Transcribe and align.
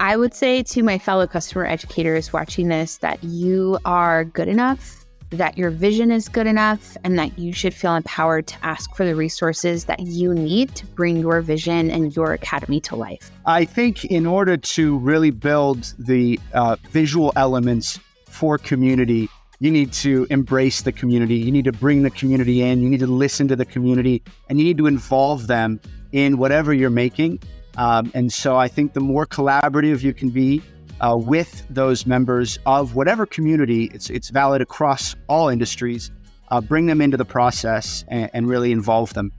I 0.00 0.16
would 0.16 0.32
say 0.32 0.62
to 0.62 0.82
my 0.82 0.96
fellow 0.96 1.26
customer 1.26 1.66
educators 1.66 2.32
watching 2.32 2.68
this 2.68 2.96
that 2.98 3.22
you 3.22 3.78
are 3.84 4.24
good 4.24 4.48
enough, 4.48 5.04
that 5.28 5.58
your 5.58 5.68
vision 5.68 6.10
is 6.10 6.26
good 6.26 6.46
enough, 6.46 6.96
and 7.04 7.18
that 7.18 7.38
you 7.38 7.52
should 7.52 7.74
feel 7.74 7.94
empowered 7.94 8.46
to 8.46 8.56
ask 8.64 8.94
for 8.96 9.04
the 9.04 9.14
resources 9.14 9.84
that 9.84 10.00
you 10.00 10.32
need 10.32 10.74
to 10.76 10.86
bring 10.86 11.18
your 11.18 11.42
vision 11.42 11.90
and 11.90 12.16
your 12.16 12.32
academy 12.32 12.80
to 12.80 12.96
life. 12.96 13.30
I 13.44 13.66
think 13.66 14.06
in 14.06 14.24
order 14.24 14.56
to 14.56 14.96
really 15.00 15.30
build 15.30 15.92
the 15.98 16.40
uh, 16.54 16.76
visual 16.88 17.30
elements 17.36 18.00
for 18.24 18.56
community, 18.56 19.28
you 19.58 19.70
need 19.70 19.92
to 19.92 20.26
embrace 20.30 20.80
the 20.80 20.92
community. 20.92 21.36
You 21.36 21.52
need 21.52 21.66
to 21.66 21.72
bring 21.72 22.04
the 22.04 22.10
community 22.10 22.62
in. 22.62 22.80
You 22.80 22.88
need 22.88 23.00
to 23.00 23.06
listen 23.06 23.48
to 23.48 23.56
the 23.56 23.66
community 23.66 24.22
and 24.48 24.58
you 24.58 24.64
need 24.64 24.78
to 24.78 24.86
involve 24.86 25.46
them 25.46 25.78
in 26.12 26.38
whatever 26.38 26.72
you're 26.72 26.88
making. 26.88 27.40
Um, 27.80 28.12
and 28.12 28.30
so 28.30 28.58
I 28.58 28.68
think 28.68 28.92
the 28.92 29.00
more 29.00 29.24
collaborative 29.24 30.02
you 30.02 30.12
can 30.12 30.28
be 30.28 30.60
uh, 31.00 31.16
with 31.18 31.64
those 31.70 32.04
members 32.04 32.58
of 32.66 32.94
whatever 32.94 33.24
community, 33.24 33.84
it's, 33.94 34.10
it's 34.10 34.28
valid 34.28 34.60
across 34.60 35.16
all 35.28 35.48
industries, 35.48 36.10
uh, 36.50 36.60
bring 36.60 36.84
them 36.84 37.00
into 37.00 37.16
the 37.16 37.24
process 37.24 38.04
and, 38.08 38.30
and 38.34 38.46
really 38.50 38.70
involve 38.70 39.14
them. 39.14 39.32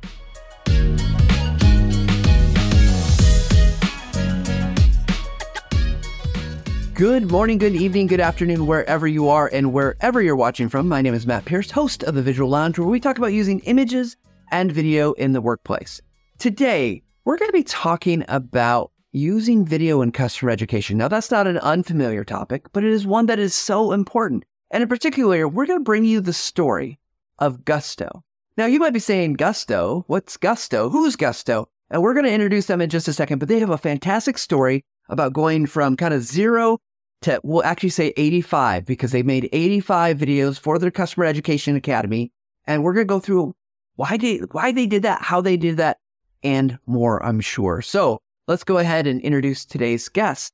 Good 6.96 7.30
morning, 7.30 7.60
good 7.60 7.76
evening, 7.76 8.08
good 8.08 8.20
afternoon, 8.20 8.66
wherever 8.66 9.08
you 9.08 9.30
are 9.30 9.52
and 9.54 9.72
wherever 9.72 10.20
you're 10.20 10.36
watching 10.36 10.68
from. 10.68 10.88
My 10.88 11.04
name 11.04 11.14
is 11.14 11.28
Matt 11.28 11.46
Pierce, 11.46 11.70
host 11.70 12.02
of 12.02 12.16
the 12.16 12.24
Visual 12.24 12.50
Lounge, 12.50 12.80
where 12.80 12.88
we 12.88 13.00
talk 13.00 13.20
about 13.20 13.34
using 13.34 13.60
images 13.62 14.18
and 14.50 14.72
video 14.72 15.12
in 15.14 15.34
the 15.34 15.42
workplace. 15.42 16.02
Today, 16.40 17.04
we're 17.24 17.38
going 17.38 17.50
to 17.50 17.54
be 17.54 17.64
talking 17.64 18.26
about 18.28 18.92
using 19.12 19.66
video 19.66 20.02
in 20.02 20.12
customer 20.12 20.52
education. 20.52 20.98
Now, 20.98 21.08
that's 21.08 21.32
not 21.32 21.48
an 21.48 21.58
unfamiliar 21.60 22.24
topic, 22.24 22.72
but 22.74 22.84
it 22.84 22.92
is 22.92 23.06
one 23.06 23.28
that 23.28 23.40
is 23.40 23.54
so 23.54 23.92
important. 23.92 24.46
And 24.72 24.82
in 24.82 24.90
particular, 24.90 25.48
we're 25.48 25.66
going 25.66 25.80
to 25.80 25.84
bring 25.84 26.06
you 26.06 26.22
the 26.22 26.34
story 26.34 27.00
of 27.40 27.66
Gusto. 27.66 28.24
Now, 28.58 28.66
you 28.66 28.80
might 28.80 28.94
be 28.94 29.00
saying, 29.00 29.34
Gusto? 29.34 30.04
What's 30.08 30.38
Gusto? 30.38 30.90
Who's 30.90 31.16
Gusto? 31.16 31.68
And 31.90 32.02
we're 32.02 32.14
going 32.14 32.26
to 32.26 32.34
introduce 32.34 32.68
them 32.68 32.82
in 32.82 32.90
just 32.90 33.08
a 33.08 33.14
second, 33.14 33.40
but 33.40 33.50
they 33.50 33.60
have 33.60 33.70
a 33.70 33.78
fantastic 33.78 34.38
story 34.38 34.84
about 35.10 35.34
going 35.34 35.66
from 35.66 35.98
kind 35.98 36.14
of 36.14 36.24
zero 36.24 36.80
to, 37.22 37.40
we'll 37.44 37.64
actually 37.64 37.90
say 37.90 38.14
85 38.18 38.86
because 38.86 39.12
they 39.12 39.24
made 39.24 39.50
85 39.52 40.18
videos 40.18 40.60
for 40.60 40.80
their 40.80 40.90
customer 40.90 41.26
education 41.26 41.76
academy. 41.76 42.32
And 42.66 42.84
we're 42.84 42.94
going 42.94 43.08
to 43.08 43.14
go 43.14 43.20
through 43.20 43.56
why 43.96 44.18
they, 44.18 44.38
why 44.38 44.72
they 44.72 44.88
did 44.88 45.04
that, 45.04 45.22
how 45.22 45.42
they 45.42 45.58
did 45.58 45.78
that, 45.78 45.98
and 46.44 46.78
more, 46.86 47.24
I'm 47.26 47.40
sure. 47.40 47.82
So 47.82 48.20
let's 48.48 48.64
go 48.64 48.78
ahead 48.78 49.08
and 49.08 49.22
introduce 49.22 49.66
today's 49.66 50.10
guest. 50.10 50.54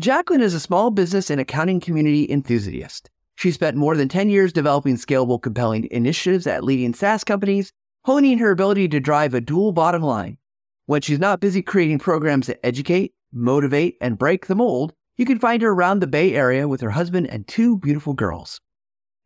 Jaclyn 0.00 0.42
is 0.42 0.54
a 0.54 0.60
small 0.60 0.90
business 0.90 1.30
and 1.30 1.40
accounting 1.40 1.80
community 1.80 2.30
enthusiast. 2.30 3.10
She 3.36 3.50
spent 3.50 3.76
more 3.76 3.96
than 3.96 4.08
10 4.08 4.30
years 4.30 4.52
developing 4.52 4.96
scalable, 4.96 5.40
compelling 5.40 5.88
initiatives 5.90 6.46
at 6.46 6.64
leading 6.64 6.94
SaaS 6.94 7.24
companies, 7.24 7.72
honing 8.04 8.38
her 8.38 8.50
ability 8.50 8.88
to 8.88 9.00
drive 9.00 9.34
a 9.34 9.40
dual 9.40 9.72
bottom 9.72 10.02
line. 10.02 10.38
When 10.86 11.00
she's 11.00 11.18
not 11.18 11.40
busy 11.40 11.62
creating 11.62 11.98
programs 11.98 12.46
that 12.46 12.64
educate, 12.64 13.14
motivate, 13.32 13.96
and 14.00 14.18
break 14.18 14.46
the 14.46 14.54
mold, 14.54 14.94
you 15.16 15.24
can 15.26 15.38
find 15.38 15.62
her 15.62 15.70
around 15.70 16.00
the 16.00 16.06
Bay 16.06 16.34
Area 16.34 16.68
with 16.68 16.80
her 16.80 16.90
husband 16.90 17.26
and 17.28 17.46
two 17.48 17.78
beautiful 17.78 18.12
girls. 18.12 18.60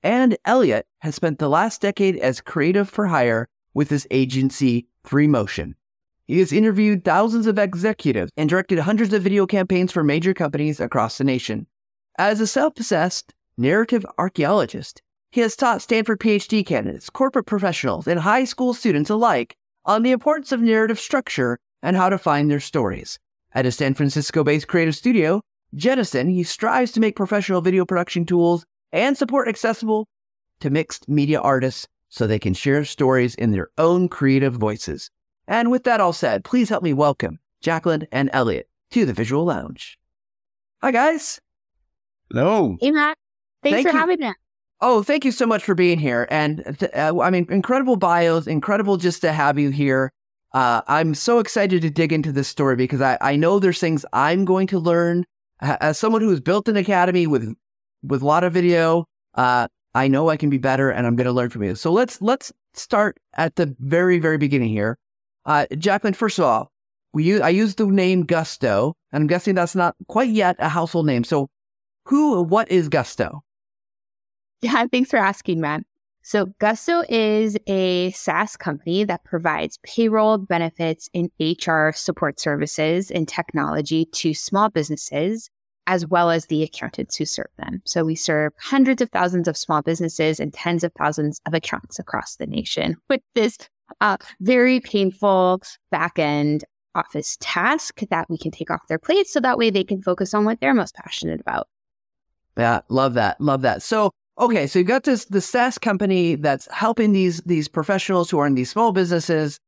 And 0.02 0.38
Elliott 0.44 0.86
has 1.00 1.14
spent 1.14 1.38
the 1.38 1.48
last 1.48 1.80
decade 1.80 2.16
as 2.16 2.40
creative 2.40 2.88
for 2.88 3.08
hire 3.08 3.48
with 3.74 3.90
his 3.90 4.06
agency, 4.10 4.86
3Motion. 5.04 5.74
He 6.30 6.38
has 6.38 6.52
interviewed 6.52 7.04
thousands 7.04 7.48
of 7.48 7.58
executives 7.58 8.30
and 8.36 8.48
directed 8.48 8.78
hundreds 8.78 9.12
of 9.12 9.20
video 9.20 9.48
campaigns 9.48 9.90
for 9.90 10.04
major 10.04 10.32
companies 10.32 10.78
across 10.78 11.18
the 11.18 11.24
nation. 11.24 11.66
As 12.18 12.40
a 12.40 12.46
self 12.46 12.76
possessed 12.76 13.34
narrative 13.58 14.06
archaeologist, 14.16 15.02
he 15.32 15.40
has 15.40 15.56
taught 15.56 15.82
Stanford 15.82 16.20
PhD 16.20 16.64
candidates, 16.64 17.10
corporate 17.10 17.46
professionals, 17.46 18.06
and 18.06 18.20
high 18.20 18.44
school 18.44 18.74
students 18.74 19.10
alike 19.10 19.56
on 19.84 20.04
the 20.04 20.12
importance 20.12 20.52
of 20.52 20.60
narrative 20.60 21.00
structure 21.00 21.58
and 21.82 21.96
how 21.96 22.08
to 22.08 22.16
find 22.16 22.48
their 22.48 22.60
stories. 22.60 23.18
At 23.52 23.66
a 23.66 23.72
San 23.72 23.94
Francisco 23.94 24.44
based 24.44 24.68
creative 24.68 24.94
studio, 24.94 25.40
Jettison, 25.74 26.28
he 26.28 26.44
strives 26.44 26.92
to 26.92 27.00
make 27.00 27.16
professional 27.16 27.60
video 27.60 27.84
production 27.84 28.24
tools 28.24 28.64
and 28.92 29.18
support 29.18 29.48
accessible 29.48 30.06
to 30.60 30.70
mixed 30.70 31.08
media 31.08 31.40
artists 31.40 31.88
so 32.08 32.28
they 32.28 32.38
can 32.38 32.54
share 32.54 32.84
stories 32.84 33.34
in 33.34 33.50
their 33.50 33.70
own 33.78 34.08
creative 34.08 34.54
voices. 34.54 35.10
And 35.50 35.72
with 35.72 35.82
that 35.82 36.00
all 36.00 36.12
said, 36.12 36.44
please 36.44 36.68
help 36.68 36.84
me 36.84 36.92
welcome 36.92 37.40
Jaclyn 37.60 38.06
and 38.12 38.30
Elliott 38.32 38.68
to 38.92 39.04
the 39.04 39.12
Visual 39.12 39.44
Lounge. 39.44 39.98
Hi, 40.80 40.92
guys. 40.92 41.40
Hello. 42.30 42.76
Hey, 42.80 42.92
Matt. 42.92 43.18
Thanks 43.64 43.74
Thank 43.74 43.88
for 43.88 43.92
you. 43.92 43.98
having 43.98 44.20
me. 44.20 44.32
Oh, 44.80 45.02
thank 45.02 45.24
you 45.24 45.32
so 45.32 45.46
much 45.46 45.64
for 45.64 45.74
being 45.74 45.98
here. 45.98 46.28
And 46.30 46.76
th- 46.78 46.92
uh, 46.94 47.20
I 47.20 47.30
mean, 47.30 47.46
incredible 47.50 47.96
bios, 47.96 48.46
incredible 48.46 48.96
just 48.96 49.20
to 49.22 49.32
have 49.32 49.58
you 49.58 49.70
here. 49.70 50.12
Uh, 50.54 50.82
I'm 50.86 51.14
so 51.16 51.40
excited 51.40 51.82
to 51.82 51.90
dig 51.90 52.12
into 52.12 52.30
this 52.30 52.46
story 52.46 52.76
because 52.76 53.00
I, 53.00 53.18
I 53.20 53.34
know 53.34 53.58
there's 53.58 53.80
things 53.80 54.06
I'm 54.12 54.44
going 54.44 54.68
to 54.68 54.78
learn 54.78 55.24
as 55.60 55.98
someone 55.98 56.22
who's 56.22 56.40
built 56.40 56.68
an 56.68 56.76
academy 56.76 57.26
with 57.26 57.52
with 58.04 58.22
a 58.22 58.26
lot 58.26 58.44
of 58.44 58.52
video. 58.52 59.04
Uh, 59.34 59.66
I 59.96 60.06
know 60.06 60.30
I 60.30 60.36
can 60.36 60.48
be 60.48 60.58
better, 60.58 60.90
and 60.90 61.08
I'm 61.08 61.16
going 61.16 61.26
to 61.26 61.32
learn 61.32 61.50
from 61.50 61.64
you. 61.64 61.74
So 61.74 61.92
let's 61.92 62.22
let's 62.22 62.52
start 62.72 63.18
at 63.34 63.56
the 63.56 63.74
very 63.80 64.20
very 64.20 64.38
beginning 64.38 64.70
here. 64.70 64.96
Uh, 65.50 65.66
Jaclyn, 65.72 66.14
first 66.14 66.38
of 66.38 66.44
all, 66.44 66.70
we 67.12 67.24
use, 67.24 67.40
I 67.40 67.48
used 67.48 67.78
the 67.78 67.86
name 67.86 68.24
Gusto, 68.24 68.94
and 69.10 69.22
I'm 69.22 69.26
guessing 69.26 69.56
that's 69.56 69.74
not 69.74 69.96
quite 70.06 70.30
yet 70.30 70.54
a 70.60 70.68
household 70.68 71.06
name. 71.06 71.24
So, 71.24 71.48
who, 72.04 72.40
what 72.44 72.70
is 72.70 72.88
Gusto? 72.88 73.42
Yeah, 74.62 74.86
thanks 74.92 75.10
for 75.10 75.16
asking, 75.16 75.60
Matt. 75.60 75.82
So, 76.22 76.46
Gusto 76.60 77.02
is 77.08 77.58
a 77.66 78.12
SaaS 78.12 78.56
company 78.56 79.02
that 79.02 79.24
provides 79.24 79.80
payroll, 79.82 80.38
benefits, 80.38 81.08
and 81.14 81.32
HR 81.40 81.90
support 81.96 82.38
services 82.38 83.10
and 83.10 83.26
technology 83.26 84.04
to 84.04 84.34
small 84.34 84.68
businesses, 84.68 85.50
as 85.88 86.06
well 86.06 86.30
as 86.30 86.46
the 86.46 86.62
accountants 86.62 87.16
who 87.16 87.24
serve 87.24 87.50
them. 87.58 87.82
So, 87.84 88.04
we 88.04 88.14
serve 88.14 88.52
hundreds 88.60 89.02
of 89.02 89.10
thousands 89.10 89.48
of 89.48 89.56
small 89.56 89.82
businesses 89.82 90.38
and 90.38 90.54
tens 90.54 90.84
of 90.84 90.92
thousands 90.92 91.40
of 91.44 91.54
accountants 91.54 91.98
across 91.98 92.36
the 92.36 92.46
nation 92.46 92.94
with 93.08 93.22
this 93.34 93.58
uh, 94.00 94.16
very 94.40 94.80
painful 94.80 95.62
back 95.90 96.18
end 96.18 96.64
office 96.94 97.36
task 97.40 98.00
that 98.10 98.28
we 98.28 98.36
can 98.36 98.50
take 98.50 98.70
off 98.70 98.80
their 98.88 98.98
plates 98.98 99.32
so 99.32 99.40
that 99.40 99.58
way 99.58 99.70
they 99.70 99.84
can 99.84 100.02
focus 100.02 100.34
on 100.34 100.44
what 100.44 100.60
they're 100.60 100.74
most 100.74 100.94
passionate 100.94 101.40
about. 101.40 101.68
Yeah, 102.56 102.80
love 102.88 103.14
that. 103.14 103.40
Love 103.40 103.62
that. 103.62 103.82
So, 103.82 104.10
okay, 104.38 104.66
so 104.66 104.78
you've 104.78 104.88
got 104.88 105.04
this 105.04 105.26
the 105.26 105.40
SaaS 105.40 105.78
company 105.78 106.34
that's 106.34 106.68
helping 106.72 107.12
these 107.12 107.40
these 107.42 107.68
professionals 107.68 108.30
who 108.30 108.38
are 108.38 108.46
in 108.46 108.54
these 108.54 108.70
small 108.70 108.92
businesses. 108.92 109.58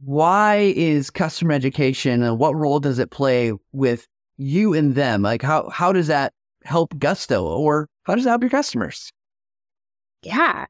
Why 0.00 0.72
is 0.76 1.10
customer 1.10 1.52
education 1.52 2.22
and 2.22 2.38
what 2.38 2.54
role 2.54 2.78
does 2.78 3.00
it 3.00 3.10
play 3.10 3.52
with 3.72 4.06
you 4.36 4.72
and 4.72 4.94
them? 4.94 5.22
Like 5.22 5.42
how 5.42 5.68
how 5.70 5.92
does 5.92 6.06
that 6.06 6.32
help 6.64 6.96
Gusto 6.98 7.44
or 7.44 7.88
how 8.04 8.14
does 8.14 8.24
it 8.24 8.28
help 8.28 8.42
your 8.42 8.50
customers? 8.50 9.10
Yeah. 10.22 10.66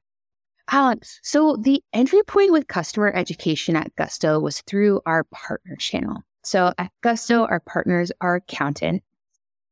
Um, 0.71 1.01
so 1.23 1.57
the 1.57 1.83
entry 1.93 2.23
point 2.23 2.53
with 2.53 2.69
customer 2.69 3.13
education 3.15 3.77
at 3.77 3.95
Gusto 3.97 4.39
was 4.39 4.61
through 4.63 5.01
our 5.07 5.25
partner 5.25 5.77
channel. 5.77 6.23
So 6.43 6.73
at 6.79 6.93
Gusto, 7.03 7.45
our 7.47 7.61
partners 7.61 8.13
are 8.21 8.37
accountant. 8.37 9.03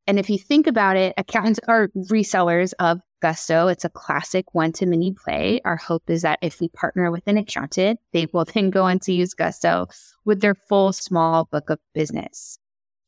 And 0.07 0.19
if 0.19 0.31
you 0.31 0.39
think 0.39 0.67
about 0.67 0.97
it, 0.97 1.15
accountants 1.17 1.61
are 1.69 1.89
resellers 2.11 2.73
of 2.79 3.01
Gusto. 3.21 3.69
It's 3.69 3.85
a 3.85 3.91
classic 3.91 4.55
one 4.55 4.73
to 4.73 4.87
many 4.87 5.13
play. 5.13 5.61
Our 5.65 5.77
hope 5.77 6.09
is 6.09 6.23
that 6.23 6.39
if 6.43 6.61
we 6.61 6.69
partner 6.69 7.11
with 7.11 7.27
an 7.27 7.39
accountant, 7.39 7.99
they 8.13 8.27
will 8.33 8.45
then 8.55 8.71
go 8.71 8.85
on 8.85 8.99
to 9.01 9.13
use 9.13 9.35
Gusto 9.35 9.89
with 10.25 10.41
their 10.41 10.55
full 10.55 10.93
small 10.93 11.47
book 11.47 11.71
of 11.71 11.79
business. 11.95 12.59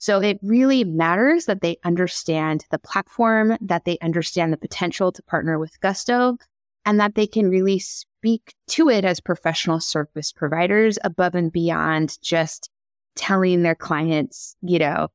So 0.00 0.21
it 0.21 0.38
really 0.43 0.84
matters 0.84 1.47
that 1.47 1.60
they 1.60 1.77
understand 1.84 2.65
the 2.71 2.78
platform, 2.78 3.57
that 3.60 3.84
they 3.84 3.98
understand 4.01 4.53
the 4.53 4.57
potential 4.57 5.10
to 5.10 5.22
partner 5.24 5.59
with 5.59 5.80
Gusto, 5.80 6.36
and 6.84 6.98
that 7.01 7.15
they 7.15 7.27
can 7.27 7.48
really 7.48 7.78
speak 7.78 8.54
to 8.69 8.89
it 8.89 9.04
as 9.04 9.21
professional 9.21 9.80
service 9.80 10.33
providers 10.33 10.98
above 11.04 11.34
and 11.34 11.53
beyond 11.53 12.19
just 12.22 12.71
telling 13.15 13.63
their 13.63 13.75
clients, 13.75 14.57
you 14.63 14.78
know, 14.78 15.09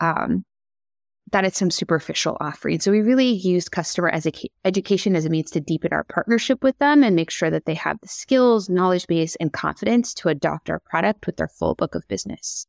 um, 0.00 0.44
that 1.32 1.44
it's 1.44 1.58
some 1.58 1.70
superficial 1.70 2.36
offering. 2.40 2.80
So 2.80 2.90
we 2.90 3.00
really 3.00 3.28
use 3.28 3.68
customer 3.68 4.10
educa- 4.10 4.50
education 4.64 5.14
as 5.14 5.24
a 5.24 5.30
means 5.30 5.50
to 5.52 5.60
deepen 5.60 5.92
our 5.92 6.04
partnership 6.04 6.62
with 6.64 6.76
them 6.78 7.04
and 7.04 7.14
make 7.14 7.30
sure 7.30 7.50
that 7.50 7.66
they 7.66 7.74
have 7.74 7.98
the 8.02 8.08
skills, 8.08 8.68
knowledge 8.68 9.06
base, 9.06 9.36
and 9.36 9.52
confidence 9.52 10.12
to 10.14 10.28
adopt 10.28 10.70
our 10.70 10.80
product 10.80 11.26
with 11.26 11.36
their 11.36 11.48
full 11.48 11.74
book 11.74 11.94
of 11.94 12.06
business. 12.08 12.66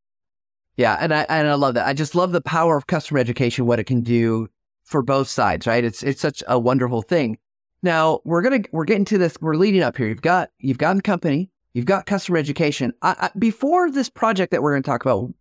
Yeah, 0.77 0.97
and 0.99 1.13
I 1.13 1.25
and 1.27 1.47
I 1.47 1.55
love 1.55 1.73
that. 1.73 1.87
I 1.87 1.93
just 1.93 2.15
love 2.15 2.31
the 2.31 2.41
power 2.41 2.77
of 2.77 2.87
customer 2.87 3.19
education, 3.19 3.65
what 3.65 3.79
it 3.79 3.85
can 3.85 4.01
do 4.01 4.47
for 4.83 5.01
both 5.01 5.27
sides, 5.27 5.67
right? 5.67 5.83
It's 5.83 6.01
it's 6.01 6.21
such 6.21 6.43
a 6.47 6.59
wonderful 6.59 7.01
thing. 7.01 7.37
Now 7.83 8.21
we're 8.23 8.41
gonna 8.41 8.61
we're 8.71 8.85
getting 8.85 9.05
to 9.05 9.17
this. 9.17 9.37
We're 9.41 9.55
leading 9.55 9.81
up 9.81 9.97
here. 9.97 10.07
You've 10.07 10.21
got 10.21 10.49
you've 10.59 10.77
got 10.77 10.97
a 10.97 11.01
company. 11.01 11.49
You've 11.73 11.85
got 11.85 12.05
customer 12.05 12.37
education. 12.37 12.93
I, 13.01 13.15
I, 13.19 13.29
before 13.39 13.89
this 13.89 14.09
project 14.09 14.51
that 14.51 14.61
we're 14.61 14.73
going 14.73 14.83
to 14.83 14.89
talk 14.89 15.05
about, 15.05 15.33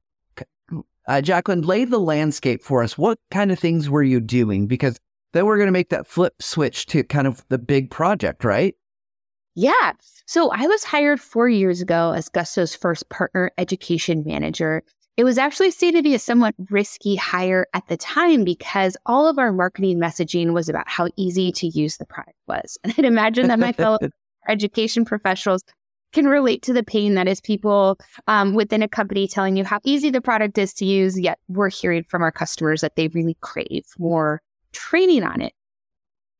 Uh, 1.09 1.21
Jaclyn, 1.21 1.65
lay 1.65 1.85
the 1.85 1.99
landscape 1.99 2.63
for 2.63 2.85
us. 2.85 2.97
What 2.97 3.19
kind 3.33 3.51
of 3.51 3.59
things 3.59 3.91
were 3.91 4.05
you 4.05 4.21
doing? 4.21 4.69
Because 4.69 4.97
then 5.33 5.45
we're 5.45 5.57
going 5.57 5.67
to 5.67 5.73
make 5.73 5.89
that 5.89 6.07
flip 6.07 6.35
switch 6.41 6.87
to 6.87 7.03
kind 7.03 7.27
of 7.27 7.45
the 7.49 7.59
big 7.59 7.91
project, 7.91 8.45
right? 8.45 8.77
Yeah. 9.57 9.93
So 10.27 10.51
I 10.51 10.69
was 10.69 10.85
hired 10.85 11.21
four 11.21 11.49
years 11.49 11.81
ago 11.81 12.13
as 12.13 12.29
Gusto's 12.29 12.77
first 12.77 13.09
partner 13.09 13.51
education 13.59 14.23
manager. 14.25 14.85
It 15.17 15.25
was 15.25 15.39
actually 15.39 15.71
seen 15.71 15.95
to 15.95 16.03
be 16.03 16.15
a 16.15 16.19
somewhat 16.19 16.55
risky 16.71 17.17
hire 17.17 17.67
at 17.75 17.87
the 17.89 17.97
time 17.97 18.45
because 18.45 18.97
all 19.07 19.29
of 19.29 19.39
our 19.39 19.53
marketing 19.53 19.99
messaging 19.99 20.53
was 20.53 20.69
about 20.69 20.89
how 20.89 21.09
easy 21.17 21.53
to 21.53 21.67
use 21.67 21.97
the 21.99 22.07
product 22.07 22.39
was. 22.47 22.79
And 22.85 22.95
I'd 22.97 23.05
imagine 23.05 23.49
that 23.49 23.59
my 23.59 23.73
fellow 23.73 23.99
education 24.49 25.05
professionals 25.05 25.63
can 26.13 26.27
relate 26.27 26.63
to 26.63 26.73
the 26.73 26.83
pain 26.83 27.15
that 27.15 27.29
is 27.29 27.41
people 27.41 27.99
um, 28.27 28.55
within 28.55 28.83
a 28.83 28.89
company 28.89 29.29
telling 29.29 29.57
you 29.57 29.65
how 29.65 29.81
easy 29.85 30.11
the 30.11 30.21
product 30.21 30.59
is 30.59 30.73
to 30.75 30.85
use, 30.85 31.19
yet 31.19 31.39
we're 31.49 31.71
hearing 31.71 32.05
from 32.05 32.23
our 32.23 32.33
customers 32.33 32.81
that 32.81 32.97
they 32.97 33.09
really 33.09 33.37
crave 33.41 33.85
more 33.99 34.43
training 34.73 35.23
on 35.23 35.41
it. 35.41 35.53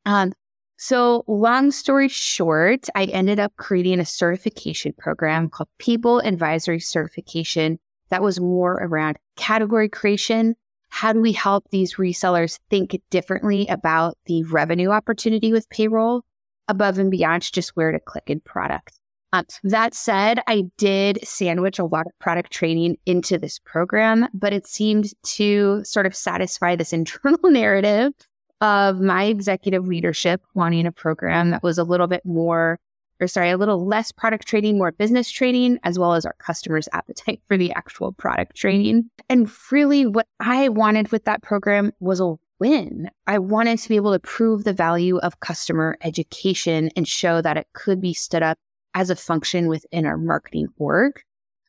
Um, 0.05 0.33
so, 0.77 1.23
long 1.27 1.71
story 1.71 2.07
short, 2.07 2.87
I 2.95 3.05
ended 3.05 3.39
up 3.39 3.53
creating 3.57 3.99
a 3.99 4.05
certification 4.05 4.93
program 4.97 5.47
called 5.47 5.69
People 5.77 6.19
Advisory 6.21 6.79
Certification 6.79 7.77
that 8.11 8.21
was 8.21 8.39
more 8.39 8.73
around 8.73 9.17
category 9.35 9.89
creation. 9.89 10.55
How 10.89 11.13
do 11.13 11.21
we 11.21 11.31
help 11.31 11.65
these 11.71 11.95
resellers 11.95 12.59
think 12.69 13.01
differently 13.09 13.65
about 13.67 14.17
the 14.25 14.43
revenue 14.43 14.89
opportunity 14.89 15.51
with 15.51 15.69
payroll 15.69 16.23
above 16.67 16.99
and 16.99 17.09
beyond 17.09 17.51
just 17.51 17.75
where 17.75 17.91
to 17.91 17.99
click 17.99 18.25
in 18.27 18.41
product? 18.41 18.99
Um, 19.33 19.45
that 19.63 19.93
said, 19.93 20.41
I 20.47 20.65
did 20.77 21.25
sandwich 21.25 21.79
a 21.79 21.85
lot 21.85 22.05
of 22.05 22.11
product 22.19 22.51
training 22.51 22.97
into 23.05 23.37
this 23.37 23.59
program, 23.59 24.27
but 24.33 24.51
it 24.51 24.67
seemed 24.67 25.13
to 25.23 25.81
sort 25.85 26.05
of 26.05 26.13
satisfy 26.13 26.75
this 26.75 26.93
internal 26.93 27.49
narrative 27.49 28.11
of 28.59 28.99
my 28.99 29.23
executive 29.23 29.87
leadership 29.87 30.41
wanting 30.53 30.85
a 30.85 30.91
program 30.91 31.51
that 31.51 31.63
was 31.63 31.77
a 31.77 31.83
little 31.83 32.07
bit 32.07 32.25
more, 32.25 32.77
or 33.21 33.27
sorry, 33.27 33.51
a 33.51 33.57
little 33.57 33.85
less 33.85 34.11
product 34.11 34.47
training, 34.47 34.77
more 34.77 34.91
business 34.91 35.29
training, 35.29 35.79
as 35.83 35.99
well 35.99 36.13
as 36.13 36.25
our 36.25 36.35
customers' 36.39 36.89
appetite 36.91 37.41
for 37.47 37.57
the 37.57 37.71
actual 37.73 38.11
product 38.11 38.55
training. 38.55 39.09
And 39.29 39.49
really, 39.71 40.05
what 40.05 40.27
I 40.39 40.69
wanted 40.69 41.11
with 41.11 41.25
that 41.25 41.43
program 41.43 41.93
was 41.99 42.19
a 42.19 42.35
win. 42.59 43.09
I 43.25 43.39
wanted 43.39 43.79
to 43.79 43.89
be 43.89 43.95
able 43.95 44.13
to 44.13 44.19
prove 44.19 44.63
the 44.63 44.73
value 44.73 45.17
of 45.17 45.39
customer 45.39 45.97
education 46.01 46.91
and 46.95 47.07
show 47.07 47.41
that 47.41 47.57
it 47.57 47.67
could 47.73 47.99
be 47.99 48.13
stood 48.13 48.43
up 48.43 48.59
as 48.93 49.09
a 49.09 49.15
function 49.15 49.67
within 49.67 50.05
our 50.05 50.17
marketing 50.17 50.67
org 50.77 51.21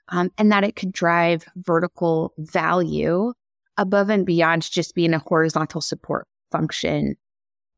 um, 0.08 0.30
and 0.36 0.52
that 0.52 0.64
it 0.64 0.76
could 0.76 0.92
drive 0.92 1.46
vertical 1.56 2.34
value 2.36 3.32
above 3.78 4.10
and 4.10 4.26
beyond 4.26 4.70
just 4.70 4.94
being 4.94 5.14
a 5.14 5.18
horizontal 5.18 5.80
support 5.80 6.26
function. 6.50 7.16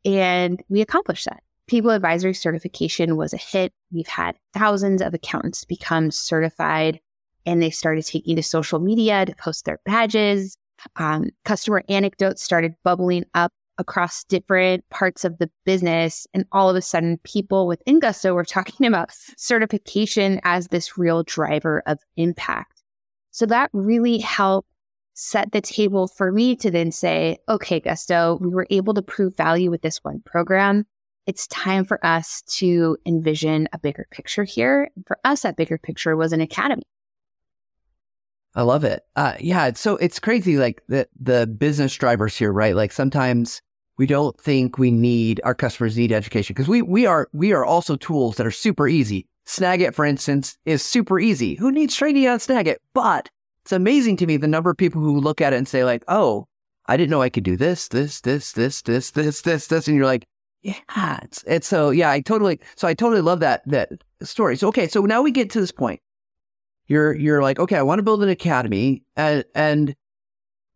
And 0.04 0.62
we 0.68 0.80
accomplished 0.80 1.26
that. 1.26 1.42
People 1.66 1.90
advisory 1.90 2.34
certification 2.34 3.16
was 3.16 3.32
a 3.32 3.38
hit. 3.38 3.72
We've 3.92 4.06
had 4.06 4.36
thousands 4.52 5.00
of 5.00 5.14
accountants 5.14 5.64
become 5.64 6.10
certified 6.10 7.00
and 7.46 7.62
they 7.62 7.70
started 7.70 8.04
taking 8.04 8.36
to 8.36 8.42
social 8.42 8.80
media 8.80 9.26
to 9.26 9.34
post 9.36 9.64
their 9.64 9.80
badges. 9.84 10.56
Um, 10.96 11.30
customer 11.44 11.82
anecdotes 11.88 12.42
started 12.42 12.74
bubbling 12.84 13.24
up 13.34 13.52
across 13.78 14.24
different 14.24 14.88
parts 14.90 15.24
of 15.24 15.38
the 15.38 15.50
business. 15.64 16.26
And 16.32 16.44
all 16.52 16.70
of 16.70 16.76
a 16.76 16.82
sudden, 16.82 17.18
people 17.24 17.66
within 17.66 17.98
Gusto 17.98 18.34
were 18.34 18.44
talking 18.44 18.86
about 18.86 19.12
certification 19.36 20.40
as 20.44 20.68
this 20.68 20.98
real 20.98 21.22
driver 21.22 21.82
of 21.86 21.98
impact. 22.16 22.82
So 23.30 23.46
that 23.46 23.70
really 23.72 24.18
helped 24.18 24.68
set 25.14 25.52
the 25.52 25.60
table 25.60 26.08
for 26.08 26.32
me 26.32 26.56
to 26.56 26.70
then 26.70 26.90
say, 26.90 27.38
okay, 27.48 27.80
Gusto, 27.80 28.38
we 28.40 28.48
were 28.48 28.66
able 28.70 28.94
to 28.94 29.02
prove 29.02 29.36
value 29.36 29.70
with 29.70 29.82
this 29.82 29.98
one 30.02 30.20
program 30.24 30.86
it's 31.26 31.46
time 31.48 31.84
for 31.84 32.04
us 32.04 32.42
to 32.58 32.96
envision 33.06 33.68
a 33.72 33.78
bigger 33.78 34.06
picture 34.10 34.44
here. 34.44 34.90
For 35.06 35.18
us, 35.24 35.42
that 35.42 35.56
bigger 35.56 35.78
picture 35.78 36.16
was 36.16 36.32
an 36.32 36.40
academy. 36.40 36.82
I 38.54 38.62
love 38.62 38.84
it. 38.84 39.02
Uh, 39.16 39.34
yeah. 39.40 39.72
So 39.74 39.96
it's 39.96 40.20
crazy, 40.20 40.56
like 40.58 40.82
the, 40.88 41.08
the 41.20 41.46
business 41.46 41.94
drivers 41.94 42.36
here, 42.36 42.52
right? 42.52 42.76
Like 42.76 42.92
sometimes 42.92 43.60
we 43.98 44.06
don't 44.06 44.38
think 44.40 44.78
we 44.78 44.90
need 44.90 45.40
our 45.44 45.54
customers 45.54 45.96
need 45.96 46.12
education 46.12 46.54
because 46.54 46.68
we, 46.68 46.82
we 46.82 47.06
are, 47.06 47.28
we 47.32 47.52
are 47.52 47.64
also 47.64 47.96
tools 47.96 48.36
that 48.36 48.46
are 48.46 48.52
super 48.52 48.86
easy. 48.86 49.26
Snagit, 49.46 49.94
for 49.94 50.04
instance, 50.04 50.56
is 50.64 50.82
super 50.82 51.18
easy. 51.18 51.54
Who 51.56 51.72
needs 51.72 51.96
training 51.96 52.28
on 52.28 52.38
Snagit? 52.38 52.76
But 52.92 53.28
it's 53.64 53.72
amazing 53.72 54.16
to 54.18 54.26
me 54.26 54.36
the 54.36 54.46
number 54.46 54.70
of 54.70 54.76
people 54.76 55.00
who 55.02 55.20
look 55.20 55.40
at 55.40 55.52
it 55.52 55.56
and 55.56 55.68
say 55.68 55.84
like, 55.84 56.04
oh, 56.08 56.46
I 56.86 56.96
didn't 56.96 57.10
know 57.10 57.22
I 57.22 57.30
could 57.30 57.44
do 57.44 57.56
this, 57.56 57.88
this, 57.88 58.20
this, 58.20 58.52
this, 58.52 58.82
this, 58.82 59.10
this, 59.10 59.40
this, 59.42 59.66
this. 59.66 59.88
And 59.88 59.96
you're 59.96 60.06
like, 60.06 60.26
"Yeah." 60.64 61.20
It's, 61.22 61.44
it's 61.46 61.68
so 61.68 61.90
yeah. 61.90 62.10
I 62.10 62.20
totally 62.20 62.58
so 62.74 62.88
I 62.88 62.94
totally 62.94 63.20
love 63.22 63.40
that 63.40 63.62
that 63.66 63.92
story. 64.22 64.56
So 64.56 64.68
okay, 64.68 64.88
so 64.88 65.02
now 65.02 65.22
we 65.22 65.30
get 65.30 65.50
to 65.50 65.60
this 65.60 65.72
point 65.72 66.00
you're 66.86 67.14
you're 67.14 67.42
like, 67.42 67.58
okay, 67.58 67.76
I 67.76 67.82
want 67.82 67.98
to 67.98 68.02
build 68.02 68.22
an 68.22 68.28
academy, 68.28 69.02
and 69.16 69.44
and 69.54 69.94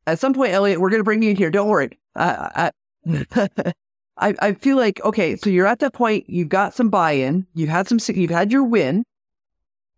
at 0.06 0.19
some 0.19 0.32
point, 0.35 0.52
Elliott, 0.52 0.81
we're 0.81 0.90
going 0.90 1.00
to 1.00 1.05
bring 1.05 1.23
you 1.23 1.31
in 1.31 1.37
here. 1.37 1.50
Don't 1.50 1.69
worry. 1.69 1.90
I, 2.14 2.70
hmm. 3.05 3.23
I, 3.35 3.49
I 4.19 4.35
I 4.40 4.52
feel 4.55 4.76
like 4.76 5.05
okay, 5.05 5.37
so 5.37 5.50
you're 5.50 5.67
at 5.67 5.81
that 5.81 5.93
point. 5.93 6.29
You've 6.29 6.49
got 6.49 6.75
some 6.75 6.88
buy-in. 6.88 7.46
You've 7.55 7.69
had 7.69 7.88
some. 7.88 7.99
You've 8.14 8.31
had 8.31 8.50
your 8.50 8.64
win. 8.64 9.05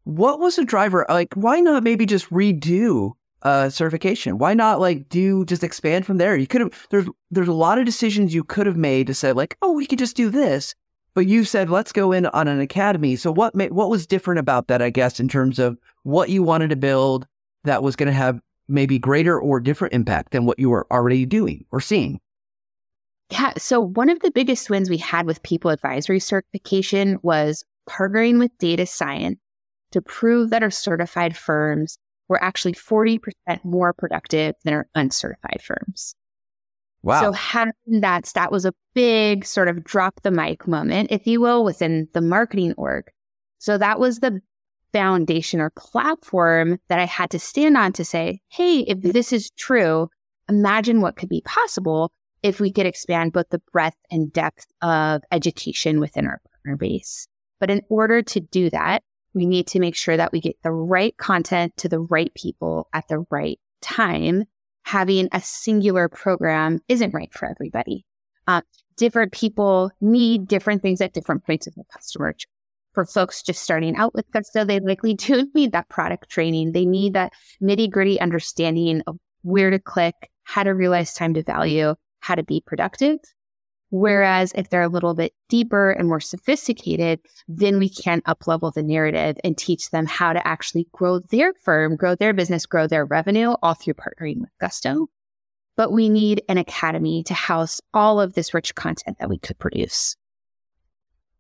What 0.05 0.41
was 0.41 0.57
the 0.57 0.65
driver? 0.65 1.07
Like, 1.09 1.35
why 1.35 1.61
not 1.61 1.83
maybe 1.83 2.07
just 2.07 2.29
redo 2.31 3.13
uh, 3.43 3.69
certification? 3.71 4.39
Why 4.39 4.55
not 4.55 4.81
like 4.81 5.09
do 5.09 5.45
just 5.45 5.65
expand 5.65 6.07
from 6.07 6.19
there? 6.19 6.37
You 6.37 6.47
could 6.47 6.61
have. 6.61 6.87
There's 6.91 7.09
there's 7.31 7.49
a 7.49 7.53
lot 7.53 7.79
of 7.79 7.85
decisions 7.85 8.35
you 8.35 8.45
could 8.45 8.67
have 8.67 8.77
made 8.77 9.07
to 9.07 9.15
say 9.15 9.33
like, 9.33 9.57
oh, 9.63 9.73
we 9.73 9.87
could 9.87 9.99
just 9.99 10.17
do 10.17 10.31
this. 10.31 10.75
But 11.15 11.27
you 11.27 11.45
said 11.45 11.71
let's 11.71 11.93
go 11.93 12.13
in 12.13 12.27
on 12.27 12.49
an 12.49 12.61
academy. 12.61 13.17
So 13.17 13.33
what 13.33 13.55
ma- 13.55 13.67
what 13.67 13.91
was 13.91 14.07
different 14.07 14.41
about 14.41 14.69
that? 14.69 14.83
I 14.83 14.91
guess 14.91 15.21
in 15.21 15.29
terms 15.29 15.59
of 15.59 15.79
what 16.03 16.31
you 16.31 16.43
wanted 16.43 16.71
to 16.71 16.77
build 16.77 17.27
that 17.65 17.83
was 17.83 17.97
going 17.97 18.07
to 18.07 18.13
have 18.13 18.41
maybe 18.69 18.99
greater 18.99 19.39
or 19.39 19.61
different 19.61 19.95
impact 19.95 20.33
than 20.33 20.47
what 20.47 20.59
you 20.59 20.71
were 20.71 20.87
already 20.91 21.27
doing 21.27 21.65
or 21.73 21.81
seeing? 21.81 22.21
Yeah. 23.31 23.53
So, 23.59 23.81
one 23.81 24.11
of 24.11 24.21
the 24.21 24.31
biggest 24.31 24.71
wins 24.71 24.91
we 24.91 24.97
had 24.97 25.27
with 25.27 25.43
people 25.43 25.71
advisory 25.71 26.21
certification 26.21 27.19
was 27.23 27.65
partnering 27.89 28.39
with 28.39 28.57
data 28.59 28.87
science 28.87 29.39
to 29.93 30.01
prove 30.01 30.51
that 30.51 30.63
our 30.63 30.71
certified 30.71 31.37
firms 31.37 31.99
were 32.31 32.43
actually 32.43 32.73
40% 32.73 33.19
more 33.65 33.93
productive 33.93 34.55
than 34.65 34.73
our 34.73 34.87
uncertified 34.95 35.61
firms. 35.63 36.15
Wow. 37.03 37.23
So 37.23 37.33
having 37.33 37.73
that 37.87 38.25
stat 38.25 38.53
was 38.53 38.65
a 38.65 38.73
big 38.95 39.45
sort 39.45 39.69
of 39.69 39.85
drop 39.85 40.21
the 40.23 40.31
mic 40.31 40.69
moment, 40.69 41.11
if 41.11 41.27
you 41.27 41.41
will, 41.41 41.65
within 41.65 42.09
the 42.15 42.21
marketing 42.21 42.73
org. 42.77 43.11
So 43.59 43.77
that 43.77 43.99
was 43.99 44.21
the 44.21 44.41
foundation 44.93 45.61
or 45.61 45.71
platform 45.71 46.79
that 46.89 46.99
I 46.99 47.07
had 47.07 47.31
to 47.31 47.39
stand 47.39 47.77
on 47.77 47.93
to 47.95 48.05
say, 48.05 48.41
hey, 48.49 48.81
if 48.81 49.01
this 49.01 49.33
is 49.33 49.51
true, 49.59 50.09
imagine 50.49 51.01
what 51.01 51.17
could 51.17 51.29
be 51.29 51.43
possible 51.45 52.13
if 52.43 52.61
we 52.61 52.73
could 52.73 52.87
expand 52.87 53.33
both 53.33 53.49
the 53.51 53.63
breadth 53.73 53.99
and 54.11 54.33
depth 54.33 54.67
of 54.83 55.23
education 55.33 56.01
within 56.01 56.27
our 56.27 56.41
partner 56.51 56.77
base. 56.77 57.27
But 57.59 57.71
in 57.71 57.83
order 57.89 58.23
to 58.23 58.41
do 58.41 58.71
that, 58.71 59.03
we 59.35 59.47
need 59.47 59.67
to 59.69 59.81
make 59.81 59.95
sure 59.95 60.17
that 60.17 60.33
we 60.33 60.41
get 60.41 60.57
the 60.63 60.73
right 60.73 61.17
content 61.17 61.77
to 61.79 61.89
the 61.89 62.01
right 62.01 62.33
people 62.35 62.89
at 62.93 63.09
the 63.09 63.25
right 63.31 63.59
time. 63.81 64.45
Having 64.85 65.29
a 65.33 65.41
singular 65.41 66.09
program 66.09 66.81
isn't 66.89 67.15
right 67.15 67.33
for 67.33 67.49
everybody. 67.49 68.05
Uh, 68.47 68.63
different 68.97 69.33
people 69.33 69.91
need 70.01 70.49
different 70.49 70.83
things 70.83 71.01
at 71.01 71.13
different 71.13 71.45
points 71.45 71.67
of 71.67 71.75
the 71.75 71.85
customer 71.93 72.35
for 72.93 73.05
folks 73.05 73.43
just 73.43 73.63
starting 73.63 73.97
out 73.97 74.15
with 74.15 74.31
Gusto, 74.33 74.65
they 74.65 74.81
likely 74.81 75.15
do 75.29 75.49
need 75.55 75.73
that 75.73 75.89
product 75.89 76.29
training. 76.29 76.73
They 76.73 76.85
need 76.85 77.15
that 77.15 77.33
nitty 77.63 77.91
gritty 77.91 78.21
understanding 78.21 79.03
of 79.07 79.17
where 79.43 79.71
to 79.71 79.79
click, 79.79 80.15
how 80.45 80.63
to 80.63 80.71
realize 80.71 81.15
time 81.15 81.35
to 81.35 81.43
value, 81.43 81.95
how 82.21 82.35
to 82.35 82.43
be 82.43 82.63
productive. 82.67 83.19
Whereas 83.91 84.53
if 84.55 84.71
they're 84.71 84.83
a 84.83 84.89
little 84.89 85.15
bit 85.15 85.33
deeper 85.49 85.91
and 85.91 86.09
more 86.09 86.21
sophisticated, 86.21 87.21
then 87.49 87.79
we 87.79 87.89
can 87.89 88.21
uplevel 88.23 88.73
the 88.73 88.85
narrative 88.85 89.37
and 89.43 89.59
teach 89.59 89.91
them 89.91 90.07
how 90.07 90.33
to 90.33 90.47
actually 90.47 90.87
grow 90.93 91.19
their 91.19 91.53
firm, 91.65 91.97
grow 91.97 92.15
their 92.15 92.33
business, 92.33 92.67
grow 92.67 92.87
their 92.87 93.05
revenue 93.05 93.55
all 93.63 93.75
through 93.75 93.95
partnering 93.95 94.41
with 94.41 94.51
Gusto. 94.61 95.09
But 95.77 95.93
we 95.93 96.09
need 96.09 96.43
an 96.49 96.59
academy 96.59 97.25
to 97.25 97.35
house 97.35 97.81
all 97.93 98.21
of 98.21 98.35
this 98.35 98.55
rich 98.55 98.75
content 98.75 99.19
that 99.19 99.29
we 99.29 99.39
could 99.39 99.59
produce. 99.59 100.17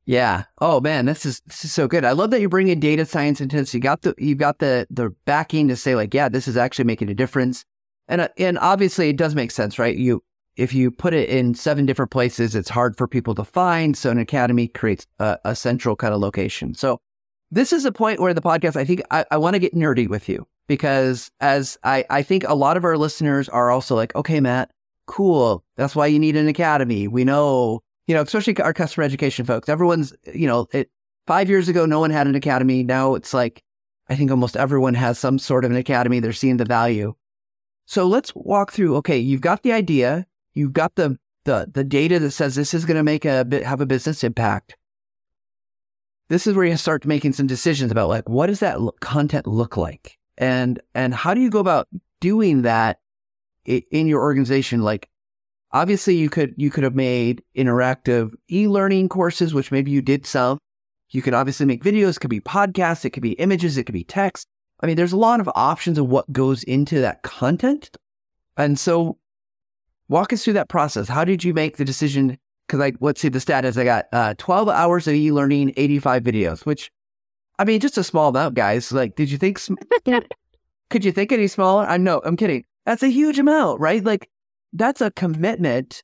Yeah. 0.06 0.44
Oh 0.60 0.80
man, 0.80 1.06
this 1.06 1.24
is 1.24 1.40
this 1.46 1.64
is 1.64 1.72
so 1.72 1.86
good. 1.86 2.04
I 2.04 2.12
love 2.12 2.32
that 2.32 2.40
you're 2.40 2.48
bringing 2.48 2.80
data 2.80 3.04
science 3.04 3.40
into 3.40 3.56
this. 3.56 3.72
You 3.72 3.80
got 3.80 4.02
the 4.02 4.14
you 4.18 4.34
got 4.34 4.58
the 4.58 4.88
the 4.90 5.10
backing 5.24 5.68
to 5.68 5.76
say 5.76 5.94
like, 5.94 6.14
yeah, 6.14 6.28
this 6.28 6.48
is 6.48 6.56
actually 6.56 6.86
making 6.86 7.10
a 7.10 7.14
difference. 7.14 7.64
And 8.08 8.22
uh, 8.22 8.28
and 8.36 8.58
obviously 8.58 9.10
it 9.10 9.16
does 9.16 9.36
make 9.36 9.52
sense, 9.52 9.78
right? 9.78 9.96
You 9.96 10.24
if 10.60 10.74
you 10.74 10.90
put 10.90 11.14
it 11.14 11.28
in 11.30 11.54
seven 11.54 11.86
different 11.86 12.10
places, 12.10 12.54
it's 12.54 12.68
hard 12.68 12.94
for 12.96 13.08
people 13.08 13.34
to 13.34 13.44
find. 13.44 13.96
So 13.96 14.10
an 14.10 14.18
academy 14.18 14.68
creates 14.68 15.06
a, 15.18 15.38
a 15.46 15.56
central 15.56 15.96
kind 15.96 16.12
of 16.12 16.20
location. 16.20 16.74
So 16.74 16.98
this 17.50 17.72
is 17.72 17.86
a 17.86 17.92
point 17.92 18.20
where 18.20 18.34
the 18.34 18.42
podcast, 18.42 18.76
I 18.76 18.84
think 18.84 19.00
I, 19.10 19.24
I 19.30 19.38
want 19.38 19.54
to 19.54 19.58
get 19.58 19.74
nerdy 19.74 20.06
with 20.06 20.28
you 20.28 20.46
because 20.68 21.30
as 21.40 21.78
I, 21.82 22.04
I 22.10 22.22
think 22.22 22.44
a 22.46 22.54
lot 22.54 22.76
of 22.76 22.84
our 22.84 22.98
listeners 22.98 23.48
are 23.48 23.70
also 23.70 23.96
like, 23.96 24.14
okay, 24.14 24.38
Matt, 24.38 24.70
cool. 25.06 25.64
That's 25.76 25.96
why 25.96 26.06
you 26.06 26.18
need 26.18 26.36
an 26.36 26.46
academy. 26.46 27.08
We 27.08 27.24
know, 27.24 27.80
you 28.06 28.14
know, 28.14 28.20
especially 28.20 28.56
our 28.58 28.74
customer 28.74 29.04
education 29.04 29.46
folks. 29.46 29.68
Everyone's, 29.68 30.12
you 30.34 30.46
know, 30.46 30.68
it 30.74 30.90
five 31.26 31.48
years 31.48 31.70
ago, 31.70 31.86
no 31.86 32.00
one 32.00 32.10
had 32.10 32.26
an 32.26 32.34
academy. 32.34 32.82
Now 32.82 33.14
it's 33.14 33.32
like, 33.32 33.62
I 34.10 34.14
think 34.14 34.30
almost 34.30 34.58
everyone 34.58 34.94
has 34.94 35.18
some 35.18 35.38
sort 35.38 35.64
of 35.64 35.70
an 35.70 35.76
academy. 35.78 36.20
They're 36.20 36.32
seeing 36.32 36.58
the 36.58 36.66
value. 36.66 37.14
So 37.86 38.06
let's 38.06 38.32
walk 38.34 38.72
through. 38.72 38.96
Okay, 38.96 39.18
you've 39.18 39.40
got 39.40 39.62
the 39.62 39.72
idea, 39.72 40.26
you've 40.54 40.72
got 40.72 40.94
the 40.94 41.18
the 41.44 41.70
the 41.72 41.84
data 41.84 42.18
that 42.18 42.32
says 42.32 42.54
this 42.54 42.74
is 42.74 42.84
going 42.84 42.96
to 42.96 43.02
make 43.02 43.24
a 43.24 43.44
bit 43.44 43.64
have 43.64 43.80
a 43.80 43.86
business 43.86 44.24
impact. 44.24 44.76
This 46.28 46.46
is 46.46 46.54
where 46.54 46.66
you 46.66 46.76
start 46.76 47.04
making 47.06 47.32
some 47.32 47.46
decisions 47.46 47.90
about 47.90 48.08
like 48.08 48.28
what 48.28 48.46
does 48.46 48.60
that 48.60 48.78
content 49.00 49.46
look 49.46 49.76
like, 49.76 50.18
and 50.38 50.80
and 50.94 51.14
how 51.14 51.34
do 51.34 51.40
you 51.40 51.50
go 51.50 51.60
about 51.60 51.88
doing 52.20 52.62
that 52.62 53.00
in 53.64 54.06
your 54.06 54.20
organization? 54.20 54.82
Like, 54.82 55.08
obviously, 55.72 56.16
you 56.16 56.30
could 56.30 56.54
you 56.56 56.70
could 56.70 56.84
have 56.84 56.94
made 56.94 57.42
interactive 57.56 58.32
e-learning 58.50 59.08
courses, 59.08 59.54
which 59.54 59.72
maybe 59.72 59.90
you 59.90 60.02
did 60.02 60.26
some. 60.26 60.58
You 61.10 61.22
could 61.22 61.34
obviously 61.34 61.66
make 61.66 61.82
videos. 61.82 62.16
It 62.16 62.20
could 62.20 62.30
be 62.30 62.40
podcasts. 62.40 63.04
It 63.04 63.10
could 63.10 63.22
be 63.22 63.32
images. 63.32 63.76
It 63.76 63.84
could 63.84 63.92
be 63.92 64.04
text. 64.04 64.46
I 64.80 64.86
mean, 64.86 64.96
there's 64.96 65.12
a 65.12 65.16
lot 65.16 65.40
of 65.40 65.50
options 65.54 65.98
of 65.98 66.08
what 66.08 66.32
goes 66.32 66.62
into 66.62 67.00
that 67.00 67.22
content. 67.22 67.90
And 68.56 68.78
so 68.78 69.18
walk 70.10 70.32
us 70.32 70.44
through 70.44 70.52
that 70.54 70.68
process. 70.68 71.08
How 71.08 71.24
did 71.24 71.42
you 71.42 71.54
make 71.54 71.78
the 71.78 71.84
decision? 71.84 72.36
Because 72.66 72.80
I, 72.80 72.92
let's 73.00 73.20
see 73.20 73.28
the 73.28 73.40
status. 73.40 73.78
I 73.78 73.84
got 73.84 74.06
uh, 74.12 74.34
12 74.36 74.68
hours 74.68 75.08
of 75.08 75.14
e-learning, 75.14 75.72
85 75.76 76.22
videos, 76.22 76.66
which, 76.66 76.90
I 77.58 77.64
mean, 77.64 77.80
just 77.80 77.96
a 77.96 78.04
small 78.04 78.28
amount, 78.28 78.54
guys. 78.54 78.92
Like, 78.92 79.16
did 79.16 79.30
you 79.30 79.38
think, 79.38 79.58
sm- 79.58 79.74
could 80.90 81.04
you 81.04 81.12
think 81.12 81.32
any 81.32 81.46
smaller? 81.46 81.86
I 81.86 81.96
know, 81.96 82.20
I'm 82.24 82.36
kidding. 82.36 82.64
That's 82.84 83.02
a 83.02 83.08
huge 83.08 83.38
amount, 83.38 83.80
right? 83.80 84.04
Like, 84.04 84.28
that's 84.72 85.00
a 85.00 85.10
commitment 85.12 86.02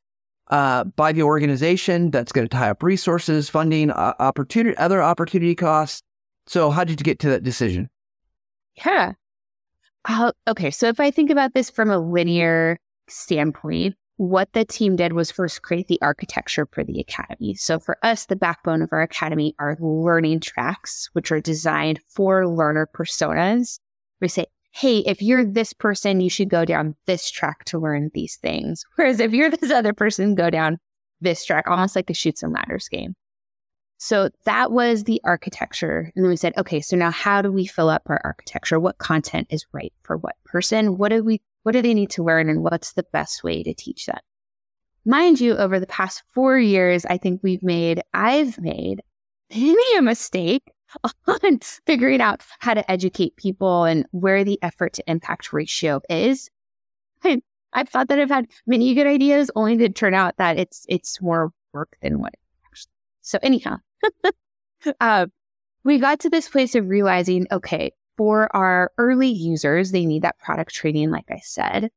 uh, 0.49 0.85
by 0.85 1.13
the 1.13 1.23
organization 1.23 2.11
that's 2.11 2.33
going 2.33 2.49
to 2.49 2.57
tie 2.57 2.71
up 2.71 2.83
resources, 2.83 3.49
funding, 3.49 3.91
uh, 3.91 4.15
opportunity, 4.21 4.77
other 4.79 5.03
opportunity 5.03 5.55
costs. 5.55 6.03
So, 6.47 6.71
how 6.71 6.85
did 6.85 7.01
you 7.01 7.05
get 7.05 7.19
to 7.21 7.29
that 7.31 7.43
decision? 7.43 7.91
Yeah. 8.85 9.15
Uh, 10.05 10.31
okay. 10.47 10.71
So 10.71 10.87
if 10.89 11.01
I 11.01 11.11
think 11.11 11.31
about 11.31 11.55
this 11.55 11.71
from 11.71 11.91
a 11.91 11.99
linear 11.99 12.79
standpoint, 13.09 13.97
what 14.17 14.53
the 14.53 14.65
team 14.65 14.97
did 14.97 15.13
was 15.13 15.31
first 15.31 15.63
create 15.63 15.89
the 15.89 16.01
architecture 16.01 16.67
for 16.73 16.83
the 16.83 17.01
academy. 17.01 17.55
So 17.55 17.79
for 17.79 17.99
us, 18.03 18.27
the 18.27 18.37
backbone 18.37 18.83
of 18.83 18.89
our 18.93 19.03
academy 19.03 19.55
are 19.59 19.77
learning 19.79 20.41
tracks, 20.41 21.11
which 21.13 21.31
are 21.31 21.41
designed 21.41 22.01
for 22.09 22.47
learner 22.49 22.89
personas. 22.95 23.79
We 24.21 24.29
say, 24.29 24.47
hey, 24.73 24.99
if 25.01 25.21
you're 25.21 25.45
this 25.45 25.73
person, 25.73 26.21
you 26.21 26.31
should 26.31 26.49
go 26.49 26.65
down 26.65 26.97
this 27.07 27.31
track 27.31 27.65
to 27.67 27.79
learn 27.79 28.11
these 28.15 28.37
things. 28.37 28.85
Whereas 28.97 29.21
if 29.21 29.33
you're 29.33 29.51
this 29.51 29.71
other 29.71 29.93
person, 29.93 30.35
go 30.35 30.49
down 30.49 30.79
this 31.21 31.45
track, 31.45 31.65
almost 31.67 31.97
like 31.97 32.09
a 32.11 32.15
Chutes 32.15 32.43
and 32.43 32.53
Ladders 32.53 32.89
game. 32.89 33.15
So 33.99 34.29
that 34.45 34.73
was 34.73 35.05
the 35.05 35.21
architecture. 35.25 36.13
And 36.15 36.25
then 36.25 36.31
we 36.31 36.37
said, 36.37 36.53
okay, 36.59 36.81
so 36.81 36.97
now 36.97 37.11
how 37.11 37.41
do 37.41 37.51
we 37.51 37.67
fill 37.67 37.89
up 37.89 38.03
our 38.07 38.21
architecture? 38.25 38.79
What 38.79 38.99
content 38.99 39.47
is 39.51 39.65
right 39.73 39.93
for 40.03 40.19
what 40.19 40.37
person? 40.45 40.99
What 40.99 41.09
do 41.11 41.25
we 41.25 41.41
what 41.67 41.73
do 41.73 41.83
they 41.83 41.95
need 41.95 42.11
to 42.11 42.23
learn 42.23 42.49
and 42.49 42.63
what's 42.63 42.93
the 42.93 43.03
best 43.13 43.43
way 43.43 43.61
to 43.65 43.75
teach 43.75 44.07
them? 44.07 44.21
Mind 45.05 45.41
you, 45.41 45.57
over 45.57 45.81
the 45.81 45.87
past 45.89 46.23
four 46.33 46.61
years, 46.61 47.05
I 47.07 47.19
think 47.19 47.41
we've 47.43 47.63
made, 47.65 48.01
I've 48.15 48.57
made 48.61 49.03
many 49.53 49.99
a 49.99 50.01
mistake 50.01 50.63
on 51.27 51.59
figuring 51.85 52.21
out 52.21 52.45
how 52.61 52.75
to 52.75 52.89
educate 52.89 53.35
people 53.35 53.83
and 53.83 54.07
where 54.13 54.45
the 54.45 54.61
effort 54.63 54.93
to 54.93 55.11
impact 55.11 55.53
ratio 55.53 56.01
is. 56.09 56.49
I, 57.25 57.43
I've 57.73 57.89
thought 57.89 58.07
that 58.11 58.21
I've 58.21 58.31
had 58.31 58.47
many 58.69 58.95
good 58.95 59.09
ideas, 59.09 59.51
only 59.57 59.77
to 59.79 59.89
turn 59.89 60.15
out 60.15 60.37
that 60.37 60.61
it's 60.61 60.87
it's 60.89 61.21
more 61.21 61.51
work 61.73 61.97
than 62.01 62.21
what 62.21 62.35
actually. 62.71 62.93
So 63.23 63.41
anyhow, 63.43 63.79
uh, 65.01 65.27
we 65.83 65.99
got 65.99 66.21
to 66.21 66.31
this 66.31 66.49
place 66.49 66.77
of 66.77 66.89
realizing, 66.89 67.49
okay, 67.51 67.91
for 68.17 68.55
our 68.55 68.93
early 68.99 69.29
users, 69.29 69.91
they 69.91 70.07
need 70.07 70.23
that 70.23 70.39
product 70.39 70.75
training, 70.75 71.11
like 71.11 71.27
I 71.31 71.41
said. 71.43 71.91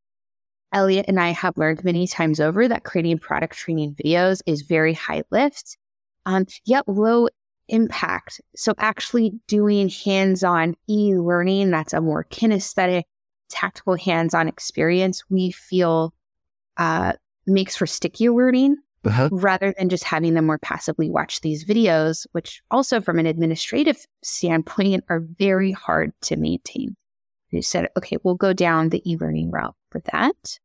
Elliott 0.72 1.06
and 1.08 1.20
I 1.20 1.30
have 1.30 1.58
learned 1.58 1.84
many 1.84 2.08
times 2.08 2.40
over 2.40 2.68
that 2.68 2.84
creating 2.84 3.20
product 3.20 3.56
training 3.56 3.96
videos 3.96 4.42
is 4.46 4.62
very 4.62 4.94
high 4.94 5.24
lift, 5.32 5.78
um, 6.26 6.46
yet 6.66 6.88
low 6.88 7.28
impact. 7.68 8.42
So 8.56 8.74
actually 8.78 9.34
doing 9.48 9.90
hands-on 9.90 10.76
e-learning, 10.88 11.72
that's 11.72 11.94
a 11.94 12.02
more 12.02 12.26
kinesthetic, 12.26 13.04
tactical 13.50 13.96
hands-on 13.96 14.48
experience, 14.48 15.24
we 15.30 15.52
feel 15.52 16.14
uh, 16.78 17.14
makes 17.48 17.76
for 17.76 17.88
stickier 17.88 18.32
learning 18.32 18.78
uh-huh. 19.06 19.30
rather 19.32 19.74
than 19.78 19.90
just 19.90 20.04
having 20.04 20.34
them 20.34 20.46
more 20.46 20.58
passively 20.58 21.10
watch 21.10 21.42
these 21.42 21.64
videos, 21.64 22.26
which 22.32 22.62
also 22.72 23.02
from 23.02 23.20
an 23.20 23.26
administrative 23.26 24.06
standpoint 24.24 25.04
are 25.10 25.22
very 25.38 25.72
hard 25.72 26.12
to 26.22 26.36
maintain. 26.36 26.96
They 27.52 27.62
said, 27.62 27.88
okay, 27.98 28.18
we'll 28.24 28.36
go 28.36 28.54
down 28.54 28.90
the 28.90 29.02
e-learning 29.10 29.52
route 29.52 29.76
for 29.92 30.02
that. 30.12 30.60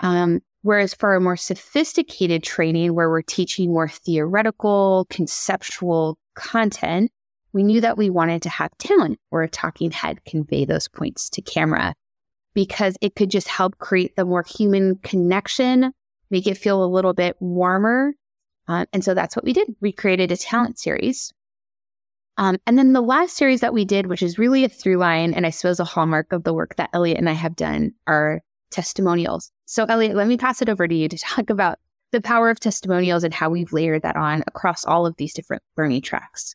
Um, 0.00 0.40
whereas 0.62 0.94
for 0.94 1.14
a 1.14 1.20
more 1.20 1.36
sophisticated 1.36 2.42
training 2.42 2.94
where 2.94 3.08
we're 3.08 3.22
teaching 3.22 3.72
more 3.72 3.88
theoretical, 3.88 5.06
conceptual 5.10 6.18
content, 6.34 7.10
we 7.52 7.62
knew 7.62 7.80
that 7.80 7.98
we 7.98 8.10
wanted 8.10 8.42
to 8.42 8.48
have 8.48 8.76
talent 8.78 9.20
or 9.30 9.42
a 9.42 9.48
talking 9.48 9.90
head 9.90 10.24
convey 10.24 10.64
those 10.64 10.88
points 10.88 11.28
to 11.30 11.42
camera 11.42 11.94
because 12.54 12.96
it 13.00 13.14
could 13.14 13.30
just 13.30 13.48
help 13.48 13.78
create 13.78 14.16
the 14.16 14.24
more 14.24 14.44
human 14.46 14.96
connection 14.96 15.92
make 16.32 16.48
it 16.48 16.58
feel 16.58 16.82
a 16.82 16.86
little 16.86 17.12
bit 17.12 17.36
warmer. 17.38 18.14
Uh, 18.66 18.86
and 18.92 19.04
so 19.04 19.14
that's 19.14 19.36
what 19.36 19.44
we 19.44 19.52
did. 19.52 19.68
We 19.80 19.92
created 19.92 20.32
a 20.32 20.36
talent 20.36 20.78
series. 20.78 21.32
Um, 22.38 22.56
and 22.66 22.78
then 22.78 22.94
the 22.94 23.02
last 23.02 23.36
series 23.36 23.60
that 23.60 23.74
we 23.74 23.84
did, 23.84 24.06
which 24.06 24.22
is 24.22 24.38
really 24.38 24.64
a 24.64 24.68
through 24.68 24.96
line 24.96 25.34
and 25.34 25.46
I 25.46 25.50
suppose 25.50 25.78
a 25.78 25.84
hallmark 25.84 26.32
of 26.32 26.44
the 26.44 26.54
work 26.54 26.76
that 26.76 26.90
Elliott 26.94 27.18
and 27.18 27.28
I 27.28 27.34
have 27.34 27.54
done, 27.54 27.92
are 28.06 28.40
testimonials. 28.70 29.52
So, 29.66 29.84
Elliott, 29.84 30.16
let 30.16 30.26
me 30.26 30.38
pass 30.38 30.62
it 30.62 30.70
over 30.70 30.88
to 30.88 30.94
you 30.94 31.08
to 31.08 31.18
talk 31.18 31.50
about 31.50 31.78
the 32.10 32.22
power 32.22 32.50
of 32.50 32.58
testimonials 32.58 33.24
and 33.24 33.34
how 33.34 33.50
we've 33.50 33.72
layered 33.72 34.02
that 34.02 34.16
on 34.16 34.42
across 34.46 34.84
all 34.84 35.06
of 35.06 35.16
these 35.16 35.34
different 35.34 35.62
learning 35.76 36.02
tracks. 36.02 36.54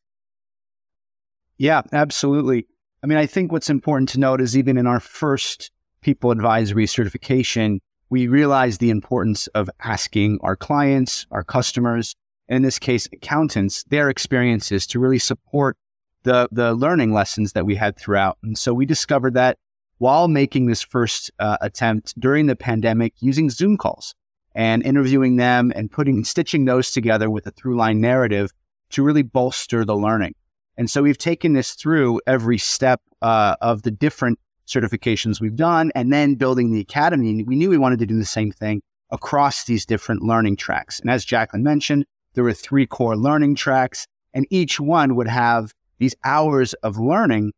Yeah, 1.58 1.84
absolutely. 1.94 2.68
I 3.04 3.08
mean, 3.08 3.18
I 3.18 3.26
think 3.26 3.52
what's 3.52 3.70
important 3.70 4.10
to 4.10 4.20
note 4.20 4.42
is 4.42 4.58
even 4.58 4.78
in 4.78 4.88
our 4.88 5.00
first 5.00 5.72
people 6.02 6.32
advisory 6.32 6.88
certification, 6.88 7.80
we 8.10 8.28
realized 8.28 8.80
the 8.80 8.90
importance 8.90 9.48
of 9.48 9.70
asking 9.82 10.40
our 10.42 10.56
clients, 10.56 11.26
our 11.32 11.44
customers, 11.44 12.16
in 12.48 12.62
this 12.62 12.80
case, 12.80 13.08
accountants, 13.12 13.84
their 13.86 14.10
experiences 14.10 14.88
to 14.88 15.00
really 15.00 15.20
support 15.20 15.78
the, 16.24 16.48
the 16.52 16.74
learning 16.74 17.14
lessons 17.14 17.54
that 17.54 17.66
we 17.66 17.76
had 17.76 17.98
throughout. 17.98 18.38
And 18.44 18.58
so 18.58 18.74
we 18.74 18.86
discovered 18.86 19.34
that 19.34 19.58
while 19.98 20.28
making 20.28 20.68
this 20.68 20.82
first 20.82 21.32
uh, 21.40 21.58
attempt 21.62 22.20
during 22.20 22.46
the 22.46 22.56
pandemic 22.56 23.14
using 23.20 23.50
Zoom 23.50 23.78
calls 23.78 24.14
and 24.54 24.84
interviewing 24.84 25.36
them 25.36 25.72
and 25.76 25.92
putting 25.92 26.24
stitching 26.24 26.66
those 26.66 26.92
together 26.92 27.30
with 27.30 27.48
a 27.48 27.52
through 27.52 27.78
line 27.78 28.00
narrative 28.00 28.52
to 28.90 29.04
really 29.04 29.24
bolster 29.24 29.84
the 29.84 29.96
learning. 29.96 30.34
And 30.78 30.90
so 30.90 31.02
we've 31.02 31.18
taken 31.18 31.54
this 31.54 31.74
through 31.74 32.22
every 32.28 32.58
step 32.58 33.02
uh, 33.22 33.56
of 33.62 33.82
the 33.82 33.92
different 33.92 34.40
certifications 34.68 35.40
we've 35.40 35.56
done, 35.56 35.92
and 35.96 36.12
then 36.12 36.36
building 36.36 36.72
the 36.72 36.82
academy. 36.82 37.44
We 37.44 37.56
knew 37.56 37.70
we 37.70 37.78
wanted 37.78 38.00
to 38.00 38.06
do 38.06 38.18
the 38.18 38.26
same 38.26 38.52
thing 38.52 38.82
across 39.12 39.64
these 39.64 39.86
different 39.86 40.22
learning 40.22 40.58
tracks. 40.58 41.00
And 41.00 41.10
as 41.10 41.26
Jaclyn 41.26 41.62
mentioned, 41.62 42.06
there 42.34 42.44
were 42.44 42.54
three 42.54 42.86
core 42.86 43.16
learning 43.16 43.56
tracks, 43.56 44.06
and 44.34 44.46
each 44.50 44.80
one 44.80 45.16
would 45.16 45.28
have 45.28 45.74
these 45.98 46.16
hours 46.24 46.74
of 46.76 46.98
learning 46.98 47.54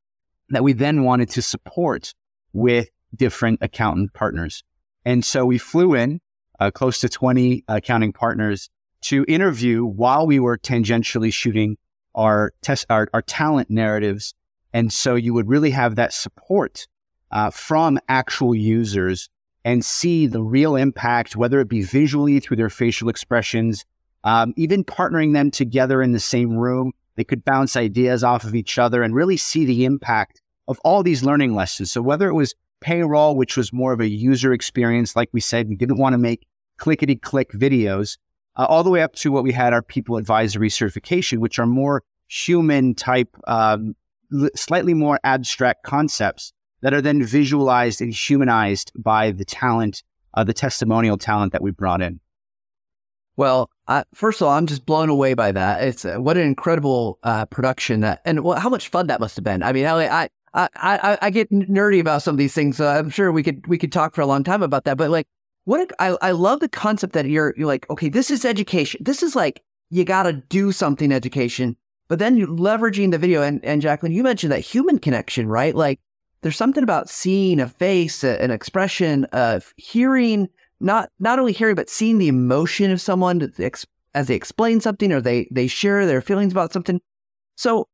that 0.50 0.64
we 0.64 0.74
then 0.74 1.04
wanted 1.04 1.30
to 1.32 1.42
support 1.42 2.14
with 2.54 2.90
different 3.16 3.60
accountant 3.62 4.14
partners. 4.14 4.64
And 5.06 5.24
so 5.26 5.46
we 5.46 5.58
flew 5.58 5.96
in 5.96 6.22
uh, 6.60 6.72
close 6.72 7.00
to 7.00 7.10
20 7.10 7.64
accounting 7.68 8.14
partners 8.14 8.70
to 9.02 9.26
interview 9.28 9.86
while 9.86 10.28
we 10.28 10.40
were 10.40 10.58
tangentially 10.58 11.34
shooting 11.34 11.78
our 12.16 12.52
test, 12.62 12.86
our, 12.90 13.08
our 13.14 13.22
talent 13.22 13.70
narratives. 13.70 14.34
And 14.74 14.92
so 14.92 15.16
you 15.16 15.34
would 15.34 15.48
really 15.48 15.72
have 15.72 15.96
that 15.96 16.14
support 16.14 16.88
uh, 17.32 17.50
from 17.52 18.00
actual 18.08 18.56
users 18.56 19.30
and 19.66 19.84
see 19.84 20.26
the 20.26 20.42
real 20.42 20.76
impact, 20.76 21.36
whether 21.36 21.60
it 21.60 21.70
be 21.70 21.82
visually 21.82 22.40
through 22.40 22.58
their 22.58 22.70
facial 22.70 23.10
expressions, 23.10 23.86
um, 24.24 24.54
even 24.58 24.84
partnering 24.84 25.34
them 25.34 25.52
together 25.52 26.02
in 26.02 26.12
the 26.12 26.20
same 26.20 26.58
room. 26.58 26.92
They 27.16 27.24
could 27.24 27.44
bounce 27.44 27.76
ideas 27.76 28.24
off 28.24 28.44
of 28.46 28.56
each 28.56 28.78
other 28.78 29.04
and 29.04 29.14
really 29.14 29.38
see 29.38 29.66
the 29.66 29.86
impact 29.86 30.42
of 30.68 30.80
all 30.84 31.04
these 31.04 31.24
learning 31.24 31.56
lessons. 31.56 31.92
So 31.92 32.02
whether 32.02 32.30
it 32.30 32.34
was 32.34 32.56
payroll, 32.80 33.36
which 33.36 33.58
was 33.58 33.74
more 33.74 33.92
of 33.92 34.00
a 34.00 34.08
user 34.08 34.54
experience, 34.54 35.16
like 35.16 35.30
we 35.34 35.42
said, 35.42 35.68
we 35.68 35.76
didn't 35.76 35.98
want 35.98 36.14
to 36.14 36.18
make 36.18 36.48
clickety 36.78 37.16
click 37.16 37.52
videos, 37.52 38.18
uh, 38.56 38.66
all 38.70 38.84
the 38.84 38.90
way 38.90 39.02
up 39.02 39.16
to 39.16 39.32
what 39.32 39.44
we 39.44 39.52
had 39.52 39.74
our 39.74 39.82
people 39.82 40.18
advisory 40.18 40.70
certification, 40.70 41.42
which 41.42 41.60
are 41.60 41.66
more 41.66 42.04
human 42.28 42.96
type, 42.96 43.36
um, 43.48 43.96
slightly 44.56 44.94
more 44.94 45.20
abstract 45.24 45.84
concepts 45.84 46.54
that 46.82 46.94
are 46.94 47.02
then 47.02 47.24
visualized 47.24 48.02
and 48.02 48.14
humanized 48.14 48.92
by 48.96 49.32
the 49.32 49.46
talent, 49.46 50.04
uh, 50.34 50.44
the 50.44 50.54
testimonial 50.54 51.18
talent 51.18 51.52
that 51.52 51.62
we 51.62 51.72
brought 51.72 52.02
in. 52.02 52.20
Well, 53.36 53.70
I, 53.88 54.04
first 54.14 54.42
of 54.42 54.48
all, 54.48 54.54
I'm 54.54 54.68
just 54.68 54.86
blown 54.86 55.08
away 55.10 55.34
by 55.34 55.52
that. 55.54 55.84
It's 55.84 56.04
uh, 56.04 56.18
what 56.18 56.36
an 56.36 56.44
incredible 56.44 57.20
uh, 57.24 57.46
production 57.46 58.02
that, 58.02 58.22
and 58.26 58.44
well, 58.44 58.60
how 58.60 58.70
much 58.70 58.90
fun 58.90 59.08
that 59.08 59.22
must 59.22 59.38
have 59.38 59.46
been. 59.46 59.64
I 59.64 59.72
mean, 59.72 59.86
I, 59.86 60.24
I, 60.24 60.30
I, 60.54 61.18
I 61.22 61.30
get 61.30 61.50
nerdy 61.52 62.00
about 62.00 62.22
some 62.22 62.34
of 62.34 62.38
these 62.38 62.54
things. 62.54 62.78
So 62.78 62.88
I'm 62.88 63.10
sure 63.10 63.32
we 63.32 63.44
could 63.44 63.66
we 63.68 63.78
could 63.78 63.92
talk 63.92 64.14
for 64.14 64.22
a 64.22 64.26
long 64.26 64.44
time 64.44 64.62
about 64.62 64.84
that. 64.86 64.98
But 64.98 65.10
like, 65.10 65.28
what 65.66 65.80
a, 65.80 66.02
I, 66.02 66.18
I 66.22 66.32
love 66.32 66.60
the 66.60 66.70
concept 66.70 67.14
that 67.14 67.28
you're 67.28 67.54
you're 67.58 67.68
like, 67.68 67.90
okay, 67.90 68.10
this 68.10 68.30
is 68.30 68.44
education. 68.46 69.02
This 69.04 69.24
is 69.24 69.36
like 69.36 69.64
you 69.90 70.04
got 70.04 70.24
to 70.24 70.34
do 70.34 70.72
something 70.72 71.12
education. 71.12 71.76
But 72.08 72.20
then 72.20 72.38
you're 72.38 72.48
leveraging 72.48 73.12
the 73.12 73.20
video, 73.20 73.42
and 73.44 73.64
and 73.64 73.82
Jaclyn, 73.82 74.12
you 74.12 74.24
mentioned 74.24 74.52
that 74.52 74.62
human 74.62 74.98
connection, 75.00 75.48
right? 75.48 75.76
Like, 75.76 76.00
there's 76.42 76.58
something 76.58 76.84
about 76.84 77.10
seeing 77.10 77.60
a 77.60 77.68
face, 77.68 78.24
an 78.24 78.52
expression, 78.52 79.26
of 79.26 79.74
hearing 79.78 80.48
not 80.80 81.10
not 81.20 81.40
only 81.40 81.52
hearing 81.52 81.76
but 81.76 81.90
seeing 81.90 82.18
the 82.18 82.30
emotion 82.30 82.92
of 82.92 83.02
someone 83.02 83.52
as 84.14 84.28
they 84.28 84.36
explain 84.36 84.80
something 84.80 85.12
or 85.12 85.22
they 85.22 85.48
they 85.52 85.68
share 85.68 86.06
their 86.06 86.22
feelings 86.22 86.52
about 86.52 86.72
something. 86.72 87.02
So 87.56 87.88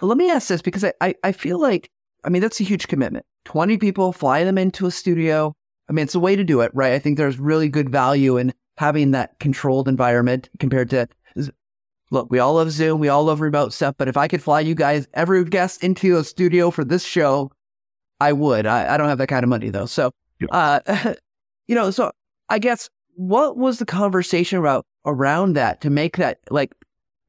let 0.00 0.16
me 0.16 0.30
ask 0.30 0.48
this 0.48 0.62
because 0.62 0.84
I, 0.84 0.92
I, 1.00 1.14
I 1.24 1.32
feel 1.32 1.60
like 1.60 1.90
I 2.24 2.30
mean, 2.30 2.42
that's 2.42 2.60
a 2.60 2.64
huge 2.64 2.88
commitment. 2.88 3.26
20 3.44 3.78
people, 3.78 4.12
fly 4.12 4.44
them 4.44 4.58
into 4.58 4.86
a 4.86 4.90
studio. 4.90 5.54
I 5.88 5.92
mean, 5.92 6.02
it's 6.02 6.14
a 6.14 6.20
way 6.20 6.36
to 6.36 6.44
do 6.44 6.60
it, 6.60 6.70
right? 6.74 6.92
I 6.92 6.98
think 6.98 7.16
there's 7.16 7.38
really 7.38 7.68
good 7.68 7.90
value 7.90 8.36
in 8.36 8.52
having 8.76 9.12
that 9.12 9.38
controlled 9.40 9.88
environment 9.88 10.48
compared 10.58 10.90
to 10.90 11.08
look, 12.10 12.30
we 12.30 12.38
all 12.38 12.54
love 12.54 12.70
Zoom, 12.70 13.00
we 13.00 13.08
all 13.08 13.24
love 13.24 13.40
remote 13.40 13.72
stuff, 13.72 13.94
but 13.98 14.08
if 14.08 14.16
I 14.16 14.28
could 14.28 14.42
fly 14.42 14.60
you 14.60 14.74
guys, 14.74 15.06
every 15.14 15.44
guest 15.44 15.84
into 15.84 16.16
a 16.16 16.24
studio 16.24 16.70
for 16.70 16.84
this 16.84 17.04
show, 17.04 17.50
I 18.20 18.32
would. 18.32 18.66
I, 18.66 18.94
I 18.94 18.96
don't 18.96 19.08
have 19.08 19.18
that 19.18 19.28
kind 19.28 19.44
of 19.44 19.48
money 19.48 19.70
though. 19.70 19.86
So, 19.86 20.12
uh, 20.50 20.80
you 21.68 21.74
know, 21.74 21.90
so 21.90 22.12
I 22.48 22.58
guess 22.58 22.88
what 23.14 23.56
was 23.56 23.78
the 23.78 23.86
conversation 23.86 24.58
about 24.58 24.86
around 25.04 25.54
that 25.54 25.80
to 25.82 25.90
make 25.90 26.16
that 26.16 26.38
like 26.50 26.72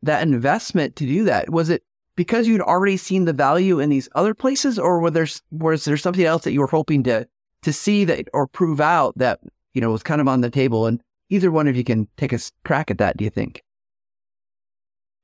that 0.04 0.24
investment 0.24 0.96
to 0.98 1.06
do 1.06 1.24
that? 1.26 1.50
Was 1.50 1.70
it 1.70 1.84
because 2.16 2.48
you'd 2.48 2.62
already 2.62 2.98
seen 2.98 3.26
the 3.26 3.34
value 3.34 3.80
in 3.80 3.90
these 3.90 4.10
other 4.14 4.34
places, 4.34 4.78
or 4.78 5.00
was 5.00 5.14
there 5.14 5.28
was 5.52 5.86
there 5.86 5.98
something 5.98 6.26
else 6.26 6.44
that 6.44 6.52
you 6.52 6.60
were 6.60 6.68
hoping 6.68 7.04
to 7.04 7.28
to 7.62 7.74
see 7.74 8.06
that 8.06 8.28
or 8.34 8.48
prove 8.48 8.82
out 8.82 9.18
that 9.18 9.40
you 9.74 9.82
know 9.82 9.92
was 9.92 10.04
kind 10.04 10.22
of 10.22 10.28
on 10.28 10.42
the 10.42 10.50
table? 10.50 10.86
And 10.86 11.02
either 11.30 11.52
one 11.52 11.68
of 11.68 11.76
you 11.76 11.84
can 11.84 12.08
take 12.18 12.34
a 12.34 12.40
crack 12.66 12.92
at 12.92 12.98
that. 12.98 13.18
Do 13.18 13.24
you 13.24 13.30
think? 13.30 13.64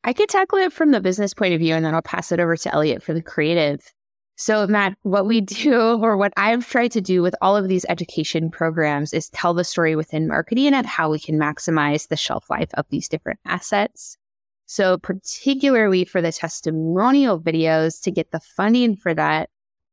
I 0.03 0.13
could 0.13 0.29
tackle 0.29 0.59
it 0.59 0.71
from 0.71 0.91
the 0.91 1.01
business 1.01 1.33
point 1.33 1.55
of 1.55 1.59
view, 1.59 1.73
and 1.73 1.83
then 1.83 1.95
I'll 1.95 2.01
pass 2.01 2.31
it 2.31 2.39
over 2.39 2.55
to 2.55 2.73
Elliott 2.73 3.01
for 3.01 3.13
the 3.13 3.23
creative. 3.23 3.93
So, 4.37 4.67
Matt, 4.67 4.97
what 5.03 5.25
we 5.25 5.41
do, 5.41 5.73
or 6.01 6.17
what 6.17 6.33
I've 6.37 6.67
tried 6.67 6.91
to 6.91 7.01
do 7.01 7.21
with 7.21 7.35
all 7.41 7.55
of 7.55 7.67
these 7.67 7.85
education 7.87 8.51
programs, 8.51 9.13
is 9.13 9.29
tell 9.29 9.53
the 9.53 9.63
story 9.63 9.95
within 9.95 10.27
marketing 10.27 10.73
and 10.73 10.85
how 10.85 11.09
we 11.09 11.19
can 11.19 11.39
maximize 11.39 12.07
the 12.07 12.17
shelf 12.17 12.49
life 12.49 12.69
of 12.73 12.85
these 12.89 13.07
different 13.07 13.39
assets. 13.45 14.17
So, 14.67 14.97
particularly 14.97 16.05
for 16.05 16.21
the 16.21 16.31
testimonial 16.31 17.39
videos, 17.39 18.01
to 18.03 18.11
get 18.11 18.31
the 18.31 18.39
funding 18.39 18.95
for 18.95 19.13
that, 19.13 19.49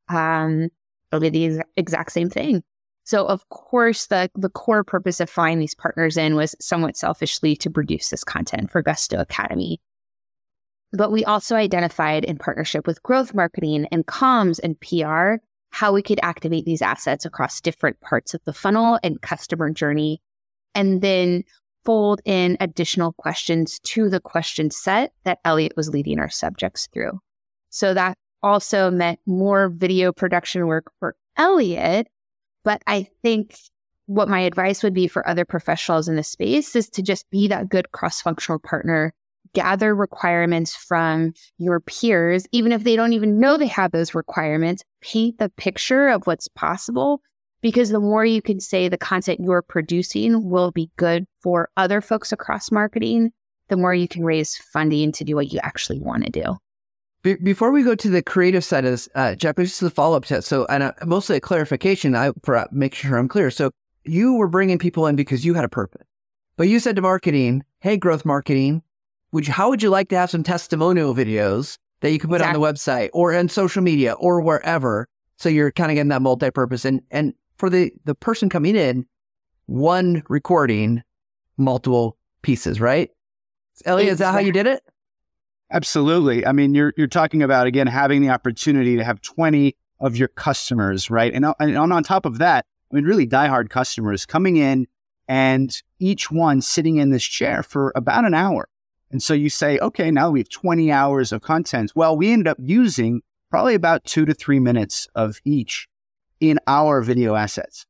um, 0.09 0.69
it'll 1.11 1.21
be 1.21 1.29
the 1.29 1.63
exact 1.77 2.13
same 2.13 2.31
thing. 2.31 2.63
So, 3.05 3.27
of 3.27 3.49
course, 3.51 4.07
the 4.07 4.31
the 4.35 4.49
core 4.49 4.85
purpose 4.85 5.21
of 5.21 5.29
finding 5.29 5.59
these 5.59 5.75
partners 5.75 6.17
in 6.17 6.37
was 6.37 6.55
somewhat 6.61 6.97
selfishly 6.97 7.55
to 7.57 7.71
produce 7.71 8.09
this 8.11 8.25
content 8.25 8.71
for 8.71 8.81
Gusto 8.81 9.21
Academy. 9.21 9.81
But 10.93 11.11
we 11.11 11.25
also 11.25 11.57
identified 11.57 12.25
in 12.25 12.39
partnership 12.39 12.87
with 12.87 13.03
growth 13.03 13.35
marketing 13.35 13.87
and 13.91 14.07
comms 14.07 14.61
and 14.63 14.79
PR 14.81 15.43
how 15.71 15.93
we 15.93 16.03
could 16.03 16.21
activate 16.23 16.67
these 16.67 16.83
assets 16.83 17.25
across 17.25 17.61
different 17.61 17.99
parts 18.01 18.35
of 18.35 18.43
the 18.45 18.53
funnel 18.53 18.99
and 19.03 19.23
customer 19.23 19.71
journey. 19.71 20.21
And 20.75 21.01
then 21.01 21.45
fold 21.85 22.21
in 22.25 22.57
additional 22.61 23.13
questions 23.15 23.79
to 23.81 24.09
the 24.09 24.21
question 24.21 24.71
set 24.71 25.13
that 25.25 25.39
Elliott 25.45 25.73
was 25.77 25.89
leading 25.89 26.19
our 26.19 26.31
subjects 26.31 26.89
through. 26.93 27.21
So 27.71 27.95
that 27.95 28.17
also 28.43 28.91
meant 28.91 29.19
more 29.27 29.69
video 29.69 30.13
production 30.13 30.67
work 30.67 30.93
for 30.99 31.17
Elliott. 31.37 32.09
But 32.65 32.83
I 32.87 33.09
think 33.23 33.57
what 34.07 34.29
my 34.29 34.41
advice 34.41 34.83
would 34.83 34.95
be 34.95 35.09
for 35.09 35.27
other 35.27 35.45
professionals 35.45 36.09
in 36.09 36.17
the 36.17 36.23
space 36.23 36.77
is 36.77 36.89
to 36.91 37.03
just 37.03 37.29
be 37.31 37.49
that 37.49 37.69
good 37.69 37.93
cross 37.93 38.21
functional 38.21 38.59
partner, 38.59 39.15
gather 39.55 39.95
requirements 39.95 40.75
from 40.75 41.33
your 41.59 41.81
peers, 41.81 42.47
even 42.53 42.73
if 42.73 42.85
they 42.85 42.97
don't 42.97 43.13
even 43.13 43.39
know 43.39 43.57
they 43.57 43.67
have 43.67 43.93
those 43.93 44.15
requirements, 44.15 44.83
paint 45.01 45.39
the 45.39 45.51
picture 45.51 46.09
of 46.09 46.27
what's 46.27 46.49
possible 46.49 47.21
because 47.63 47.91
the 47.91 48.01
more 48.01 48.25
you 48.25 48.43
can 48.43 48.61
say 48.61 48.89
the 48.89 48.99
content 48.99 49.41
you're 49.41 49.63
producing 49.63 50.51
will 50.51 50.73
be 50.73 50.91
good 50.97 51.27
for 51.41 51.71
other 51.77 52.01
folks 52.01 52.33
across 52.33 52.71
marketing, 52.73 53.31
the 53.69 53.77
more 53.77 53.95
you 53.95 54.09
can 54.09 54.25
raise 54.25 54.57
funding 54.57 55.13
to 55.13 55.25
do 55.25 55.37
what 55.37 55.53
you 55.53 55.61
actually 55.63 56.01
want 56.01 56.25
to 56.25 56.31
do. 56.31 56.57
Be- 57.23 57.37
before 57.37 57.71
we 57.71 57.85
go 57.85 57.95
to 57.95 58.11
the 58.11 58.23
creative 58.23 58.65
side 58.65 58.85
of 58.85 58.91
this, 58.91 59.09
uh, 59.15 59.37
Jeff, 59.37 59.55
this 59.55 59.75
is 59.75 59.79
the 59.79 59.91
follow 59.91 60.17
up 60.17 60.25
to 60.27 60.43
So, 60.43 60.67
and 60.67 60.83
uh, 60.83 60.93
mostly 61.07 61.37
a 61.37 61.41
clarification 61.41 62.17
I, 62.17 62.33
for 62.43 62.57
uh, 62.57 62.67
make 62.73 62.95
sure 62.95 63.17
I'm 63.17 63.29
clear. 63.29 63.51
So, 63.51 63.71
you 64.05 64.35
were 64.35 64.49
bringing 64.49 64.79
people 64.79 65.07
in 65.07 65.15
because 65.15 65.45
you 65.45 65.55
had 65.55 65.65
a 65.65 65.69
purpose, 65.69 66.05
but 66.57 66.67
you 66.67 66.81
said 66.81 66.97
to 66.97 67.03
marketing, 67.03 67.63
"Hey, 67.79 67.97
growth 67.97 68.25
marketing, 68.25 68.83
would 69.33 69.47
you, 69.47 69.53
how 69.53 69.69
would 69.71 69.83
you 69.83 69.91
like 69.91 70.09
to 70.11 70.17
have 70.17 70.31
some 70.31 70.43
testimonial 70.43 71.15
videos 71.15 71.79
that 72.01 72.13
you 72.13 72.19
can 72.19 72.29
put 72.29 72.37
exactly. 72.37 72.57
on 72.57 72.61
the 72.61 72.73
website 72.73 73.11
or 73.13 73.35
on 73.35 73.49
social 73.49 73.83
media 73.83 74.13
or 74.13 74.41
wherever?" 74.41 75.09
So 75.37 75.49
you're 75.49 75.73
kind 75.73 75.91
of 75.91 75.97
getting 75.97 76.11
that 76.11 76.23
multi-purpose, 76.23 76.85
and 76.85 77.01
and 77.11 77.35
for 77.57 77.71
the, 77.71 77.93
the 78.05 78.15
person 78.15 78.49
coming 78.49 78.77
in, 78.77 79.07
one 79.67 80.23
recording, 80.29 81.03
multiple 81.57 82.17
pieces, 82.43 82.81
right? 82.81 83.11
Elliott, 83.85 84.13
is 84.13 84.19
that 84.19 84.33
how 84.33 84.41
you 84.41 84.53
did 84.53 84.67
it? 84.67 84.83
Absolutely. 85.71 86.47
I 86.47 86.53
mean, 86.53 86.75
you're 86.75 86.93
you're 86.97 87.07
talking 87.07 87.43
about 87.43 87.67
again 87.67 87.87
having 87.87 88.21
the 88.21 88.29
opportunity 88.29 88.97
to 88.97 89.05
have 89.05 89.21
20 89.21 89.75
of 90.01 90.17
your 90.17 90.29
customers, 90.29 91.11
right? 91.11 91.33
And, 91.33 91.47
and 91.61 91.79
on 91.79 92.03
top 92.03 92.27
of 92.27 92.39
that, 92.39 92.67
I 92.91 92.97
mean, 92.97 93.05
really 93.05 93.27
diehard 93.27 93.71
customers 93.71 94.27
coming 94.27 94.57
in 94.57 94.87
and 95.29 95.81
each 95.99 96.31
one 96.31 96.61
sitting 96.61 96.97
in 96.97 97.11
this 97.11 97.23
chair 97.23 97.63
for 97.63 97.93
about 97.95 98.25
an 98.25 98.35
hour. 98.35 98.69
And 99.13 99.23
so 99.23 99.35
you 99.35 99.51
say, 99.51 99.79
okay, 99.79 100.11
now 100.11 100.31
we 100.31 100.41
have 100.41 100.49
20 100.49 100.91
hours 100.91 101.33
of 101.33 101.43
content. 101.43 101.93
Well, 101.95 102.17
we 102.17 102.33
end 102.33 102.49
up 102.49 102.57
using 102.59 103.21
probably 103.51 103.75
about 103.75 104.05
two 104.05 104.25
to 104.25 104.33
three 104.33 104.59
minutes 104.59 105.07
of 105.15 105.39
each 105.45 105.87
in 106.41 106.59
our 106.67 107.03
video 107.03 107.35
assets. 107.35 107.87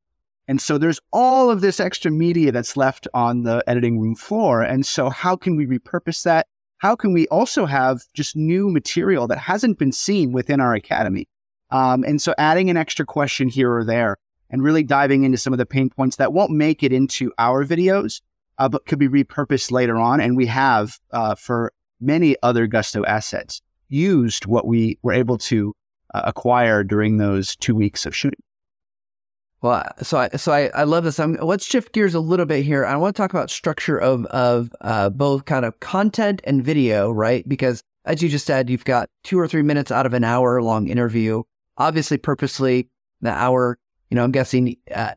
And 0.48 0.60
so 0.60 0.76
there's 0.76 1.00
all 1.12 1.50
of 1.50 1.60
this 1.60 1.78
extra 1.78 2.10
media 2.10 2.50
that's 2.50 2.76
left 2.76 3.06
on 3.14 3.44
the 3.44 3.62
editing 3.68 4.00
room 4.00 4.16
floor. 4.16 4.62
And 4.62 4.84
so 4.84 5.08
how 5.08 5.36
can 5.36 5.56
we 5.56 5.66
repurpose 5.66 6.24
that? 6.24 6.48
How 6.78 6.96
can 6.96 7.12
we 7.12 7.28
also 7.28 7.64
have 7.64 8.02
just 8.12 8.34
new 8.34 8.68
material 8.68 9.28
that 9.28 9.38
hasn't 9.38 9.78
been 9.78 9.92
seen 9.92 10.32
within 10.32 10.60
our 10.60 10.74
academy? 10.74 11.28
Um, 11.70 12.02
and 12.02 12.20
so 12.20 12.34
adding 12.36 12.68
an 12.68 12.76
extra 12.76 13.06
question 13.06 13.48
here 13.48 13.72
or 13.72 13.84
there 13.84 14.16
and 14.50 14.64
really 14.64 14.82
diving 14.82 15.22
into 15.22 15.38
some 15.38 15.54
of 15.54 15.58
the 15.58 15.64
pain 15.64 15.88
points 15.88 16.16
that 16.16 16.32
won't 16.32 16.50
make 16.50 16.82
it 16.82 16.92
into 16.92 17.32
our 17.38 17.64
videos, 17.64 18.20
uh, 18.58 18.68
but 18.68 18.86
could 18.86 18.98
be 18.98 19.08
repurposed 19.08 19.70
later 19.70 19.96
on. 19.96 20.20
And 20.20 20.36
we 20.36 20.46
have, 20.46 20.98
uh, 21.12 21.34
for 21.34 21.72
many 22.00 22.36
other 22.42 22.66
Gusto 22.66 23.04
assets, 23.04 23.60
used 23.88 24.46
what 24.46 24.66
we 24.66 24.98
were 25.02 25.12
able 25.12 25.38
to 25.38 25.74
uh, 26.14 26.22
acquire 26.24 26.82
during 26.82 27.18
those 27.18 27.56
two 27.56 27.74
weeks 27.74 28.06
of 28.06 28.16
shooting. 28.16 28.40
Well, 29.60 29.84
so 30.02 30.18
I, 30.18 30.28
so 30.30 30.52
I, 30.52 30.70
I 30.74 30.82
love 30.82 31.04
this. 31.04 31.20
I'm, 31.20 31.34
let's 31.34 31.64
shift 31.64 31.92
gears 31.92 32.14
a 32.14 32.20
little 32.20 32.46
bit 32.46 32.64
here. 32.64 32.84
I 32.84 32.96
want 32.96 33.14
to 33.14 33.22
talk 33.22 33.32
about 33.32 33.48
structure 33.48 33.96
of 33.96 34.26
of 34.26 34.70
uh, 34.80 35.08
both 35.10 35.44
kind 35.44 35.64
of 35.64 35.78
content 35.78 36.40
and 36.44 36.64
video, 36.64 37.12
right? 37.12 37.48
Because 37.48 37.80
as 38.04 38.20
you 38.22 38.28
just 38.28 38.44
said, 38.44 38.68
you've 38.68 38.84
got 38.84 39.08
two 39.22 39.38
or 39.38 39.46
three 39.46 39.62
minutes 39.62 39.92
out 39.92 40.04
of 40.04 40.14
an 40.14 40.24
hour 40.24 40.60
long 40.62 40.88
interview. 40.88 41.44
Obviously, 41.78 42.18
purposely 42.18 42.88
the 43.20 43.30
hour. 43.30 43.78
You 44.10 44.16
know, 44.16 44.24
I'm 44.24 44.32
guessing 44.32 44.76
uh, 44.92 45.12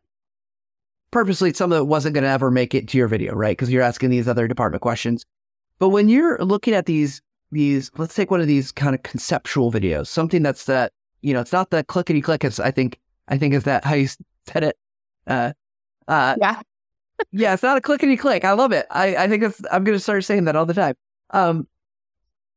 purposely 1.11 1.53
some 1.53 1.71
of 1.71 1.79
it 1.79 1.87
wasn't 1.87 2.13
going 2.13 2.23
to 2.23 2.29
ever 2.29 2.51
make 2.51 2.75
it 2.75 2.87
to 2.89 2.97
your 2.97 3.07
video, 3.07 3.33
right? 3.33 3.57
Because 3.57 3.71
you're 3.71 3.81
asking 3.81 4.09
these 4.09 4.27
other 4.27 4.47
department 4.47 4.81
questions. 4.81 5.25
But 5.79 5.89
when 5.89 6.09
you're 6.09 6.37
looking 6.43 6.73
at 6.73 6.85
these 6.85 7.21
these, 7.51 7.91
let's 7.97 8.15
take 8.15 8.31
one 8.31 8.41
of 8.41 8.47
these 8.47 8.71
kind 8.71 8.95
of 8.95 9.03
conceptual 9.03 9.71
videos, 9.71 10.07
something 10.07 10.43
that's 10.43 10.65
that, 10.65 10.91
you 11.21 11.33
know, 11.33 11.39
it's 11.39 11.53
not 11.53 11.69
the 11.69 11.83
clickety 11.83 12.21
click. 12.21 12.43
It's, 12.43 12.59
I 12.59 12.71
think, 12.71 12.99
I 13.27 13.37
think 13.37 13.53
is 13.53 13.63
that 13.63 13.85
how 13.85 13.93
you 13.93 14.07
said 14.47 14.63
it. 14.63 14.77
Uh, 15.27 15.53
uh, 16.07 16.35
yeah. 16.39 16.61
yeah, 17.31 17.53
it's 17.53 17.63
not 17.63 17.77
a 17.77 17.81
clickety 17.81 18.17
click. 18.17 18.43
I 18.43 18.51
love 18.53 18.71
it. 18.71 18.85
I, 18.89 19.15
I 19.15 19.27
think 19.27 19.43
it's, 19.43 19.61
I'm 19.71 19.83
going 19.83 19.95
to 19.95 20.03
start 20.03 20.23
saying 20.23 20.45
that 20.45 20.55
all 20.55 20.65
the 20.65 20.73
time. 20.73 20.95
Um, 21.29 21.67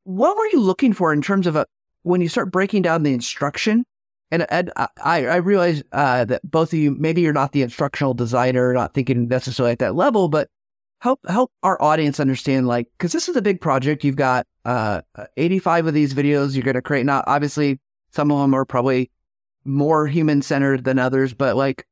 what 0.04 0.36
were 0.36 0.46
you 0.46 0.60
looking 0.60 0.92
for 0.92 1.12
in 1.12 1.22
terms 1.22 1.46
of 1.46 1.54
a, 1.54 1.66
when 2.02 2.20
you 2.20 2.28
start 2.28 2.50
breaking 2.50 2.82
down 2.82 3.02
the 3.02 3.12
instruction? 3.12 3.84
And 4.30 4.46
Ed, 4.50 4.70
I, 4.76 5.26
I 5.26 5.36
realize 5.36 5.82
uh, 5.92 6.24
that 6.26 6.42
both 6.44 6.72
of 6.72 6.78
you, 6.78 6.90
maybe 6.90 7.22
you're 7.22 7.32
not 7.32 7.52
the 7.52 7.62
instructional 7.62 8.12
designer, 8.12 8.74
not 8.74 8.92
thinking 8.92 9.26
necessarily 9.28 9.72
at 9.72 9.78
that 9.78 9.94
level, 9.94 10.28
but 10.28 10.48
help 11.00 11.20
help 11.28 11.52
our 11.62 11.80
audience 11.80 12.18
understand 12.18 12.66
like 12.66 12.88
because 12.98 13.12
this 13.12 13.28
is 13.28 13.36
a 13.36 13.42
big 13.42 13.60
project 13.60 14.02
you've 14.02 14.16
got 14.16 14.44
uh 14.64 15.00
85 15.36 15.86
of 15.86 15.94
these 15.94 16.12
videos 16.12 16.54
you're 16.54 16.64
going 16.64 16.74
to 16.74 16.82
create 16.82 17.06
now 17.06 17.22
obviously 17.28 17.78
some 18.10 18.32
of 18.32 18.40
them 18.40 18.52
are 18.52 18.64
probably 18.64 19.08
more 19.64 20.06
human 20.06 20.42
centered 20.42 20.84
than 20.84 20.98
others, 20.98 21.34
but 21.34 21.56
like, 21.56 21.86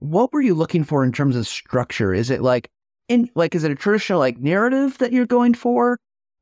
what 0.00 0.32
were 0.32 0.40
you 0.40 0.54
looking 0.54 0.84
for 0.84 1.04
in 1.04 1.12
terms 1.12 1.36
of 1.36 1.46
structure? 1.46 2.12
Is 2.12 2.30
it 2.30 2.42
like, 2.42 2.70
in 3.08 3.30
like, 3.34 3.54
is 3.54 3.64
it 3.64 3.70
a 3.70 3.76
traditional 3.76 4.18
like 4.18 4.38
narrative 4.38 4.98
that 4.98 5.12
you're 5.12 5.26
going 5.26 5.54
for? 5.54 5.98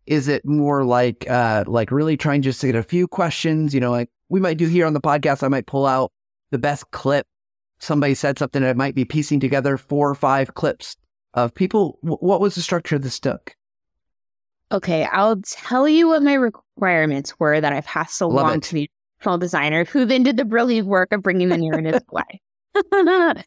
Is 0.07 0.29
it 0.29 0.45
more 0.47 0.85
like, 0.85 1.29
uh, 1.29 1.65
like 1.67 1.91
really 1.91 2.17
trying 2.17 2.43
just 2.43 2.61
to 2.63 2.67
get 2.67 2.77
a 2.77 2.83
few 2.83 3.07
questions? 3.07 3.75
You 3.75 3.81
know, 3.81 3.91
like 3.91 4.11
we 4.29 4.41
might 4.41 4.59
do 4.59 4.67
here 4.67 4.87
on 4.87 4.93
the 4.93 5.01
podcast. 5.01 5.43
I 5.43 5.49
might 5.49 5.67
pull 5.67 5.87
out 5.87 6.13
the 6.51 6.59
best 6.59 6.91
clip. 6.91 7.27
Somebody 7.79 8.15
said 8.15 8.39
something. 8.39 8.65
I 8.65 8.73
might 8.73 8.95
be 8.95 9.05
piecing 9.05 9.41
together 9.41 9.77
four 9.77 10.11
or 10.11 10.15
five 10.15 10.55
clips 10.55 10.97
of 11.35 11.55
people. 11.55 11.99
what 12.03 12.41
was 12.41 12.55
the 12.55 12.63
structure 12.63 12.97
of 12.97 13.03
this 13.03 13.19
book? 13.21 13.55
Okay, 14.71 15.05
I'll 15.05 15.41
tell 15.43 15.89
you 15.89 16.09
what 16.09 16.23
my 16.23 16.35
requirements 16.35 17.39
were 17.39 17.61
that 17.61 17.73
I 17.73 17.81
passed 17.83 18.21
along 18.21 18.61
to 18.63 18.75
the 18.75 18.91
full 19.19 19.39
designer, 19.39 19.85
who 19.85 20.05
then 20.05 20.23
did 20.23 20.37
the 20.37 20.45
brilliant 20.45 20.87
work 20.87 21.13
of 21.13 21.23
bringing 21.23 21.49
the 21.49 21.57
narrative 21.57 22.03
play. 22.11 22.41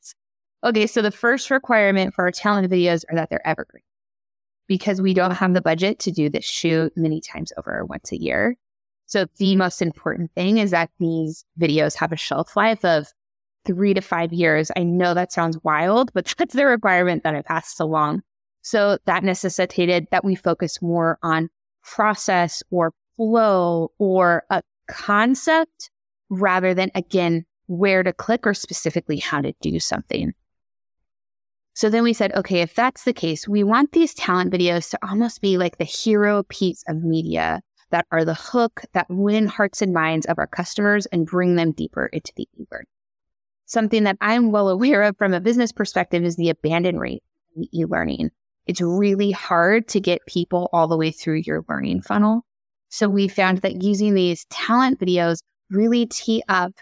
okay, 0.63 0.87
so 0.87 1.01
the 1.01 1.11
first 1.11 1.51
requirement 1.51 2.13
for 2.13 2.23
our 2.25 2.31
talent 2.31 2.71
videos 2.71 3.03
are 3.09 3.15
that 3.15 3.29
they're 3.29 3.45
evergreen 3.47 3.83
because 4.67 5.01
we 5.01 5.13
don't 5.13 5.31
have 5.31 5.53
the 5.53 5.61
budget 5.61 5.99
to 5.99 6.11
do 6.11 6.29
this 6.29 6.45
shoot 6.45 6.91
many 6.95 7.21
times 7.21 7.53
over 7.57 7.85
once 7.85 8.11
a 8.11 8.17
year. 8.17 8.55
So 9.11 9.25
the 9.39 9.57
most 9.57 9.81
important 9.81 10.31
thing 10.35 10.57
is 10.57 10.71
that 10.71 10.89
these 10.97 11.43
videos 11.59 11.97
have 11.97 12.13
a 12.13 12.15
shelf 12.15 12.55
life 12.55 12.85
of 12.85 13.07
three 13.65 13.93
to 13.93 13.99
five 13.99 14.31
years. 14.31 14.71
I 14.77 14.83
know 14.83 15.13
that 15.13 15.33
sounds 15.33 15.59
wild, 15.65 16.13
but 16.13 16.33
that's 16.37 16.55
the 16.55 16.65
requirement 16.65 17.23
that 17.23 17.35
I 17.35 17.41
passed 17.41 17.81
along 17.81 18.21
so 18.61 18.99
that 19.07 19.25
necessitated 19.25 20.07
that 20.11 20.23
we 20.23 20.35
focus 20.35 20.81
more 20.81 21.19
on 21.23 21.49
process 21.83 22.63
or 22.71 22.93
flow 23.17 23.91
or 23.97 24.45
a 24.49 24.63
concept 24.87 25.91
rather 26.29 26.73
than, 26.73 26.89
again, 26.95 27.43
where 27.67 28.03
to 28.03 28.13
click 28.13 28.47
or 28.47 28.53
specifically 28.53 29.17
how 29.17 29.41
to 29.41 29.51
do 29.59 29.77
something. 29.81 30.31
So 31.73 31.89
then 31.89 32.03
we 32.03 32.13
said, 32.13 32.33
okay, 32.33 32.61
if 32.61 32.75
that's 32.75 33.03
the 33.03 33.11
case, 33.11 33.45
we 33.45 33.65
want 33.65 33.91
these 33.91 34.13
talent 34.13 34.53
videos 34.53 34.89
to 34.91 34.99
almost 35.05 35.41
be 35.41 35.57
like 35.57 35.79
the 35.79 35.83
hero 35.83 36.43
piece 36.43 36.81
of 36.87 37.03
media 37.03 37.61
that 37.91 38.07
are 38.11 38.25
the 38.25 38.33
hook 38.33 38.81
that 38.93 39.07
win 39.09 39.47
hearts 39.47 39.81
and 39.81 39.93
minds 39.93 40.25
of 40.25 40.37
our 40.37 40.47
customers 40.47 41.05
and 41.07 41.25
bring 41.25 41.55
them 41.55 41.71
deeper 41.71 42.07
into 42.07 42.33
the 42.35 42.47
e-learning. 42.57 42.87
Something 43.65 44.03
that 44.03 44.17
I'm 44.19 44.51
well 44.51 44.69
aware 44.69 45.03
of 45.03 45.17
from 45.17 45.33
a 45.33 45.39
business 45.39 45.71
perspective 45.71 46.23
is 46.23 46.35
the 46.35 46.49
abandon 46.49 46.97
rate 46.97 47.23
in 47.55 47.65
e-learning 47.73 48.31
it's 48.67 48.81
really 48.81 49.31
hard 49.31 49.87
to 49.89 49.99
get 49.99 50.25
people 50.27 50.69
all 50.71 50.87
the 50.87 50.97
way 50.97 51.11
through 51.11 51.41
your 51.45 51.65
learning 51.67 52.01
funnel. 52.01 52.45
So 52.89 53.09
we 53.09 53.27
found 53.27 53.59
that 53.59 53.83
using 53.83 54.13
these 54.13 54.45
talent 54.49 54.99
videos 54.99 55.39
really 55.69 56.05
tee 56.05 56.43
up 56.47 56.73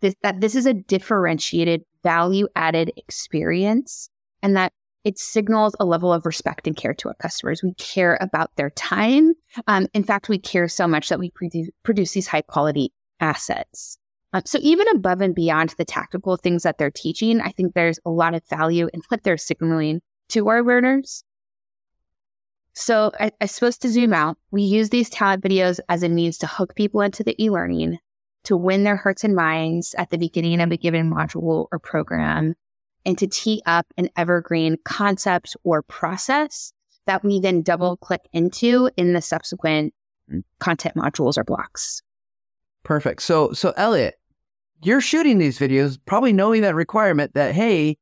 this, 0.00 0.14
that 0.22 0.40
this 0.40 0.54
is 0.54 0.66
a 0.66 0.74
differentiated 0.74 1.82
value 2.02 2.48
added 2.54 2.92
experience 2.96 4.08
and 4.42 4.56
that 4.56 4.72
it 5.06 5.20
signals 5.20 5.76
a 5.78 5.84
level 5.84 6.12
of 6.12 6.26
respect 6.26 6.66
and 6.66 6.76
care 6.76 6.92
to 6.92 7.06
our 7.06 7.14
customers. 7.22 7.62
We 7.62 7.74
care 7.74 8.18
about 8.20 8.50
their 8.56 8.70
time. 8.70 9.34
Um, 9.68 9.86
in 9.94 10.02
fact, 10.02 10.28
we 10.28 10.36
care 10.36 10.66
so 10.66 10.88
much 10.88 11.10
that 11.10 11.20
we 11.20 11.30
produce, 11.30 12.10
these 12.10 12.26
high 12.26 12.42
quality 12.42 12.92
assets. 13.20 13.98
Um, 14.32 14.42
so 14.44 14.58
even 14.62 14.88
above 14.88 15.20
and 15.20 15.32
beyond 15.32 15.76
the 15.78 15.84
tactical 15.84 16.36
things 16.36 16.64
that 16.64 16.78
they're 16.78 16.90
teaching, 16.90 17.40
I 17.40 17.50
think 17.50 17.74
there's 17.74 18.00
a 18.04 18.10
lot 18.10 18.34
of 18.34 18.42
value 18.50 18.88
in 18.92 19.00
what 19.08 19.22
they're 19.22 19.36
signaling 19.36 20.00
to 20.30 20.48
our 20.48 20.64
learners. 20.64 21.22
So 22.72 23.12
I, 23.20 23.30
I 23.40 23.46
suppose 23.46 23.78
to 23.78 23.88
zoom 23.88 24.12
out, 24.12 24.36
we 24.50 24.62
use 24.62 24.90
these 24.90 25.08
talent 25.08 25.44
videos 25.44 25.78
as 25.88 26.02
a 26.02 26.08
means 26.08 26.36
to 26.38 26.48
hook 26.48 26.74
people 26.74 27.00
into 27.00 27.22
the 27.22 27.40
e-learning, 27.40 27.98
to 28.42 28.56
win 28.56 28.82
their 28.82 28.96
hearts 28.96 29.22
and 29.22 29.36
minds 29.36 29.94
at 29.98 30.10
the 30.10 30.18
beginning 30.18 30.60
of 30.60 30.72
a 30.72 30.76
given 30.76 31.08
module 31.08 31.68
or 31.70 31.78
program, 31.78 32.56
and 33.06 33.16
to 33.16 33.26
tee 33.26 33.62
up 33.64 33.86
an 33.96 34.10
evergreen 34.16 34.76
concept 34.84 35.56
or 35.64 35.80
process 35.82 36.72
that 37.06 37.24
we 37.24 37.40
then 37.40 37.62
double 37.62 37.96
click 37.96 38.22
into 38.32 38.90
in 38.96 39.14
the 39.14 39.22
subsequent 39.22 39.94
content 40.58 40.94
modules 40.96 41.38
or 41.38 41.44
blocks. 41.44 42.02
Perfect. 42.82 43.22
So, 43.22 43.52
so 43.52 43.72
Elliott, 43.76 44.16
you're 44.82 45.00
shooting 45.00 45.38
these 45.38 45.58
videos, 45.58 45.98
probably 46.04 46.32
knowing 46.32 46.60
that 46.62 46.74
requirement 46.74 47.32
that, 47.34 47.54
hey, 47.54 47.96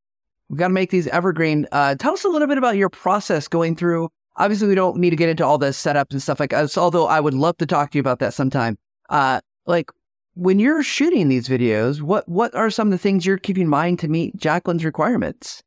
we've 0.48 0.58
got 0.58 0.68
to 0.68 0.74
make 0.74 0.90
these 0.90 1.06
evergreen. 1.08 1.68
Uh, 1.70 1.94
tell 1.94 2.14
us 2.14 2.24
a 2.24 2.28
little 2.28 2.48
bit 2.48 2.58
about 2.58 2.76
your 2.76 2.90
process 2.90 3.46
going 3.46 3.76
through 3.76 4.08
obviously 4.36 4.68
we 4.68 4.74
don't 4.74 4.96
need 4.96 5.10
to 5.10 5.16
get 5.16 5.28
into 5.28 5.44
all 5.44 5.58
the 5.58 5.68
setups 5.68 6.12
and 6.12 6.22
stuff 6.22 6.40
like 6.40 6.50
that. 6.50 6.76
Although 6.76 7.06
I 7.06 7.20
would 7.20 7.34
love 7.34 7.56
to 7.58 7.66
talk 7.66 7.90
to 7.90 7.98
you 7.98 8.00
about 8.00 8.18
that 8.18 8.34
sometime. 8.34 8.76
Uh, 9.08 9.40
like 9.66 9.90
when 10.34 10.58
you're 10.58 10.82
shooting 10.82 11.28
these 11.28 11.48
videos, 11.48 12.02
what 12.02 12.28
what 12.28 12.54
are 12.54 12.70
some 12.70 12.88
of 12.88 12.92
the 12.92 12.98
things 12.98 13.24
you're 13.24 13.38
keeping 13.38 13.62
in 13.62 13.68
mind 13.68 13.98
to 14.00 14.08
meet 14.08 14.36
Jaclyn's 14.36 14.84
requirements? 14.84 15.62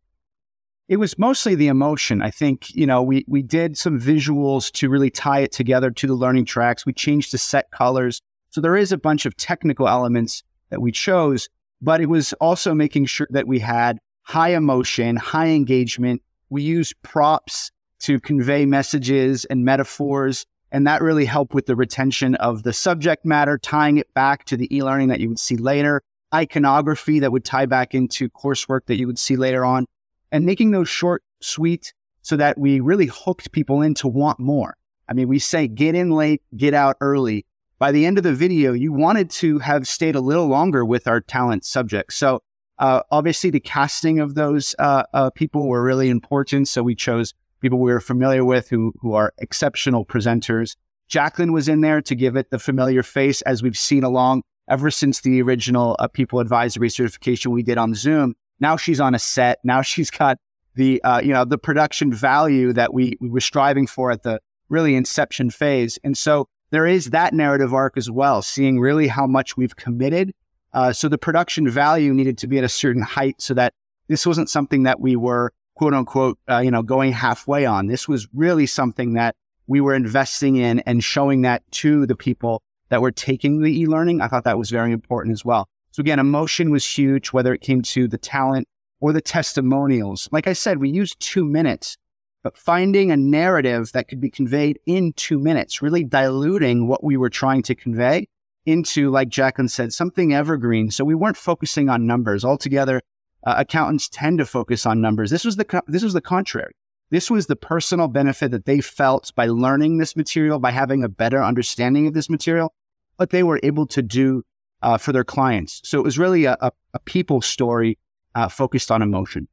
It 0.88 0.98
was 0.98 1.18
mostly 1.18 1.56
the 1.56 1.68
emotion. 1.68 2.22
I 2.22 2.32
think, 2.32 2.74
you 2.74 2.86
know, 2.86 3.02
we 3.02 3.26
we 3.28 3.42
did 3.42 3.78
some 3.78 4.00
visuals 4.00 4.72
to 4.74 4.90
really 4.90 5.10
tie 5.10 5.40
it 5.40 5.52
together 5.52 5.92
to 5.92 6.08
the 6.08 6.14
learning 6.14 6.46
tracks. 6.46 6.86
We 6.86 6.94
changed 6.94 7.34
the 7.34 7.38
set 7.38 7.72
colors. 7.72 8.22
So 8.50 8.62
there 8.62 8.78
is 8.78 8.92
a 8.92 8.98
bunch 8.98 9.26
of 9.26 9.36
technical 9.36 9.88
elements 9.88 10.44
that 10.70 10.82
we 10.82 10.92
chose, 10.92 11.50
but 11.82 12.02
it 12.02 12.08
was 12.08 12.34
also 12.34 12.74
making 12.74 13.06
sure 13.06 13.28
that 13.32 13.48
we 13.48 13.60
had 13.60 14.00
high 14.24 14.56
emotion, 14.56 15.16
high 15.16 15.48
engagement. 15.48 16.22
We 16.50 16.62
used 16.62 17.02
props 17.02 17.72
to 18.00 18.20
convey 18.20 18.66
messages 18.66 19.46
and 19.46 19.66
metaphors. 19.66 20.46
And 20.72 20.86
that 20.86 21.02
really 21.02 21.26
helped 21.26 21.54
with 21.54 21.66
the 21.66 21.76
retention 21.76 22.36
of 22.36 22.64
the 22.64 22.74
subject 22.74 23.26
matter, 23.26 23.58
tying 23.58 23.98
it 23.98 24.14
back 24.14 24.44
to 24.46 24.58
the 24.58 24.74
e 24.76 24.84
learning 24.84 25.08
that 25.10 25.20
you 25.20 25.30
would 25.30 25.40
see 25.40 25.56
later, 25.56 26.02
iconography 26.34 27.20
that 27.20 27.32
would 27.32 27.46
tie 27.46 27.66
back 27.66 27.96
into 27.96 28.30
coursework 28.30 28.82
that 28.88 28.98
you 28.98 29.08
would 29.08 29.20
see 29.20 29.38
later 29.38 29.64
on, 29.64 29.86
and 30.32 30.46
making 30.46 30.72
those 30.72 30.90
short, 30.90 31.24
sweet, 31.40 31.94
so 32.22 32.36
that 32.36 32.58
we 32.58 32.82
really 32.82 33.06
hooked 33.06 33.52
people 33.54 33.82
in 33.82 33.94
to 33.94 34.08
want 34.08 34.40
more. 34.40 34.76
I 35.08 35.14
mean, 35.14 35.30
we 35.30 35.40
say 35.40 35.68
get 35.68 35.96
in 35.96 36.12
late, 36.12 36.42
get 36.56 36.74
out 36.74 36.98
early. 37.00 37.46
By 37.80 37.92
the 37.92 38.06
end 38.06 38.18
of 38.18 38.24
the 38.26 38.34
video, 38.34 38.74
you 38.74 38.92
wanted 38.92 39.30
to 39.32 39.60
have 39.60 39.88
stayed 39.88 40.16
a 40.16 40.20
little 40.20 40.48
longer 40.48 40.84
with 40.84 41.08
our 41.08 41.22
talent 41.22 41.64
subjects. 41.64 42.16
So, 42.16 42.42
uh, 42.80 43.04
obviously, 43.10 43.50
the 43.50 43.60
casting 43.60 44.20
of 44.20 44.36
those 44.36 44.76
uh, 44.80 45.04
uh, 45.14 45.30
people 45.30 45.68
were 45.68 45.82
really 45.82 46.10
important. 46.10 46.68
So, 46.68 46.84
we 46.84 46.96
chose 46.96 47.34
people 47.62 47.80
we 47.80 47.92
were 47.92 48.00
familiar 48.00 48.46
with 48.46 48.70
who, 48.70 48.94
who 49.00 49.14
are 49.14 49.34
exceptional 49.38 50.06
presenters. 50.06 50.76
Jaclyn 51.10 51.54
was 51.54 51.68
in 51.68 51.82
there 51.82 52.02
to 52.02 52.16
give 52.16 52.36
it 52.36 52.50
the 52.50 52.60
familiar 52.60 53.04
face 53.04 53.42
as 53.44 53.64
we've 53.64 53.78
seen 53.78 54.04
along 54.04 54.44
ever 54.70 54.92
since 54.92 55.22
the 55.22 55.42
original 55.42 55.96
uh, 56.00 56.08
people 56.08 56.40
advisory 56.40 56.90
certification 56.90 57.52
we 57.52 57.64
did 57.64 57.78
on 57.78 57.94
Zoom. 57.94 58.36
Now 58.60 58.76
she's 58.76 59.00
on 59.00 59.16
a 59.16 59.20
set. 59.20 59.60
Now 59.64 59.82
she's 59.84 60.12
got 60.12 60.38
the, 60.76 61.02
uh, 61.04 61.22
you 61.22 61.34
know, 61.34 61.46
the 61.46 61.58
production 61.58 62.14
value 62.14 62.74
that 62.74 62.94
we, 62.94 63.18
we 63.20 63.30
were 63.30 63.42
striving 63.42 63.88
for 63.88 64.12
at 64.12 64.24
the 64.24 64.40
really 64.70 64.96
inception 64.96 65.50
phase. 65.50 65.98
And 66.04 66.18
so 66.18 66.48
there 66.72 66.86
is 66.86 67.12
that 67.12 67.34
narrative 67.34 67.74
arc 67.74 67.98
as 67.98 68.12
well, 68.12 68.42
seeing 68.42 68.80
really 68.80 69.08
how 69.08 69.26
much 69.26 69.56
we've 69.56 69.76
committed. 69.76 70.34
Uh, 70.74 70.92
so 70.92 71.08
the 71.08 71.18
production 71.18 71.70
value 71.70 72.14
needed 72.14 72.38
to 72.40 72.48
be 72.48 72.58
at 72.58 72.64
a 72.64 72.70
certain 72.70 73.02
height 73.02 73.42
so 73.42 73.54
that 73.54 73.74
this 74.08 74.28
wasn't 74.28 74.50
something 74.50 74.84
that 74.84 75.00
we 75.00 75.16
were 75.16 75.54
quote 75.78 75.94
unquote, 75.94 76.40
uh, 76.50 76.58
you 76.58 76.72
know, 76.72 76.82
going 76.82 77.12
halfway 77.12 77.64
on. 77.64 77.86
This 77.86 78.08
was 78.08 78.28
really 78.34 78.66
something 78.66 79.14
that 79.14 79.36
we 79.68 79.80
were 79.80 79.94
investing 79.94 80.56
in 80.56 80.80
and 80.80 81.04
showing 81.04 81.44
that 81.44 81.62
to 81.72 82.08
the 82.08 82.16
people 82.16 82.64
that 82.90 83.02
were 83.02 83.12
taking 83.12 83.62
the 83.62 83.82
e-learning. 83.82 84.20
I 84.20 84.28
thought 84.28 84.44
that 84.46 84.58
was 84.58 84.72
very 84.72 84.92
important 84.92 85.34
as 85.34 85.46
well. 85.46 85.68
So 85.92 86.02
again, 86.02 86.18
emotion 86.18 86.72
was 86.72 86.84
huge, 86.84 87.28
whether 87.28 87.54
it 87.54 87.62
came 87.62 87.84
to 87.84 88.08
the 88.08 88.18
talent 88.18 88.68
or 89.02 89.14
the 89.14 89.22
testimonials. 89.22 90.28
Like 90.32 90.48
I 90.48 90.54
said, 90.54 90.80
we 90.80 90.90
used 90.90 91.20
two 91.20 91.46
minutes, 91.46 91.96
but 92.42 92.58
finding 92.58 93.12
a 93.12 93.18
narrative 93.18 93.92
that 93.92 94.08
could 94.08 94.20
be 94.20 94.32
conveyed 94.32 94.80
in 94.88 95.14
two 95.14 95.38
minutes, 95.38 95.84
really 95.84 96.04
diluting 96.04 96.88
what 96.88 97.04
we 97.04 97.18
were 97.18 97.30
trying 97.30 97.62
to 97.64 97.76
convey 97.76 98.28
into, 98.66 99.12
like 99.12 99.30
Jaclyn 99.30 99.70
said, 99.70 99.94
something 99.94 100.34
evergreen. 100.34 100.90
So 100.90 101.06
we 101.06 101.14
weren't 101.14 101.38
focusing 101.38 101.88
on 101.88 102.08
numbers 102.08 102.44
altogether 102.44 103.02
uh, 103.48 103.56
accountants 103.58 104.10
tend 104.10 104.40
to 104.40 104.46
focus 104.46 104.86
on 104.86 105.00
numbers. 105.00 105.32
This 105.32 105.46
was 105.46 105.56
the 105.56 105.64
co- 105.64 105.82
this 105.88 106.04
was 106.04 106.14
the 106.14 106.20
contrary. 106.20 106.74
This 107.12 107.32
was 107.32 107.48
the 107.48 107.56
personal 107.56 108.10
benefit 108.10 108.52
that 108.52 108.66
they 108.66 108.82
felt 108.82 109.32
by 109.36 109.48
learning 109.48 109.98
this 109.98 110.18
material, 110.18 110.60
by 110.60 110.72
having 110.72 111.02
a 111.02 111.08
better 111.08 111.42
understanding 111.42 112.08
of 112.08 112.14
this 112.14 112.30
material, 112.30 112.74
what 113.16 113.30
they 113.30 113.44
were 113.44 113.62
able 113.64 113.88
to 113.88 114.02
do 114.02 114.44
uh, 114.82 114.98
for 114.98 115.14
their 115.14 115.24
clients. 115.24 115.82
So 115.86 115.98
it 115.98 116.04
was 116.04 116.20
really 116.20 116.44
a, 116.44 116.58
a, 116.60 116.74
a 116.94 117.00
people 117.00 117.42
story 117.42 117.98
uh, 118.36 118.50
focused 118.50 118.92
on 118.92 119.02
emotion. 119.02 119.48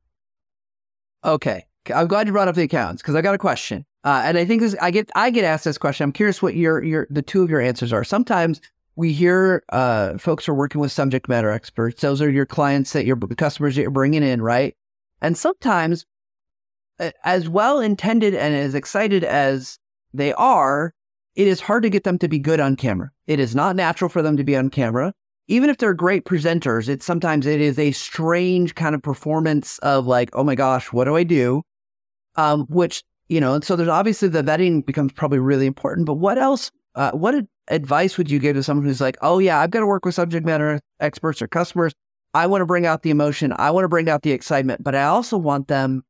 Okay, 1.25 1.65
I'm 1.95 2.09
glad 2.09 2.27
you 2.27 2.33
brought 2.33 2.49
up 2.49 2.57
the 2.57 2.63
accounts 2.63 3.01
because 3.01 3.15
I 3.15 3.23
got 3.23 3.37
a 3.37 3.39
question, 3.39 3.87
uh, 4.03 4.23
and 4.25 4.37
I 4.37 4.45
think 4.45 4.61
this 4.61 4.75
I 4.83 4.91
get 4.91 5.09
I 5.15 5.31
get 5.31 5.45
asked 5.45 5.67
this 5.67 5.79
question. 5.79 6.03
I'm 6.03 6.13
curious 6.13 6.43
what 6.43 6.57
your 6.57 6.83
your 6.83 7.07
the 7.11 7.23
two 7.23 7.45
of 7.45 7.49
your 7.49 7.61
answers 7.61 7.93
are. 7.93 8.03
Sometimes 8.03 8.61
we 8.97 9.13
hear 9.13 9.65
uh, 9.71 10.19
folks 10.19 10.49
are 10.49 10.55
working 10.55 10.81
with 10.81 10.93
subject 10.93 11.29
matter 11.29 11.51
experts. 11.51 12.01
Those 12.01 12.23
are 12.23 12.31
your 12.31 12.47
clients 12.47 12.93
that 12.93 13.05
you're 13.05 13.17
customers 13.17 13.75
that 13.75 13.83
you're 13.83 13.91
bringing 13.91 14.23
in, 14.23 14.41
right? 14.41 14.75
And 15.21 15.37
sometimes, 15.37 16.05
as 17.25 17.49
well 17.49 17.81
intended 17.81 18.35
and 18.35 18.55
as 18.55 18.75
excited 18.75 19.25
as 19.25 19.79
they 20.13 20.33
are, 20.35 20.95
it 21.35 21.49
is 21.49 21.61
hard 21.61 21.83
to 21.83 21.91
get 21.91 22.05
them 22.05 22.19
to 22.19 22.29
be 22.29 22.39
good 22.39 22.61
on 22.61 22.77
camera. 22.77 23.11
It 23.27 23.41
is 23.41 23.55
not 23.55 23.75
natural 23.75 24.09
for 24.09 24.23
them 24.23 24.37
to 24.37 24.45
be 24.45 24.57
on 24.57 24.71
camera. 24.71 25.13
even 25.47 25.69
if 25.69 25.79
they're 25.79 25.95
great 25.95 26.25
presenters, 26.25 26.89
it's 26.89 27.05
sometimes 27.05 27.47
it 27.47 27.61
is 27.61 27.79
a 27.79 27.93
strange 27.93 28.75
kind 28.75 28.95
of 28.95 29.03
performance 29.03 29.79
of 29.81 30.07
like, 30.07 30.31
oh 30.33 30.45
my 30.45 30.55
gosh, 30.55 30.93
what 30.93 31.05
do 31.05 31.17
I 31.17 31.23
do? 31.25 31.63
Um, 32.37 32.67
which 32.69 33.03
you 33.29 33.41
know, 33.41 33.55
and 33.55 33.65
so 33.65 33.77
there's 33.77 33.89
obviously 33.89 34.29
the 34.29 34.43
vetting 34.43 34.85
becomes 34.85 35.13
probably 35.13 35.39
really 35.39 35.67
important. 35.67 36.07
But 36.07 36.15
what 36.15 36.39
else? 36.39 36.71
Uh, 36.95 37.11
what 37.13 37.35
advice 37.69 38.19
would 38.19 38.31
you 38.31 38.39
give 38.39 38.57
to 38.57 38.63
someone 38.63 38.87
who's 38.87 39.01
like, 39.01 39.17
oh 39.23 39.39
yeah, 39.39 39.61
I've 39.61 39.71
got 39.71 39.81
to 39.81 39.87
work 39.87 40.05
with 40.05 40.15
subject 40.15 40.47
matter 40.47 40.81
experts 41.01 41.41
or 41.41 41.49
customers. 41.49 41.93
I 42.35 42.47
want 42.47 42.63
to 42.63 42.67
bring 42.67 42.87
out 42.87 43.03
the 43.03 43.11
emotion. 43.11 43.53
I 43.57 43.71
want 43.71 43.85
to 43.85 43.89
bring 43.89 44.09
out 44.09 44.23
the 44.23 44.33
excitement, 44.33 44.83
but 44.83 44.95
I 44.95 45.05
also 45.05 45.39
want 45.39 45.69
them 45.69 46.03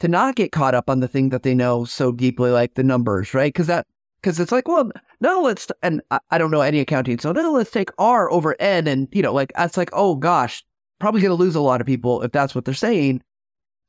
to 0.00 0.08
not 0.08 0.36
get 0.36 0.52
caught 0.52 0.74
up 0.74 0.88
on 0.90 1.00
the 1.00 1.08
thing 1.08 1.30
that 1.30 1.42
they 1.42 1.54
know 1.54 1.84
so 1.84 2.12
deeply, 2.12 2.50
like 2.50 2.74
the 2.74 2.84
numbers, 2.84 3.34
right? 3.34 3.52
Because 3.52 3.66
that 3.66 3.86
because 4.20 4.40
it's 4.40 4.52
like, 4.52 4.68
well, 4.68 4.90
no, 5.20 5.42
let's 5.42 5.68
and 5.82 6.02
I, 6.10 6.18
I, 6.30 6.38
don't 6.38 6.50
know 6.50 6.60
any 6.60 6.80
accounting, 6.80 7.18
so 7.18 7.32
no, 7.32 7.52
let's 7.52 7.70
take 7.70 7.90
R 7.98 8.30
over 8.30 8.56
N, 8.60 8.86
and 8.86 9.08
you 9.12 9.22
know, 9.22 9.32
like 9.32 9.52
that's 9.56 9.76
like, 9.76 9.90
oh 9.92 10.16
gosh, 10.16 10.64
probably 10.98 11.20
going 11.20 11.30
to 11.30 11.34
lose 11.34 11.54
a 11.54 11.60
lot 11.60 11.80
of 11.80 11.86
people 11.86 12.22
if 12.22 12.32
that's 12.32 12.54
what 12.54 12.64
they're 12.64 12.74
saying. 12.74 13.22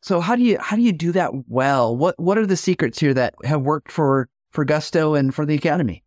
So 0.01 0.21
how 0.21 0.35
do 0.35 0.43
you 0.43 0.57
how 0.59 0.75
do 0.75 0.81
you 0.81 0.93
do 0.93 1.11
that 1.11 1.31
well? 1.47 1.95
What 1.95 2.17
what 2.19 2.37
are 2.37 2.45
the 2.45 2.57
secrets 2.57 2.99
here 2.99 3.13
that 3.13 3.35
have 3.43 3.61
worked 3.61 3.91
for 3.91 4.29
for 4.51 4.65
Gusto 4.65 5.13
and 5.13 5.35
for 5.35 5.45
the 5.45 5.55
Academy? 5.55 6.03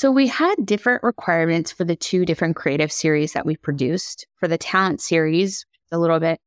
So 0.00 0.10
we 0.10 0.28
had 0.28 0.54
different 0.64 1.02
requirements 1.02 1.70
for 1.70 1.84
the 1.84 1.94
two 1.94 2.24
different 2.24 2.56
creative 2.56 2.90
series 2.90 3.34
that 3.34 3.44
we 3.44 3.54
produced. 3.58 4.26
For 4.36 4.48
the 4.48 4.56
talent 4.56 5.02
series, 5.02 5.66
a 5.92 5.98
little 5.98 6.18
bit 6.18 6.40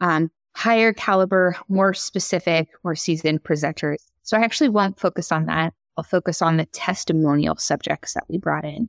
um, 0.00 0.32
higher 0.56 0.92
caliber, 0.92 1.54
more 1.68 1.94
specific, 1.94 2.70
more 2.82 2.96
seasoned 2.96 3.44
presenters. 3.44 3.98
So 4.24 4.36
I 4.36 4.40
actually 4.40 4.70
won't 4.70 4.98
focus 4.98 5.30
on 5.30 5.46
that. 5.46 5.74
I'll 5.96 6.02
focus 6.02 6.42
on 6.42 6.56
the 6.56 6.66
testimonial 6.66 7.54
subjects 7.54 8.14
that 8.14 8.24
we 8.28 8.36
brought 8.36 8.64
in. 8.64 8.88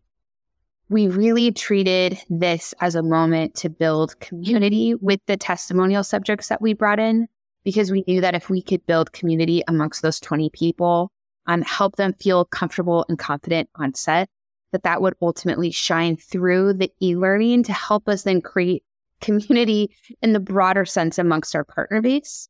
We 0.89 1.07
really 1.07 1.51
treated 1.51 2.19
this 2.31 2.73
as 2.81 2.95
a 2.95 3.03
moment 3.03 3.53
to 3.57 3.69
build 3.69 4.19
community 4.21 4.95
with 4.95 5.19
the 5.27 5.37
testimonial 5.37 6.03
subjects 6.03 6.47
that 6.47 6.63
we 6.63 6.73
brought 6.73 6.99
in 6.99 7.27
because 7.63 7.91
we 7.91 8.03
knew 8.07 8.21
that 8.21 8.33
if 8.33 8.49
we 8.49 8.63
could 8.63 8.83
build 8.87 9.13
community 9.13 9.61
amongst 9.67 10.01
those 10.01 10.19
20 10.19 10.49
people, 10.49 11.11
and 11.49 11.65
help 11.65 11.95
them 11.95 12.13
feel 12.13 12.45
comfortable 12.45 13.05
and 13.09 13.17
confident 13.17 13.69
on 13.75 13.95
set, 13.95 14.29
that 14.71 14.83
that 14.83 15.01
would 15.01 15.15
ultimately 15.19 15.71
shine 15.71 16.15
through 16.15 16.73
the 16.73 16.91
e-learning 17.01 17.63
to 17.63 17.73
help 17.73 18.07
us 18.07 18.21
then 18.21 18.39
create 18.39 18.83
community 19.19 19.89
in 20.21 20.33
the 20.33 20.39
broader 20.39 20.85
sense 20.85 21.17
amongst 21.17 21.55
our 21.55 21.63
partner 21.63 22.01
base. 22.01 22.47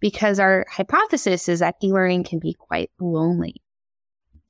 Because 0.00 0.40
our 0.40 0.64
hypothesis 0.70 1.48
is 1.48 1.58
that 1.58 1.76
e-learning 1.82 2.24
can 2.24 2.38
be 2.38 2.54
quite 2.54 2.90
lonely. 2.98 3.56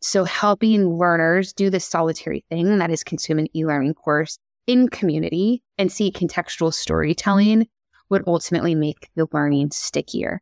So 0.00 0.22
helping 0.22 0.96
learners 0.96 1.52
do 1.52 1.68
this 1.68 1.84
solitary 1.84 2.44
thing 2.48 2.78
that 2.78 2.90
is 2.90 3.02
consume 3.02 3.40
an 3.40 3.48
e-learning 3.56 3.94
course 3.94 4.38
in 4.68 4.88
community 4.88 5.62
and 5.76 5.90
see 5.90 6.12
contextual 6.12 6.72
storytelling 6.72 7.66
would 8.10 8.22
ultimately 8.28 8.76
make 8.76 9.08
the 9.16 9.26
learning 9.32 9.70
stickier. 9.72 10.40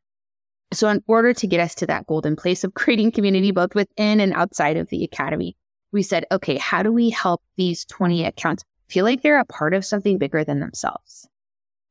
So, 0.72 0.88
in 0.88 1.02
order 1.06 1.32
to 1.32 1.46
get 1.46 1.60
us 1.60 1.74
to 1.76 1.86
that 1.86 2.06
golden 2.06 2.36
place 2.36 2.64
of 2.64 2.74
creating 2.74 3.12
community 3.12 3.50
both 3.50 3.74
within 3.74 4.20
and 4.20 4.32
outside 4.32 4.76
of 4.76 4.88
the 4.88 5.04
academy, 5.04 5.56
we 5.92 6.02
said, 6.02 6.26
okay, 6.32 6.56
how 6.58 6.82
do 6.82 6.92
we 6.92 7.10
help 7.10 7.42
these 7.56 7.84
20 7.86 8.24
accounts 8.24 8.64
feel 8.88 9.04
like 9.04 9.22
they're 9.22 9.40
a 9.40 9.44
part 9.44 9.74
of 9.74 9.84
something 9.84 10.18
bigger 10.18 10.44
than 10.44 10.60
themselves? 10.60 11.28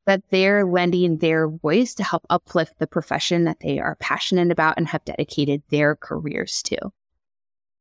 That 0.04 0.22
they're 0.30 0.64
lending 0.64 1.18
their 1.18 1.48
voice 1.48 1.94
to 1.94 2.04
help 2.04 2.24
uplift 2.30 2.78
the 2.78 2.86
profession 2.86 3.44
that 3.44 3.58
they 3.60 3.78
are 3.78 3.96
passionate 3.96 4.52
about 4.52 4.74
and 4.76 4.86
have 4.88 5.04
dedicated 5.04 5.62
their 5.70 5.96
careers 5.96 6.62
to. 6.64 6.78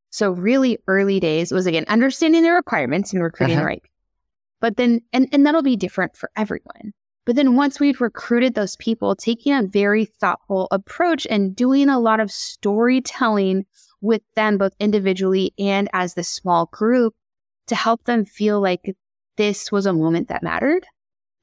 So, 0.09 0.31
really 0.31 0.79
early 0.87 1.19
days 1.19 1.51
was 1.51 1.65
again 1.65 1.85
understanding 1.89 2.43
the 2.43 2.51
requirements 2.51 3.11
and 3.11 3.21
recruiting 3.21 3.57
uh-huh. 3.57 3.63
the 3.63 3.67
right 3.67 3.83
people. 3.83 3.95
But 4.61 4.77
then, 4.77 5.01
and, 5.11 5.27
and 5.31 5.45
that'll 5.45 5.61
be 5.61 5.75
different 5.75 6.15
for 6.15 6.31
everyone. 6.35 6.93
But 7.25 7.35
then 7.35 7.55
once 7.55 7.79
we'd 7.79 7.99
recruited 7.99 8.53
those 8.53 8.75
people, 8.75 9.15
taking 9.15 9.53
a 9.53 9.63
very 9.63 10.05
thoughtful 10.05 10.67
approach 10.71 11.25
and 11.29 11.55
doing 11.55 11.89
a 11.89 11.99
lot 11.99 12.19
of 12.19 12.31
storytelling 12.31 13.65
with 13.99 14.21
them, 14.35 14.57
both 14.57 14.73
individually 14.79 15.53
and 15.57 15.89
as 15.91 16.13
the 16.13 16.23
small 16.23 16.67
group, 16.67 17.15
to 17.67 17.75
help 17.75 18.03
them 18.03 18.25
feel 18.25 18.61
like 18.61 18.95
this 19.37 19.71
was 19.71 19.87
a 19.87 19.93
moment 19.93 20.27
that 20.27 20.43
mattered, 20.43 20.85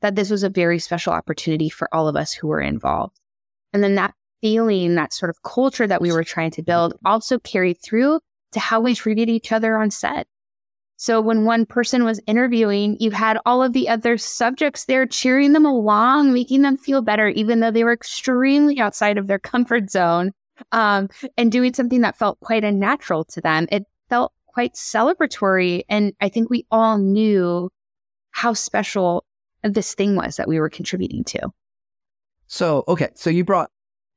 that 0.03 0.14
this 0.14 0.31
was 0.31 0.45
a 0.45 0.49
very 0.49 0.79
special 0.79 1.12
opportunity 1.12 1.68
for 1.68 1.92
all 1.92 2.07
of 2.07 2.14
us 2.14 2.33
who 2.33 2.47
were 2.47 2.61
involved. 2.61 3.18
And 3.73 3.83
then 3.83 3.97
that 3.97 4.14
feeling, 4.40 4.95
that 4.95 5.12
sort 5.12 5.31
of 5.31 5.42
culture 5.42 5.87
that 5.87 6.01
we 6.01 6.12
were 6.12 6.25
trying 6.25 6.53
to 6.53 6.62
build 6.62 6.95
also 7.05 7.38
carried 7.40 7.79
through 7.83 8.21
to 8.53 8.61
how 8.61 8.81
we 8.81 8.95
treated 8.95 9.29
each 9.29 9.51
other 9.51 9.77
on 9.77 9.90
set. 9.90 10.27
So 10.97 11.21
when 11.21 11.45
one 11.45 11.67
person 11.67 12.05
was 12.05 12.21
interviewing, 12.27 12.97
you 13.01 13.11
had 13.11 13.39
all 13.45 13.63
of 13.63 13.73
the 13.73 13.89
other 13.89 14.17
subjects 14.17 14.85
there 14.85 15.07
cheering 15.07 15.53
them 15.53 15.67
along, 15.67 16.33
making 16.33 16.63
them 16.63 16.77
feel 16.77 17.03
better, 17.03 17.29
even 17.29 17.61
though 17.61 17.73
they 17.73 17.85
were 17.85 17.93
extremely 17.93 18.79
outside 18.79 19.19
of 19.19 19.27
their 19.27 19.39
comfort 19.39 19.91
zone 19.91 20.33
um, 20.71 21.09
and 21.37 21.51
doing 21.51 21.75
something 21.75 22.03
that 22.03 22.17
felt 22.17 22.39
quite 22.41 22.63
unnatural 22.63 23.25
to 23.25 23.41
them. 23.41 23.67
It 23.73 23.85
felt 24.09 24.33
quite 24.47 24.75
celebratory. 24.75 25.83
And 25.89 26.13
I 26.21 26.29
think 26.29 26.51
we 26.51 26.67
all 26.71 26.99
knew 26.99 27.71
how 28.31 28.53
special 28.53 29.25
this 29.63 29.95
thing 29.95 30.17
was 30.17 30.37
that 30.37 30.49
we 30.49 30.61
were 30.61 30.71
contributing 30.71 31.25
to. 31.25 31.51
So, 32.47 32.85
okay. 32.87 33.09
So 33.15 33.31
you 33.31 33.45
brought 33.45 33.71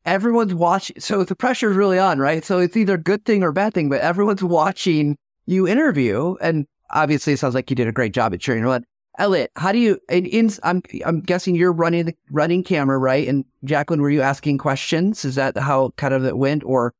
everyone's 0.05 0.53
watching. 0.53 0.99
So 0.99 1.23
the 1.23 1.35
pressure 1.35 1.71
is 1.71 1.77
really 1.77 1.97
on, 1.97 2.19
right? 2.19 2.43
So 2.43 2.59
it's 2.59 2.77
either 2.77 2.97
good 2.97 3.25
thing 3.25 3.43
or 3.43 3.51
bad 3.51 3.73
thing, 3.73 3.89
but 3.89 4.01
everyone's 4.01 4.43
watching 4.43 5.17
you 5.45 5.67
interview. 5.67 6.35
And 6.41 6.65
obviously 6.89 7.33
it 7.33 7.39
sounds 7.39 7.55
like 7.55 7.69
you 7.69 7.75
did 7.75 7.87
a 7.87 7.91
great 7.91 8.13
job 8.13 8.33
at 8.33 8.39
cheering 8.39 8.65
on. 8.65 8.85
Elliott, 9.17 9.51
how 9.55 9.71
do 9.71 9.77
you? 9.77 9.97
In, 10.09 10.51
I'm 10.63 10.81
I'm 11.05 11.21
guessing 11.21 11.55
you're 11.55 11.71
running 11.71 12.05
the 12.05 12.15
running 12.31 12.63
camera, 12.63 12.97
right? 12.97 13.27
And 13.27 13.45
Jaclyn, 13.65 14.01
were 14.01 14.09
you 14.09 14.21
asking 14.21 14.57
questions? 14.57 15.23
Is 15.23 15.35
that 15.35 15.57
how 15.57 15.91
kind 15.95 16.13
of 16.13 16.25
it 16.25 16.37
went, 16.37 16.63
or 16.65 16.93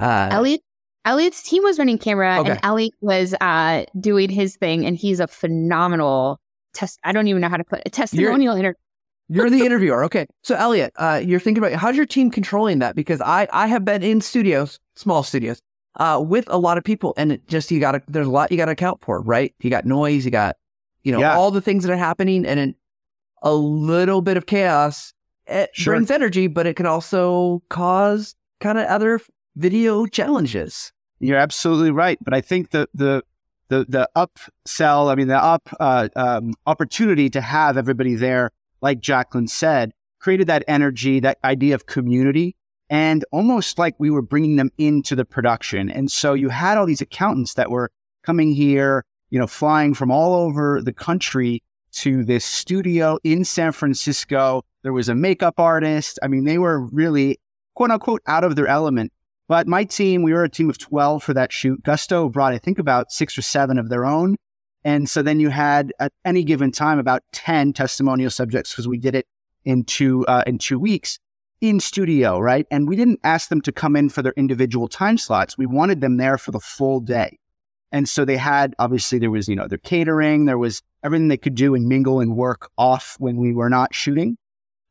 uh... 0.00 0.28
Elliott? 0.32 0.62
Elliott's 1.04 1.40
team 1.44 1.62
was 1.62 1.78
running 1.78 1.98
camera, 1.98 2.40
okay. 2.40 2.50
and 2.50 2.60
Elliott 2.64 2.94
was 3.00 3.32
uh, 3.40 3.84
doing 4.00 4.28
his 4.28 4.56
thing, 4.56 4.84
and 4.84 4.96
he's 4.96 5.20
a 5.20 5.28
phenomenal 5.28 6.40
test. 6.74 6.98
I 7.04 7.12
don't 7.12 7.28
even 7.28 7.40
know 7.40 7.48
how 7.48 7.58
to 7.58 7.64
put 7.64 7.82
a 7.86 7.90
testimonial 7.90 8.58
you're, 8.58 8.74
you're 9.28 9.50
the 9.50 9.64
interviewer, 9.64 10.04
okay? 10.04 10.26
So 10.42 10.56
Elliott, 10.56 10.92
uh, 10.96 11.20
you're 11.24 11.40
thinking 11.40 11.62
about 11.62 11.78
how's 11.78 11.96
your 11.96 12.06
team 12.06 12.30
controlling 12.30 12.80
that? 12.80 12.96
Because 12.96 13.20
I 13.20 13.46
I 13.52 13.68
have 13.68 13.84
been 13.84 14.02
in 14.02 14.20
studios, 14.20 14.80
small 14.96 15.22
studios, 15.22 15.62
uh, 15.96 16.22
with 16.24 16.44
a 16.48 16.58
lot 16.58 16.78
of 16.78 16.84
people. 16.84 17.14
And 17.16 17.32
it 17.32 17.46
just, 17.48 17.70
you 17.70 17.80
got 17.80 17.92
to, 17.92 18.02
there's 18.08 18.26
a 18.26 18.30
lot 18.30 18.50
you 18.50 18.56
got 18.56 18.66
to 18.66 18.72
account 18.72 19.02
for, 19.02 19.20
right? 19.20 19.54
You 19.60 19.70
got 19.70 19.84
noise, 19.84 20.24
you 20.24 20.30
got, 20.30 20.56
you 21.02 21.12
know, 21.12 21.20
yeah. 21.20 21.36
all 21.36 21.50
the 21.50 21.60
things 21.60 21.84
that 21.84 21.92
are 21.92 21.96
happening. 21.96 22.46
And 22.46 22.74
a 23.42 23.54
little 23.54 24.22
bit 24.22 24.36
of 24.36 24.46
chaos 24.46 25.12
it 25.46 25.70
sure. 25.72 25.94
brings 25.94 26.10
energy, 26.10 26.46
but 26.46 26.66
it 26.66 26.74
can 26.74 26.86
also 26.86 27.62
cause 27.68 28.34
kind 28.60 28.78
of 28.78 28.86
other 28.86 29.20
video 29.56 30.06
challenges. 30.06 30.92
You're 31.20 31.38
absolutely 31.38 31.90
right. 31.90 32.18
But 32.20 32.34
I 32.34 32.40
think 32.40 32.70
the, 32.70 32.88
the, 32.94 33.22
the, 33.68 33.86
the 33.88 34.08
upsell, 34.16 35.10
I 35.10 35.14
mean, 35.14 35.28
the 35.28 35.42
up, 35.42 35.68
uh, 35.80 36.08
um, 36.16 36.54
opportunity 36.66 37.30
to 37.30 37.40
have 37.40 37.76
everybody 37.76 38.14
there, 38.14 38.52
like 38.80 39.00
Jaclyn 39.00 39.48
said, 39.48 39.92
created 40.18 40.46
that 40.48 40.64
energy, 40.68 41.20
that 41.20 41.38
idea 41.44 41.74
of 41.74 41.86
community 41.86 42.56
and 42.88 43.24
almost 43.32 43.78
like 43.78 43.94
we 43.98 44.10
were 44.10 44.22
bringing 44.22 44.56
them 44.56 44.70
into 44.78 45.16
the 45.16 45.24
production. 45.24 45.90
And 45.90 46.10
so 46.10 46.34
you 46.34 46.48
had 46.48 46.78
all 46.78 46.86
these 46.86 47.00
accountants 47.00 47.54
that 47.54 47.70
were 47.70 47.90
coming 48.22 48.52
here, 48.52 49.04
you 49.30 49.38
know, 49.38 49.46
flying 49.46 49.94
from 49.94 50.10
all 50.10 50.34
over 50.34 50.80
the 50.82 50.92
country 50.92 51.62
to 51.92 52.24
this 52.24 52.44
studio 52.44 53.18
in 53.24 53.44
San 53.44 53.72
Francisco. 53.72 54.62
There 54.82 54.92
was 54.92 55.08
a 55.08 55.14
makeup 55.14 55.58
artist. 55.58 56.18
I 56.22 56.28
mean, 56.28 56.44
they 56.44 56.58
were 56.58 56.86
really 56.86 57.38
quote 57.74 57.90
unquote 57.90 58.22
out 58.26 58.44
of 58.44 58.56
their 58.56 58.66
element. 58.66 59.12
But 59.48 59.66
my 59.66 59.84
team, 59.84 60.22
we 60.22 60.32
were 60.32 60.44
a 60.44 60.48
team 60.48 60.68
of 60.68 60.78
12 60.78 61.22
for 61.22 61.34
that 61.34 61.52
shoot. 61.52 61.82
Gusto 61.82 62.28
brought, 62.28 62.52
I 62.52 62.58
think, 62.58 62.78
about 62.78 63.12
six 63.12 63.38
or 63.38 63.42
seven 63.42 63.78
of 63.78 63.88
their 63.88 64.04
own. 64.04 64.36
And 64.84 65.08
so 65.08 65.22
then 65.22 65.40
you 65.40 65.50
had 65.50 65.92
at 65.98 66.12
any 66.24 66.44
given 66.44 66.72
time 66.72 66.98
about 66.98 67.22
10 67.32 67.72
testimonial 67.72 68.30
subjects 68.30 68.72
because 68.72 68.88
we 68.88 68.98
did 68.98 69.14
it 69.14 69.26
in 69.64 69.84
two, 69.84 70.24
uh, 70.26 70.42
in 70.46 70.58
two 70.58 70.78
weeks 70.78 71.18
in 71.60 71.80
studio, 71.80 72.38
right? 72.38 72.66
And 72.70 72.88
we 72.88 72.96
didn't 72.96 73.20
ask 73.24 73.48
them 73.48 73.60
to 73.62 73.72
come 73.72 73.96
in 73.96 74.08
for 74.08 74.22
their 74.22 74.34
individual 74.36 74.88
time 74.88 75.18
slots. 75.18 75.56
We 75.56 75.66
wanted 75.66 76.00
them 76.00 76.16
there 76.16 76.38
for 76.38 76.50
the 76.50 76.60
full 76.60 77.00
day. 77.00 77.38
And 77.92 78.08
so 78.08 78.24
they 78.24 78.36
had, 78.36 78.74
obviously, 78.78 79.18
there 79.18 79.30
was, 79.30 79.48
you 79.48 79.56
know, 79.56 79.68
their 79.68 79.78
catering, 79.78 80.44
there 80.44 80.58
was 80.58 80.82
everything 81.02 81.28
they 81.28 81.36
could 81.36 81.54
do 81.54 81.74
and 81.74 81.86
mingle 81.86 82.20
and 82.20 82.36
work 82.36 82.70
off 82.76 83.16
when 83.18 83.36
we 83.36 83.52
were 83.52 83.70
not 83.70 83.94
shooting. 83.94 84.36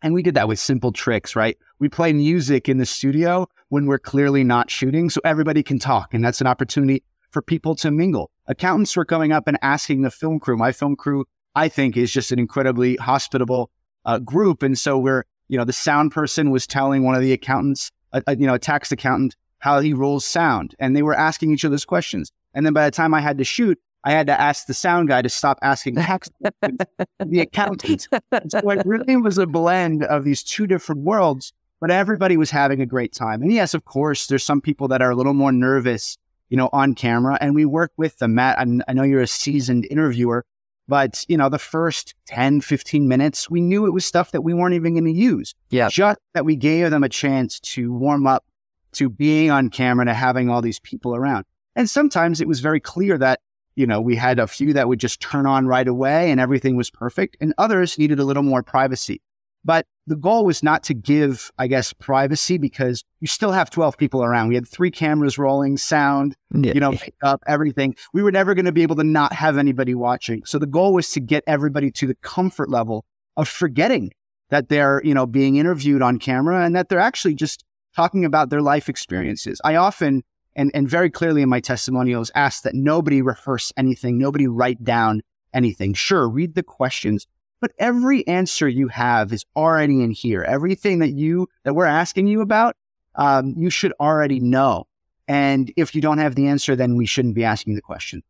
And 0.02 0.14
we 0.14 0.24
did 0.24 0.36
that 0.36 0.48
with 0.48 0.60
simple 0.60 0.92
tricks, 0.92 1.36
right? 1.36 1.58
We 1.80 1.90
play 1.90 2.14
music 2.14 2.70
in 2.70 2.78
the 2.78 2.86
studio 2.86 3.48
when 3.70 3.86
we're 3.86 4.00
clearly 4.00 4.44
not 4.44 4.70
shooting 4.70 5.10
so 5.10 5.20
everybody 5.26 5.62
can 5.64 5.80
talk. 5.80 6.14
And 6.14 6.24
that's 6.24 6.42
an 6.42 6.48
opportunity 6.48 7.04
for 7.32 7.42
people 7.42 7.76
to 7.76 7.92
mingle. 7.92 8.32
Accountants 8.48 8.96
were 8.96 9.06
coming 9.06 9.32
up 9.32 9.48
and 9.48 9.58
asking 9.62 10.02
the 10.02 10.12
film 10.12 10.40
crew. 10.40 10.58
My 10.58 10.72
film 10.72 10.96
crew, 10.96 11.26
I 11.54 11.68
think, 11.68 11.98
is 11.98 12.12
just 12.12 12.32
an 12.32 12.40
incredibly 12.40 12.96
hospitable 12.96 13.72
uh, 14.06 14.20
group. 14.20 14.64
And 14.64 14.78
so 14.78 14.98
we're 14.98 15.26
you 15.48 15.58
know, 15.58 15.66
the 15.66 15.74
sound 15.74 16.12
person 16.12 16.52
was 16.52 16.68
telling 16.68 17.04
one 17.04 17.16
of 17.16 17.22
the 17.22 17.34
accountants, 17.34 17.92
a, 18.14 18.24
a, 18.28 18.38
you 18.38 18.48
know, 18.48 18.56
a 18.56 18.60
tax 18.60 18.92
accountant, 18.92 19.36
how 19.60 19.80
he 19.80 19.94
rolls 19.94 20.26
sound. 20.26 20.76
And 20.80 20.96
they 20.96 21.04
were 21.04 21.16
asking 21.16 21.52
each 21.52 21.66
other's 21.66 21.86
questions. 21.86 22.32
And 22.54 22.66
then 22.66 22.74
by 22.74 22.86
the 22.86 22.92
time 22.92 23.14
I 23.14 23.22
had 23.22 23.38
to 23.38 23.44
shoot, 23.44 23.80
I 24.04 24.12
had 24.12 24.28
to 24.28 24.40
ask 24.40 24.68
the 24.68 24.74
sound 24.74 25.08
guy 25.08 25.24
to 25.24 25.30
stop 25.30 25.58
asking 25.64 25.96
tax 25.96 26.30
the 26.42 27.40
accountant. 27.40 28.08
So 28.50 28.70
it 28.70 28.86
really 28.86 29.18
was 29.18 29.40
a 29.40 29.48
blend 29.48 30.04
of 30.04 30.24
these 30.24 30.44
two 30.44 30.68
different 30.68 31.02
worlds, 31.02 31.52
but 31.82 31.90
everybody 31.90 32.38
was 32.38 32.52
having 32.52 32.82
a 32.82 32.86
great 32.86 33.14
time. 33.14 33.42
And 33.42 33.52
yes, 33.52 33.74
of 33.74 33.86
course, 33.86 34.28
there's 34.28 34.44
some 34.44 34.62
people 34.62 34.88
that 34.90 35.02
are 35.02 35.10
a 35.10 35.16
little 35.16 35.34
more 35.34 35.52
nervous, 35.52 36.20
you 36.50 36.58
know, 36.58 36.70
on 36.72 36.94
camera, 36.94 37.40
and 37.42 37.56
we 37.56 37.66
work 37.66 37.92
with 37.98 38.20
them. 38.20 38.36
Matt, 38.36 38.60
I 38.60 38.94
know 38.94 39.04
you're 39.04 39.22
a 39.22 39.28
seasoned 39.28 39.88
interviewer, 39.90 40.46
but 40.88 41.24
you 41.28 41.38
know, 41.38 41.50
the 41.50 41.60
first 41.60 42.16
10, 42.28 42.62
15 42.62 43.08
minutes, 43.08 43.50
we 43.50 43.62
knew 43.62 43.86
it 43.86 43.94
was 43.94 44.06
stuff 44.06 44.32
that 44.32 44.42
we 44.42 44.54
weren't 44.54 44.76
even 44.76 44.94
going 44.94 45.06
to 45.06 45.12
use. 45.12 45.54
Yeah. 45.70 45.90
Just 45.90 46.20
that 46.34 46.46
we 46.46 46.56
gave 46.56 46.92
them 46.92 47.04
a 47.04 47.10
chance 47.10 47.60
to 47.62 47.94
warm 47.94 48.28
up 48.28 48.46
to 48.94 49.10
being 49.10 49.52
on 49.52 49.70
camera, 49.70 50.06
to 50.06 50.14
having 50.14 50.50
all 50.50 50.62
these 50.62 50.80
people 50.80 51.16
around. 51.16 51.46
And 51.76 51.90
sometimes 51.90 52.40
it 52.40 52.48
was 52.48 52.62
very 52.62 52.80
clear 52.80 53.18
that 53.18 53.40
you 53.76 53.86
know, 53.86 54.00
we 54.00 54.16
had 54.16 54.40
a 54.40 54.48
few 54.48 54.74
that 54.74 54.88
would 54.88 55.00
just 55.00 55.20
turn 55.20 55.46
on 55.46 55.68
right 55.68 55.88
away 55.88 56.32
and 56.32 56.40
everything 56.40 56.76
was 56.76 56.90
perfect, 56.90 57.38
and 57.40 57.54
others 57.58 58.00
needed 58.00 58.20
a 58.20 58.24
little 58.24 58.44
more 58.44 58.64
privacy. 58.64 59.22
But 59.64 59.86
the 60.08 60.16
goal 60.16 60.46
was 60.46 60.62
not 60.62 60.84
to 60.84 60.94
give, 60.94 61.52
I 61.58 61.68
guess, 61.68 61.92
privacy 61.94 62.58
because 62.58 63.04
you 63.20 63.28
still 63.28 63.52
have 63.52 63.70
12 63.70 63.98
people 63.98 64.24
around. 64.24 64.50
We 64.50 64.56
had 64.56 64.68
three 64.68 64.92
cameras 64.92 65.38
rolling, 65.38 65.78
sound, 65.78 66.36
yeah. 66.54 66.74
you 66.74 66.80
know, 66.80 66.94
up 67.24 67.44
everything. 67.48 67.96
We 68.14 68.22
were 68.22 68.32
never 68.32 68.54
going 68.54 68.66
to 68.66 68.72
be 68.72 68.84
able 68.84 68.96
to 68.98 69.04
not 69.04 69.34
have 69.34 69.58
anybody 69.58 69.96
watching. 69.96 70.46
So 70.46 70.60
the 70.60 70.68
goal 70.68 70.94
was 70.94 71.10
to 71.12 71.20
get 71.20 71.44
everybody 71.48 71.90
to 71.92 72.08
the 72.08 72.16
comfort 72.16 72.70
level 72.70 73.06
of 73.36 73.48
forgetting 73.48 74.12
that 74.50 74.70
they're, 74.70 75.02
you 75.04 75.14
know, 75.14 75.26
being 75.26 75.56
interviewed 75.56 76.02
on 76.02 76.20
camera 76.20 76.64
and 76.64 76.76
that 76.76 76.90
they're 76.90 77.00
actually 77.00 77.34
just 77.34 77.64
talking 77.96 78.26
about 78.26 78.50
their 78.50 78.62
life 78.62 78.90
experiences. 78.90 79.60
I 79.64 79.76
often 79.76 80.24
and, 80.56 80.72
and 80.74 80.88
very 80.88 81.10
clearly 81.10 81.42
in 81.42 81.50
my 81.50 81.60
testimonials 81.60 82.32
asked 82.34 82.64
that 82.64 82.74
nobody 82.76 83.22
rehearse 83.22 83.74
anything, 83.76 84.18
nobody 84.18 84.48
write 84.48 84.84
down 84.84 85.22
anything. 85.54 85.94
Sure, 85.94 86.30
read 86.30 86.56
the 86.56 86.64
questions, 86.64 87.28
but 87.66 87.74
every 87.80 88.28
answer 88.28 88.68
you 88.68 88.90
have 88.90 89.34
is 89.34 89.44
already 89.56 90.04
in 90.04 90.12
here. 90.12 90.44
Everything 90.44 91.00
that 91.00 91.14
you 91.14 91.50
that 91.64 91.74
we're 91.74 91.88
asking 91.88 92.28
you 92.28 92.42
about, 92.42 92.76
um, 93.16 93.56
you 93.58 93.72
should 93.72 93.92
already 94.00 94.40
know. 94.40 94.86
And 95.28 95.74
if 95.76 95.96
you 95.96 96.02
don't 96.02 96.20
have 96.20 96.36
the 96.36 96.46
answer, 96.46 96.76
then 96.76 96.96
we 96.96 97.08
shouldn't 97.08 97.34
be 97.34 97.44
asking 97.44 97.74
the 97.74 97.82
question. 97.82 98.22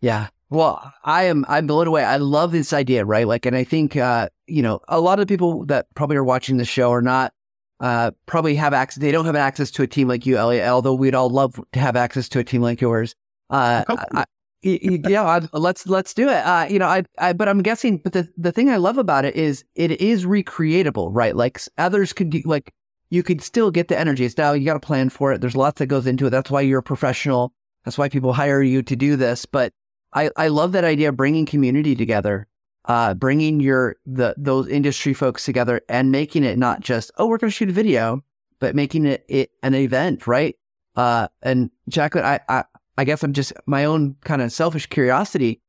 Yeah. 0.00 0.28
Well, 0.48 0.90
I 1.04 1.24
am 1.24 1.44
I'm 1.46 1.66
blown 1.66 1.88
away. 1.88 2.04
I 2.04 2.16
love 2.16 2.52
this 2.52 2.72
idea, 2.72 3.04
right? 3.04 3.26
Like, 3.26 3.44
and 3.44 3.54
I 3.54 3.64
think 3.64 3.96
uh, 3.96 4.30
you 4.46 4.62
know, 4.62 4.80
a 4.88 4.98
lot 4.98 5.18
of 5.18 5.26
the 5.26 5.30
people 5.30 5.66
that 5.66 5.84
probably 5.94 6.16
are 6.16 6.24
watching 6.24 6.56
the 6.56 6.64
show 6.64 6.90
are 6.92 7.02
not 7.02 7.34
uh, 7.80 8.12
probably 8.24 8.54
have 8.54 8.72
access. 8.72 9.02
They 9.02 9.12
don't 9.12 9.26
have 9.26 9.36
access 9.36 9.70
to 9.72 9.82
a 9.82 9.86
team 9.86 10.08
like 10.08 10.24
you, 10.24 10.38
Elliott. 10.38 10.66
Although 10.68 10.94
we'd 10.94 11.14
all 11.14 11.28
love 11.28 11.60
to 11.74 11.80
have 11.80 11.96
access 11.96 12.30
to 12.30 12.38
a 12.38 12.44
team 12.44 12.62
like 12.62 12.80
yours. 12.80 13.14
Uh, 13.50 13.84
I, 13.86 14.24
yeah, 14.62 15.24
I'd, 15.24 15.52
let's 15.52 15.86
let's 15.86 16.14
do 16.14 16.28
it. 16.28 16.44
Uh, 16.44 16.66
you 16.68 16.78
know, 16.78 16.86
I, 16.86 17.04
I, 17.18 17.32
but 17.32 17.48
I'm 17.48 17.62
guessing. 17.62 17.98
But 17.98 18.12
the 18.12 18.28
the 18.36 18.52
thing 18.52 18.70
I 18.70 18.76
love 18.76 18.98
about 18.98 19.24
it 19.24 19.36
is 19.36 19.64
it 19.74 19.92
is 20.00 20.24
recreatable, 20.24 21.10
right? 21.12 21.36
Like 21.36 21.60
others 21.78 22.12
could 22.12 22.30
do, 22.30 22.42
like 22.44 22.72
you 23.10 23.22
could 23.22 23.42
still 23.42 23.70
get 23.70 23.88
the 23.88 23.98
energy. 23.98 24.24
It's 24.24 24.36
now 24.36 24.52
you 24.52 24.64
got 24.64 24.74
to 24.74 24.80
plan 24.80 25.10
for 25.10 25.32
it. 25.32 25.40
There's 25.40 25.56
lots 25.56 25.78
that 25.78 25.86
goes 25.86 26.06
into 26.06 26.26
it. 26.26 26.30
That's 26.30 26.50
why 26.50 26.62
you're 26.62 26.80
a 26.80 26.82
professional. 26.82 27.52
That's 27.84 27.98
why 27.98 28.08
people 28.08 28.32
hire 28.32 28.62
you 28.62 28.82
to 28.82 28.96
do 28.96 29.16
this. 29.16 29.46
But 29.46 29.72
I 30.12 30.30
I 30.36 30.48
love 30.48 30.72
that 30.72 30.84
idea 30.84 31.10
of 31.10 31.16
bringing 31.16 31.46
community 31.46 31.94
together 31.94 32.46
uh, 32.86 33.14
bringing 33.14 33.60
your 33.60 33.96
the 34.06 34.34
those 34.36 34.68
industry 34.68 35.12
folks 35.12 35.44
together 35.44 35.80
and 35.88 36.10
making 36.10 36.44
it 36.44 36.58
not 36.58 36.80
just 36.80 37.10
oh 37.18 37.26
we're 37.26 37.38
going 37.38 37.50
to 37.50 37.54
shoot 37.54 37.68
a 37.68 37.72
video, 37.72 38.22
but 38.60 38.74
making 38.74 39.06
it, 39.06 39.24
it 39.28 39.50
an 39.62 39.74
event, 39.74 40.26
right? 40.26 40.56
Uh, 40.94 41.28
and 41.42 41.70
Jaclyn, 41.90 42.22
I, 42.22 42.40
I 42.48 42.64
I 42.98 43.04
guess 43.04 43.22
I'm 43.22 43.32
just 43.32 43.52
my 43.66 43.84
own 43.84 44.16
kind 44.24 44.42
of 44.42 44.52
selfish 44.52 44.86
curiosity. 44.86 45.60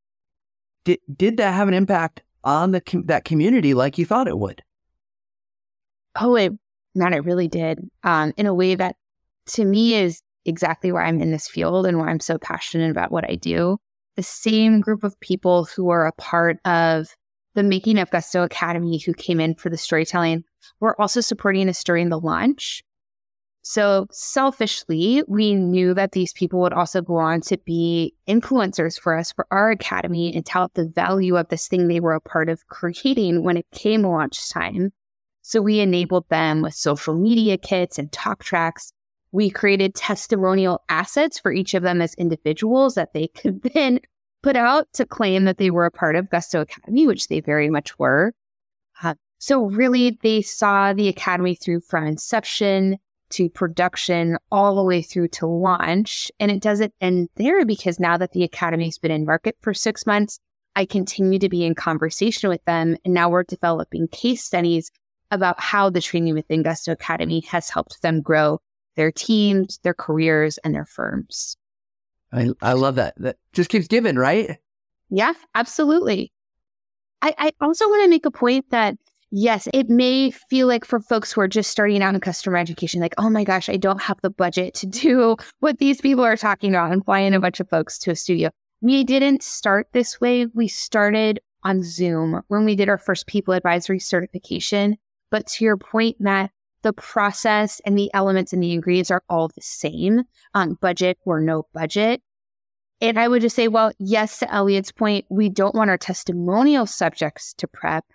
Did 0.85 0.99
did 1.13 1.37
that 1.37 1.53
have 1.53 1.67
an 1.67 1.73
impact 1.73 2.23
on 2.43 2.71
the 2.71 2.81
that 3.05 3.25
community 3.25 3.73
like 3.73 3.97
you 3.97 4.05
thought 4.05 4.27
it 4.27 4.37
would? 4.37 4.63
Oh, 6.19 6.35
it 6.35 6.53
man, 6.95 7.13
it 7.13 7.25
really 7.25 7.47
did. 7.47 7.79
Um, 8.03 8.33
in 8.37 8.45
a 8.45 8.53
way 8.53 8.75
that 8.75 8.95
to 9.47 9.65
me 9.65 9.95
is 9.95 10.21
exactly 10.45 10.91
why 10.91 11.03
I'm 11.03 11.21
in 11.21 11.31
this 11.31 11.47
field 11.47 11.85
and 11.85 11.99
why 11.99 12.07
I'm 12.07 12.19
so 12.19 12.37
passionate 12.37 12.91
about 12.91 13.11
what 13.11 13.29
I 13.29 13.35
do 13.35 13.77
the 14.17 14.23
same 14.23 14.81
group 14.81 15.03
of 15.03 15.17
people 15.21 15.65
who 15.65 15.89
are 15.89 16.07
a 16.07 16.11
part 16.13 16.57
of 16.65 17.15
the 17.53 17.63
making 17.63 17.99
of 17.99 18.11
Gusto 18.11 18.43
Academy 18.43 18.97
who 18.97 19.13
came 19.13 19.39
in 19.39 19.55
for 19.55 19.69
the 19.69 19.77
storytelling 19.77 20.43
were 20.79 20.99
also 20.99 21.21
supporting 21.21 21.69
us 21.69 21.83
during 21.83 22.09
the 22.09 22.19
launch. 22.19 22.83
So 23.69 24.07
selfishly, 24.11 25.23
we 25.27 25.53
knew 25.53 25.93
that 25.93 26.13
these 26.13 26.31
people 26.31 26.61
would 26.61 26.71
also 26.71 27.01
go 27.01 27.17
on 27.17 27.41
to 27.41 27.57
be 27.57 28.13
influencers 28.25 28.97
for 28.97 29.13
us 29.13 29.33
for 29.33 29.45
our 29.51 29.71
academy 29.71 30.33
and 30.33 30.45
tout 30.45 30.73
the 30.73 30.87
value 30.87 31.35
of 31.35 31.49
this 31.49 31.67
thing 31.67 31.89
they 31.89 31.99
were 31.99 32.13
a 32.13 32.21
part 32.21 32.47
of 32.47 32.65
creating 32.67 33.43
when 33.43 33.57
it 33.57 33.65
came 33.73 34.03
launch 34.03 34.49
time. 34.49 34.93
So 35.41 35.61
we 35.61 35.81
enabled 35.81 36.29
them 36.29 36.61
with 36.61 36.75
social 36.75 37.13
media 37.13 37.57
kits 37.57 37.99
and 37.99 38.09
talk 38.09 38.41
tracks 38.41 38.93
we 39.33 39.49
created 39.49 39.95
testimonial 39.95 40.81
assets 40.87 41.37
for 41.37 41.51
each 41.51 41.73
of 41.73 41.83
them 41.83 42.01
as 42.01 42.13
individuals 42.13 42.95
that 42.95 43.11
they 43.11 43.27
could 43.35 43.61
then 43.73 43.99
put 44.43 44.55
out 44.55 44.87
to 44.93 45.05
claim 45.05 45.43
that 45.43 45.57
they 45.57 45.71
were 45.71 45.85
a 45.85 45.91
part 45.91 46.15
of 46.15 46.29
Gusto 46.29 46.61
Academy, 46.61 47.05
which 47.05 47.27
they 47.27 47.41
very 47.41 47.69
much 47.69 47.99
were. 47.99 48.31
Uh, 49.03 49.15
so, 49.39 49.65
really, 49.65 50.17
they 50.23 50.41
saw 50.41 50.93
the 50.93 51.09
Academy 51.09 51.53
through 51.53 51.81
from 51.81 52.07
inception 52.07 52.97
to 53.31 53.49
production 53.49 54.37
all 54.51 54.75
the 54.75 54.83
way 54.83 55.01
through 55.01 55.29
to 55.29 55.47
launch. 55.47 56.31
And 56.39 56.51
it 56.51 56.61
doesn't 56.61 56.93
end 57.01 57.29
there 57.35 57.65
because 57.65 57.99
now 57.99 58.17
that 58.17 58.31
the 58.31 58.43
Academy's 58.43 58.97
been 58.97 59.11
in 59.11 59.25
market 59.25 59.57
for 59.61 59.73
six 59.73 60.05
months, 60.05 60.39
I 60.75 60.85
continue 60.85 61.39
to 61.39 61.49
be 61.49 61.65
in 61.65 61.75
conversation 61.75 62.49
with 62.49 62.63
them. 62.65 62.97
And 63.03 63.13
now 63.13 63.29
we're 63.29 63.43
developing 63.43 64.07
case 64.07 64.43
studies 64.43 64.91
about 65.31 65.59
how 65.59 65.89
the 65.89 66.01
training 66.01 66.35
within 66.35 66.63
Gusto 66.63 66.91
Academy 66.91 67.41
has 67.49 67.69
helped 67.69 68.01
them 68.01 68.21
grow 68.21 68.59
their 68.95 69.11
teams, 69.11 69.79
their 69.83 69.93
careers, 69.93 70.57
and 70.59 70.73
their 70.73 70.85
firms. 70.85 71.57
I, 72.31 72.49
I 72.61 72.73
love 72.73 72.95
that. 72.95 73.13
That 73.17 73.37
just 73.53 73.69
keeps 73.69 73.87
giving, 73.87 74.15
right? 74.15 74.57
Yeah, 75.09 75.33
absolutely. 75.55 76.31
I, 77.21 77.33
I 77.37 77.51
also 77.61 77.87
want 77.87 78.03
to 78.03 78.09
make 78.09 78.25
a 78.25 78.31
point 78.31 78.69
that 78.71 78.97
yes, 79.31 79.67
it 79.73 79.89
may 79.89 80.31
feel 80.31 80.67
like 80.67 80.85
for 80.85 80.99
folks 80.99 81.31
who 81.31 81.41
are 81.41 81.47
just 81.47 81.71
starting 81.71 82.01
out 82.01 82.15
in 82.15 82.21
customer 82.21 82.57
education, 82.57 83.01
like, 83.01 83.15
oh 83.17 83.29
my 83.29 83.43
gosh, 83.43 83.69
I 83.69 83.77
don't 83.77 84.01
have 84.01 84.19
the 84.21 84.29
budget 84.29 84.73
to 84.75 84.85
do 84.85 85.37
what 85.59 85.79
these 85.79 86.01
people 86.01 86.23
are 86.23 86.37
talking 86.37 86.71
about 86.71 86.91
and 86.91 87.03
fly 87.03 87.19
in 87.19 87.33
a 87.33 87.39
bunch 87.39 87.59
of 87.59 87.69
folks 87.69 87.97
to 87.99 88.11
a 88.11 88.15
studio. 88.15 88.49
We 88.81 89.03
didn't 89.03 89.43
start 89.43 89.87
this 89.91 90.21
way. 90.21 90.45
We 90.53 90.67
started 90.67 91.39
on 91.63 91.83
Zoom 91.83 92.41
when 92.47 92.65
we 92.65 92.75
did 92.75 92.89
our 92.89 92.97
first 92.97 93.27
people 93.27 93.53
advisory 93.53 93.99
certification. 93.99 94.97
But 95.31 95.47
to 95.47 95.65
your 95.65 95.77
point, 95.77 96.17
Matt, 96.19 96.51
the 96.83 96.93
process 96.93 97.81
and 97.85 97.97
the 97.97 98.11
elements 98.13 98.53
and 98.53 98.61
the 98.61 98.71
ingredients 98.71 99.11
are 99.11 99.23
all 99.29 99.47
the 99.49 99.61
same 99.61 100.23
on 100.53 100.75
budget 100.75 101.17
or 101.25 101.41
no 101.41 101.67
budget. 101.73 102.21
And 103.01 103.19
I 103.19 103.27
would 103.27 103.41
just 103.41 103.55
say, 103.55 103.67
well, 103.67 103.91
yes, 103.99 104.39
to 104.39 104.53
Elliott's 104.53 104.91
point, 104.91 105.25
we 105.29 105.49
don't 105.49 105.75
want 105.75 105.89
our 105.89 105.97
testimonial 105.97 106.85
subjects 106.85 107.53
to 107.55 107.67
prep. 107.67 108.05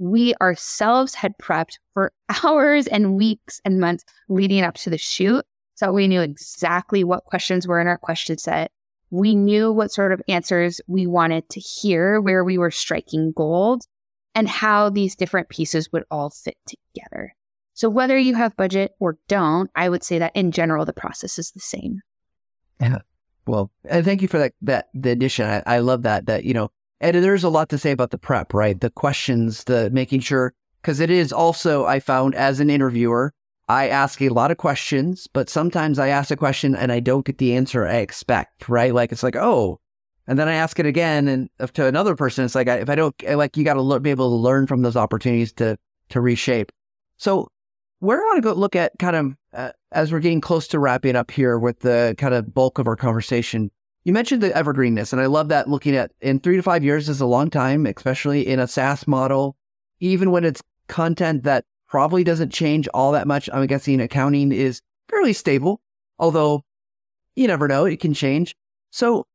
We 0.00 0.34
ourselves 0.40 1.14
had 1.14 1.38
prepped 1.38 1.78
for 1.94 2.10
hours 2.42 2.86
and 2.86 3.16
weeks 3.16 3.60
and 3.64 3.78
months 3.78 4.04
leading 4.28 4.64
up 4.64 4.74
to 4.76 4.90
the 4.90 4.98
shoot. 4.98 5.44
So 5.74 5.92
we 5.92 6.08
knew 6.08 6.22
exactly 6.22 7.04
what 7.04 7.24
questions 7.24 7.68
were 7.68 7.80
in 7.80 7.86
our 7.86 7.98
question 7.98 8.38
set. 8.38 8.72
We 9.10 9.34
knew 9.34 9.72
what 9.72 9.92
sort 9.92 10.12
of 10.12 10.22
answers 10.26 10.80
we 10.86 11.06
wanted 11.06 11.48
to 11.50 11.60
hear, 11.60 12.20
where 12.20 12.44
we 12.44 12.58
were 12.58 12.70
striking 12.70 13.32
gold, 13.32 13.84
and 14.34 14.48
how 14.48 14.88
these 14.88 15.16
different 15.16 15.48
pieces 15.48 15.92
would 15.92 16.04
all 16.10 16.30
fit 16.30 16.56
together. 16.66 17.34
So 17.74 17.88
whether 17.88 18.18
you 18.18 18.34
have 18.34 18.56
budget 18.56 18.92
or 19.00 19.18
don't, 19.28 19.70
I 19.74 19.88
would 19.88 20.02
say 20.02 20.18
that 20.18 20.32
in 20.34 20.50
general 20.50 20.84
the 20.84 20.92
process 20.92 21.38
is 21.38 21.50
the 21.50 21.60
same. 21.60 22.00
Yeah. 22.80 22.98
Well, 23.46 23.70
and 23.84 24.04
thank 24.04 24.22
you 24.22 24.28
for 24.28 24.38
that 24.38 24.52
that 24.62 24.88
the 24.94 25.10
addition. 25.10 25.46
I, 25.46 25.62
I 25.66 25.78
love 25.80 26.02
that 26.02 26.26
that 26.26 26.44
you 26.44 26.54
know, 26.54 26.70
and 27.00 27.16
there's 27.16 27.44
a 27.44 27.48
lot 27.48 27.68
to 27.70 27.78
say 27.78 27.92
about 27.92 28.10
the 28.10 28.18
prep, 28.18 28.52
right? 28.52 28.80
The 28.80 28.90
questions, 28.90 29.64
the 29.64 29.90
making 29.90 30.20
sure 30.20 30.54
because 30.82 31.00
it 31.00 31.10
is 31.10 31.32
also 31.32 31.84
I 31.84 32.00
found 32.00 32.34
as 32.34 32.60
an 32.60 32.70
interviewer, 32.70 33.32
I 33.68 33.88
ask 33.88 34.20
a 34.20 34.30
lot 34.30 34.50
of 34.50 34.56
questions, 34.56 35.28
but 35.32 35.48
sometimes 35.48 35.98
I 35.98 36.08
ask 36.08 36.30
a 36.30 36.36
question 36.36 36.74
and 36.74 36.90
I 36.90 37.00
don't 37.00 37.24
get 37.24 37.38
the 37.38 37.54
answer 37.54 37.86
I 37.86 37.96
expect, 37.96 38.68
right? 38.68 38.92
Like 38.92 39.12
it's 39.12 39.22
like, 39.22 39.36
oh, 39.36 39.80
and 40.26 40.38
then 40.38 40.48
I 40.48 40.54
ask 40.54 40.78
it 40.78 40.86
again 40.86 41.28
and 41.28 41.48
to 41.74 41.86
another 41.86 42.16
person, 42.16 42.44
it's 42.44 42.54
like 42.54 42.68
if 42.68 42.88
I 42.88 42.94
don't 42.94 43.14
like, 43.22 43.56
you 43.56 43.64
got 43.64 43.74
to 43.74 44.00
be 44.00 44.10
able 44.10 44.30
to 44.30 44.36
learn 44.36 44.66
from 44.66 44.82
those 44.82 44.96
opportunities 44.96 45.52
to 45.54 45.78
to 46.10 46.20
reshape. 46.20 46.72
So 47.16 47.48
where 48.00 48.20
I 48.20 48.24
want 48.24 48.36
to 48.38 48.42
go 48.42 48.52
look 48.54 48.74
at 48.74 48.92
kind 48.98 49.16
of 49.16 49.36
uh, 49.52 49.72
as 49.92 50.12
we're 50.12 50.20
getting 50.20 50.40
close 50.40 50.68
to 50.68 50.78
wrapping 50.78 51.16
up 51.16 51.30
here 51.30 51.58
with 51.58 51.80
the 51.80 52.14
kind 52.18 52.34
of 52.34 52.54
bulk 52.54 52.78
of 52.78 52.86
our 52.86 52.96
conversation. 52.96 53.70
You 54.04 54.12
mentioned 54.12 54.42
the 54.42 54.50
evergreenness, 54.50 55.12
and 55.12 55.20
I 55.20 55.26
love 55.26 55.48
that 55.48 55.68
looking 55.68 55.94
at 55.94 56.12
in 56.20 56.40
three 56.40 56.56
to 56.56 56.62
five 56.62 56.82
years 56.82 57.08
is 57.08 57.20
a 57.20 57.26
long 57.26 57.50
time, 57.50 57.84
especially 57.86 58.46
in 58.46 58.58
a 58.58 58.66
SaaS 58.66 59.06
model, 59.06 59.56
even 60.00 60.30
when 60.30 60.44
it's 60.44 60.62
content 60.88 61.44
that 61.44 61.64
probably 61.86 62.24
doesn't 62.24 62.50
change 62.52 62.88
all 62.94 63.12
that 63.12 63.26
much. 63.26 63.50
I'm 63.52 63.66
guessing 63.66 64.00
accounting 64.00 64.52
is 64.52 64.80
fairly 65.08 65.32
stable, 65.32 65.80
although 66.18 66.62
you 67.36 67.46
never 67.46 67.68
know, 67.68 67.84
it 67.84 68.00
can 68.00 68.14
change. 68.14 68.54
So 68.90 69.26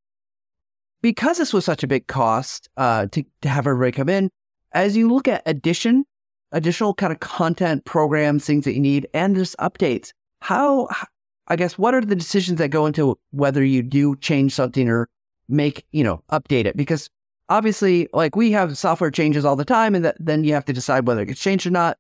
because 1.02 1.38
this 1.38 1.54
was 1.54 1.66
such 1.66 1.84
a 1.84 1.88
big 1.88 2.08
cost 2.08 2.68
uh, 2.78 3.06
to, 3.12 3.24
to 3.42 3.50
have 3.50 3.68
everybody 3.68 3.92
come 3.92 4.10
in, 4.10 4.32
as 4.72 4.98
you 4.98 5.10
look 5.12 5.28
at 5.28 5.44
addition, 5.46 6.06
additional 6.52 6.94
kind 6.94 7.14
of 7.14 7.20
content 7.20 7.86
programs, 7.86 8.46
things 8.46 8.66
that 8.66 8.74
you 8.74 8.82
need, 8.82 9.08
and 9.14 9.36
just 9.36 9.56
updates, 9.58 10.12
how, 10.42 10.88
I 11.48 11.56
guess, 11.56 11.78
what 11.78 11.94
are 11.94 12.02
the 12.02 12.16
decisions 12.16 12.58
that 12.58 12.70
go 12.70 12.86
into 12.86 13.20
whether 13.32 13.64
you 13.64 13.84
do 13.84 14.16
change 14.16 14.54
something 14.54 14.90
or 14.90 15.08
make, 15.48 15.86
you 15.92 16.04
know, 16.04 16.24
update 16.32 16.66
it? 16.66 16.76
Because 16.76 17.10
obviously, 17.50 18.08
like 18.14 18.36
we 18.36 18.52
have 18.52 18.78
software 18.78 19.12
changes 19.12 19.46
all 19.46 19.56
the 19.56 19.66
time, 19.66 19.94
and 19.94 20.06
that, 20.06 20.18
then 20.20 20.44
you 20.44 20.54
have 20.54 20.66
to 20.66 20.74
decide 20.74 21.08
whether 21.08 21.22
it 21.22 21.28
gets 21.28 21.42
changed 21.42 21.68
or 21.68 21.72
not. 21.72 21.98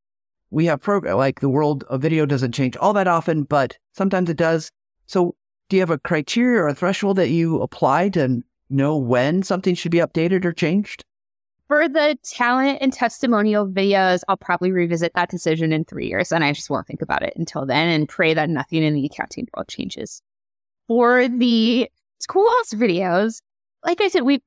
We 0.49 0.65
have 0.65 0.81
program 0.81 1.17
like 1.17 1.39
the 1.41 1.49
world 1.49 1.83
of 1.89 2.01
video 2.01 2.25
doesn't 2.25 2.53
change 2.53 2.75
all 2.77 2.93
that 2.93 3.07
often, 3.07 3.43
but 3.43 3.77
sometimes 3.93 4.29
it 4.29 4.37
does. 4.37 4.71
So, 5.05 5.35
do 5.69 5.75
you 5.75 5.81
have 5.81 5.89
a 5.89 5.99
criteria 5.99 6.61
or 6.61 6.67
a 6.67 6.75
threshold 6.75 7.17
that 7.17 7.29
you 7.29 7.61
apply 7.61 8.09
to 8.09 8.41
know 8.69 8.97
when 8.97 9.43
something 9.43 9.75
should 9.75 9.91
be 9.91 9.97
updated 9.99 10.45
or 10.45 10.53
changed? 10.53 11.03
For 11.67 11.89
the 11.89 12.17
talent 12.23 12.77
and 12.81 12.93
testimonial 12.93 13.67
videos, 13.67 14.21
I'll 14.27 14.37
probably 14.37 14.71
revisit 14.71 15.13
that 15.15 15.31
decision 15.31 15.73
in 15.73 15.83
three 15.83 16.07
years 16.07 16.31
and 16.31 16.43
I 16.43 16.53
just 16.53 16.69
won't 16.69 16.85
think 16.85 17.01
about 17.01 17.23
it 17.23 17.33
until 17.35 17.65
then 17.65 17.89
and 17.89 18.07
pray 18.07 18.35
that 18.35 18.49
nothing 18.49 18.83
in 18.83 18.93
the 18.93 19.05
accounting 19.05 19.47
world 19.55 19.67
changes. 19.67 20.21
For 20.87 21.27
the 21.27 21.89
schoolhouse 22.19 22.73
videos, 22.73 23.41
like 23.83 23.99
I 23.99 24.09
said, 24.09 24.21
we 24.21 24.43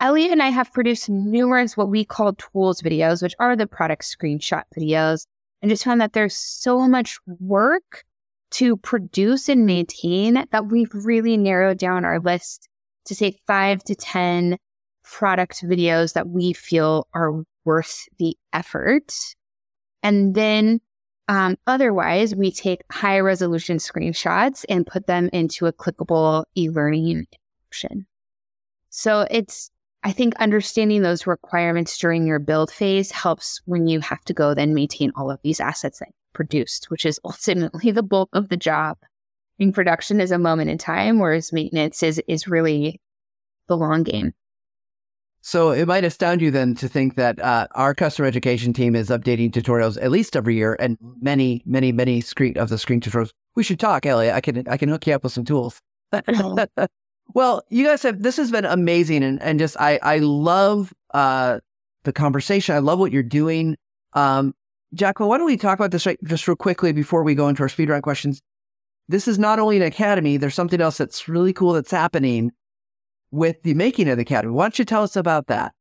Elliott 0.00 0.32
and 0.32 0.42
I 0.42 0.48
have 0.48 0.72
produced 0.72 1.08
numerous 1.08 1.76
what 1.76 1.88
we 1.88 2.04
call 2.04 2.34
tools 2.34 2.82
videos, 2.82 3.22
which 3.22 3.34
are 3.38 3.56
the 3.56 3.66
product 3.66 4.02
screenshot 4.02 4.64
videos, 4.76 5.26
and 5.62 5.70
just 5.70 5.84
found 5.84 6.00
that 6.00 6.12
there's 6.12 6.36
so 6.36 6.86
much 6.86 7.18
work 7.26 8.04
to 8.52 8.76
produce 8.76 9.48
and 9.48 9.64
maintain 9.64 10.44
that 10.52 10.66
we've 10.66 10.92
really 10.92 11.36
narrowed 11.36 11.78
down 11.78 12.04
our 12.04 12.20
list 12.20 12.68
to 13.06 13.14
say 13.14 13.38
five 13.46 13.82
to 13.84 13.94
10 13.94 14.58
product 15.10 15.62
videos 15.64 16.14
that 16.14 16.28
we 16.28 16.52
feel 16.52 17.06
are 17.14 17.42
worth 17.64 18.08
the 18.18 18.36
effort. 18.52 19.12
And 20.02 20.34
then 20.34 20.80
um, 21.28 21.56
otherwise, 21.66 22.34
we 22.34 22.52
take 22.52 22.82
high 22.90 23.20
resolution 23.20 23.78
screenshots 23.78 24.64
and 24.68 24.86
put 24.86 25.06
them 25.06 25.28
into 25.32 25.66
a 25.66 25.72
clickable 25.72 26.44
e 26.56 26.68
learning 26.68 27.26
option. 27.68 28.06
So 28.90 29.26
it's 29.30 29.70
I 30.04 30.12
think 30.12 30.36
understanding 30.36 31.02
those 31.02 31.26
requirements 31.26 31.98
during 31.98 32.26
your 32.26 32.38
build 32.38 32.70
phase 32.70 33.10
helps 33.10 33.60
when 33.64 33.88
you 33.88 33.98
have 34.00 34.22
to 34.26 34.32
go 34.32 34.54
then 34.54 34.72
maintain 34.72 35.10
all 35.16 35.32
of 35.32 35.40
these 35.42 35.58
assets 35.58 35.98
that 35.98 36.08
you 36.08 36.14
produced, 36.32 36.90
which 36.90 37.04
is 37.04 37.18
ultimately 37.24 37.90
the 37.90 38.04
bulk 38.04 38.28
of 38.32 38.48
the 38.48 38.56
job. 38.56 38.98
In 39.58 39.72
production 39.72 40.20
is 40.20 40.30
a 40.30 40.38
moment 40.38 40.70
in 40.70 40.78
time, 40.78 41.18
whereas 41.18 41.52
maintenance 41.52 42.02
is 42.02 42.22
is 42.28 42.46
really 42.46 43.00
the 43.66 43.76
long 43.76 44.04
game. 44.04 44.32
So 45.46 45.70
it 45.70 45.86
might 45.86 46.02
astound 46.02 46.42
you 46.42 46.50
then 46.50 46.74
to 46.74 46.88
think 46.88 47.14
that 47.14 47.40
uh, 47.40 47.68
our 47.76 47.94
customer 47.94 48.26
education 48.26 48.72
team 48.72 48.96
is 48.96 49.10
updating 49.10 49.52
tutorials 49.52 49.96
at 50.02 50.10
least 50.10 50.34
every 50.34 50.56
year, 50.56 50.76
and 50.80 50.98
many, 51.20 51.62
many, 51.64 51.92
many 51.92 52.20
screen 52.20 52.58
of 52.58 52.68
the 52.68 52.76
screen 52.78 53.00
tutorials. 53.00 53.30
We 53.54 53.62
should 53.62 53.78
talk, 53.78 54.06
Elliott. 54.06 54.34
I 54.34 54.40
can 54.40 54.66
I 54.66 54.76
can 54.76 54.88
hook 54.88 55.06
you 55.06 55.14
up 55.14 55.22
with 55.22 55.32
some 55.32 55.44
tools. 55.44 55.80
Well, 57.34 57.62
you 57.70 57.84
guys 57.84 58.02
have 58.02 58.22
this 58.22 58.36
has 58.38 58.50
been 58.50 58.64
amazing, 58.64 59.22
and 59.22 59.40
and 59.40 59.60
just 59.60 59.76
I 59.78 60.00
I 60.02 60.18
love 60.18 60.92
uh 61.14 61.60
the 62.02 62.12
conversation. 62.12 62.74
I 62.74 62.80
love 62.80 62.98
what 62.98 63.12
you're 63.12 63.22
doing. 63.22 63.76
Um, 64.14 64.52
Jaclyn, 64.96 65.28
why 65.28 65.38
don't 65.38 65.46
we 65.46 65.56
talk 65.56 65.78
about 65.78 65.92
this 65.92 66.06
right, 66.06 66.18
just 66.24 66.48
real 66.48 66.56
quickly 66.56 66.92
before 66.92 67.22
we 67.22 67.36
go 67.36 67.48
into 67.48 67.62
our 67.62 67.68
speed 67.68 67.88
round 67.88 68.02
questions? 68.02 68.40
This 69.08 69.28
is 69.28 69.38
not 69.38 69.60
only 69.60 69.76
an 69.76 69.82
academy. 69.82 70.38
There's 70.38 70.56
something 70.56 70.80
else 70.80 70.98
that's 70.98 71.28
really 71.28 71.52
cool 71.52 71.72
that's 71.72 71.92
happening 71.92 72.50
with 73.36 73.62
the 73.62 73.74
making 73.74 74.08
of 74.08 74.16
the 74.16 74.22
academy. 74.22 74.52
Why 74.52 74.64
don't 74.64 74.78
you 74.78 74.84
tell 74.84 75.02
us 75.02 75.14
about 75.14 75.46
that? 75.48 75.72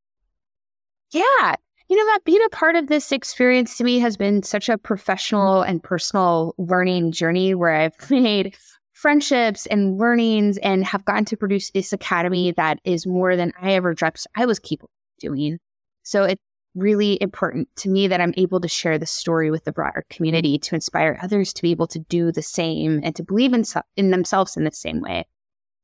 Yeah. 1.11 1.55
You 1.87 1.95
know, 1.95 2.05
that 2.05 2.25
being 2.25 2.43
a 2.45 2.49
part 2.49 2.75
of 2.75 2.87
this 2.87 3.11
experience 3.11 3.77
to 3.77 3.83
me 3.83 3.99
has 3.99 4.17
been 4.17 4.43
such 4.43 4.69
a 4.69 4.77
professional 4.77 5.61
and 5.61 5.81
personal 5.81 6.53
learning 6.57 7.11
journey 7.11 7.55
where 7.55 7.73
I've 7.73 7.95
made 8.09 8.55
friendships 8.93 9.65
and 9.67 9.97
learnings 9.97 10.57
and 10.59 10.83
have 10.85 11.05
gotten 11.05 11.25
to 11.25 11.37
produce 11.37 11.71
this 11.71 11.93
academy 11.93 12.51
that 12.53 12.79
is 12.83 13.05
more 13.05 13.35
than 13.35 13.53
I 13.61 13.73
ever 13.73 13.93
dreamt 13.93 14.25
I 14.35 14.45
was 14.45 14.59
capable 14.59 14.89
of 15.17 15.21
doing. 15.21 15.59
So 16.03 16.23
it's 16.23 16.41
really 16.75 17.21
important 17.21 17.69
to 17.77 17.89
me 17.89 18.07
that 18.07 18.19
I'm 18.19 18.33
able 18.35 18.59
to 18.59 18.67
share 18.67 18.97
the 18.97 19.05
story 19.05 19.49
with 19.49 19.63
the 19.63 19.71
broader 19.71 20.05
community 20.09 20.57
to 20.59 20.75
inspire 20.75 21.19
others 21.21 21.53
to 21.53 21.61
be 21.61 21.71
able 21.71 21.87
to 21.87 21.99
do 21.99 22.31
the 22.31 22.41
same 22.41 22.99
and 23.03 23.15
to 23.15 23.23
believe 23.23 23.53
in, 23.53 23.63
in 23.95 24.11
themselves 24.11 24.57
in 24.57 24.65
the 24.65 24.71
same 24.71 25.01
way. 25.01 25.25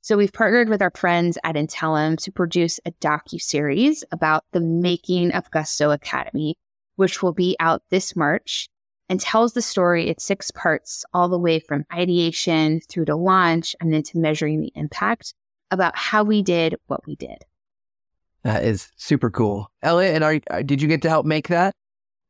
So 0.03 0.17
we've 0.17 0.33
partnered 0.33 0.67
with 0.67 0.81
our 0.81 0.91
friends 0.95 1.37
at 1.43 1.55
Intellum 1.55 2.17
to 2.23 2.31
produce 2.31 2.79
a 2.85 2.91
docu-series 2.91 4.03
about 4.11 4.45
the 4.51 4.59
making 4.59 5.31
of 5.31 5.51
Gusto 5.51 5.91
Academy, 5.91 6.57
which 6.95 7.21
will 7.21 7.33
be 7.33 7.55
out 7.59 7.83
this 7.91 8.15
March 8.15 8.67
and 9.09 9.19
tells 9.19 9.53
the 9.53 9.61
story 9.61 10.09
in 10.09 10.17
six 10.17 10.49
parts, 10.49 11.05
all 11.13 11.29
the 11.29 11.37
way 11.37 11.59
from 11.59 11.85
ideation 11.93 12.79
through 12.89 13.05
to 13.05 13.15
launch 13.15 13.75
and 13.79 13.93
then 13.93 14.01
to 14.01 14.17
measuring 14.17 14.61
the 14.61 14.71
impact 14.73 15.35
about 15.69 15.95
how 15.95 16.23
we 16.23 16.41
did 16.41 16.75
what 16.87 17.05
we 17.05 17.15
did. 17.15 17.45
That 18.43 18.63
is 18.63 18.91
super 18.95 19.29
cool. 19.29 19.69
Elliott, 19.83 20.15
and 20.15 20.23
are, 20.23 20.39
uh, 20.49 20.63
did 20.63 20.81
you 20.81 20.87
get 20.87 21.03
to 21.03 21.09
help 21.09 21.27
make 21.27 21.49
that? 21.49 21.75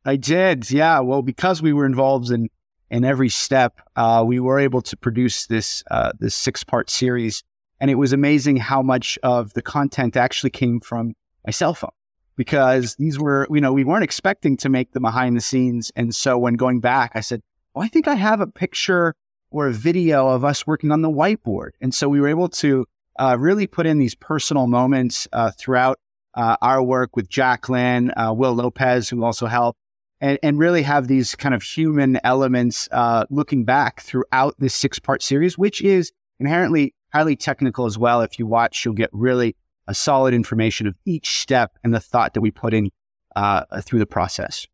I 0.04 0.18
did. 0.18 0.70
Yeah. 0.70 1.00
Well, 1.00 1.22
because 1.22 1.62
we 1.62 1.72
were 1.72 1.86
involved 1.86 2.32
in 2.32 2.50
in 2.90 3.06
every 3.06 3.30
step, 3.30 3.80
uh, 3.96 4.22
we 4.28 4.42
were 4.42 4.60
able 4.60 4.82
to 4.82 4.98
produce 4.98 5.48
this 5.48 5.84
uh, 5.90 6.12
this 6.20 6.36
six 6.36 6.64
part 6.64 6.90
series, 6.90 7.44
and 7.82 7.90
it 7.90 7.96
was 7.96 8.14
amazing 8.14 8.58
how 8.58 8.84
much 8.84 9.18
of 9.24 9.54
the 9.54 9.62
content 9.62 10.16
actually 10.16 10.52
came 10.52 10.80
from 10.80 11.14
my 11.46 11.52
cell 11.52 11.74
phone 11.74 11.92
because 12.38 12.96
these 12.96 13.20
were, 13.20 13.48
you 13.50 13.60
know, 13.60 13.74
we 13.74 13.84
weren't 13.84 14.04
expecting 14.04 14.56
to 14.58 14.70
make 14.70 14.94
the 14.94 15.00
behind 15.00 15.36
the 15.36 15.42
scenes. 15.42 15.92
And 15.96 16.16
so 16.16 16.38
when 16.38 16.54
going 16.54 16.80
back, 16.80 17.12
I 17.16 17.22
said, 17.22 17.42
well, 17.74 17.84
I 17.84 17.88
think 17.88 18.08
I 18.08 18.14
have 18.14 18.40
a 18.40 18.48
picture 18.48 19.16
or 19.50 19.68
a 19.68 19.74
video 19.74 20.28
of 20.28 20.46
us 20.46 20.66
working 20.68 20.92
on 20.92 21.02
the 21.02 21.10
whiteboard. 21.10 21.72
And 21.82 21.94
so 21.94 22.08
we 22.08 22.22
were 22.22 22.28
able 22.28 22.50
to 22.50 22.86
uh, 23.20 23.36
really 23.40 23.66
put 23.66 23.88
in 23.88 23.98
these 23.98 24.16
personal 24.16 24.68
moments 24.68 25.28
uh, 25.34 25.52
throughout 25.58 26.00
uh, 26.36 26.58
our 26.62 26.84
work 26.84 27.16
with 27.16 27.30
Jaclyn, 27.30 28.14
uh, 28.16 28.32
Will 28.34 28.54
Lopez, 28.54 29.10
who 29.10 29.24
also 29.24 29.48
helped, 29.48 29.80
and, 30.22 30.40
and, 30.44 30.60
really 30.60 30.84
have 30.84 31.08
these 31.08 31.36
kind 31.36 31.54
of 31.54 31.62
human 31.62 32.20
elements 32.24 32.88
uh, 32.92 33.26
looking 33.30 33.66
back 33.66 34.02
throughout 34.02 34.56
this 34.60 34.74
six 34.74 34.98
part 34.98 35.22
series, 35.22 35.58
which 35.58 35.82
is 35.82 36.14
inherently 36.40 36.94
highly 37.14 37.36
technical 37.36 37.86
as 37.86 37.98
well. 37.98 38.22
If 38.22 38.40
you 38.40 38.46
watch, 38.46 38.84
you'll 38.86 38.94
get 38.94 39.10
really 39.14 39.56
a 39.88 39.94
solid 39.94 40.34
information 40.34 40.88
of 40.88 40.96
each 41.06 41.40
step 41.40 41.78
and 41.84 41.94
the 41.94 42.00
thought 42.00 42.34
that 42.34 42.42
we 42.42 42.52
put 42.52 42.74
in 42.74 42.90
uh, 43.36 43.64
through 43.82 44.00
the 44.00 44.06
process. 44.06 44.68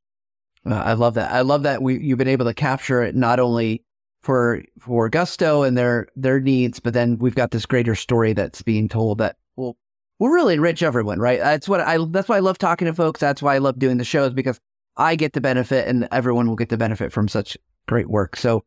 Uh, 0.66 0.76
I 0.76 0.94
love 0.94 1.14
that. 1.16 1.32
I 1.32 1.42
love 1.42 1.64
that 1.64 1.82
we 1.82 2.00
you've 2.00 2.18
been 2.18 2.28
able 2.28 2.46
to 2.46 2.54
capture 2.54 3.02
it 3.02 3.16
not 3.16 3.40
only 3.40 3.84
for 4.22 4.62
for 4.80 5.10
Gusto 5.10 5.64
and 5.64 5.78
their 5.78 6.08
their 6.16 6.40
needs, 6.40 6.80
but 6.80 6.94
then 6.94 7.18
we've 7.18 7.36
got 7.36 7.52
this 7.52 7.66
greater 7.66 7.96
story 7.96 8.34
that's 8.34 8.62
being 8.62 8.90
told 8.90 9.20
that 9.20 9.38
will 9.56 9.78
will 10.20 10.30
really 10.30 10.56
enrich 10.56 10.84
everyone, 10.84 11.20
right? 11.20 11.40
That's 11.40 11.70
what 11.70 11.80
I 11.82 11.98
that's 12.10 12.28
why 12.28 12.38
I 12.38 12.42
love 12.42 12.58
talking 12.58 12.88
to 12.88 12.94
folks. 12.94 13.20
That's 13.20 13.42
why 13.42 13.56
I 13.56 13.60
love 13.60 13.80
doing 13.80 13.98
the 13.98 14.04
shows 14.04 14.34
because 14.34 14.60
I 14.98 15.16
get 15.16 15.34
the 15.34 15.42
benefit 15.42 15.88
and 15.88 16.08
everyone 16.12 16.48
will 16.48 16.56
get 16.56 16.70
the 16.70 16.78
benefit 16.78 17.12
from 17.12 17.28
such 17.28 17.58
great 17.88 18.10
work. 18.10 18.36
So, 18.36 18.66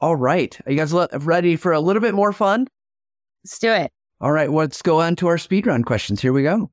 all 0.00 0.16
right, 0.16 0.58
are 0.66 0.72
you 0.72 0.78
guys 0.78 0.92
ready 1.24 1.56
for 1.56 1.72
a 1.72 1.80
little 1.80 2.02
bit 2.02 2.14
more 2.14 2.32
fun? 2.32 2.66
Let's 3.44 3.58
do 3.58 3.72
it. 3.72 3.90
All 4.20 4.32
right, 4.32 4.50
let's 4.50 4.82
go 4.82 5.00
on 5.00 5.16
to 5.16 5.26
our 5.26 5.36
speedrun 5.36 5.84
questions. 5.84 6.20
Here 6.20 6.32
we 6.32 6.44
go. 6.44 6.70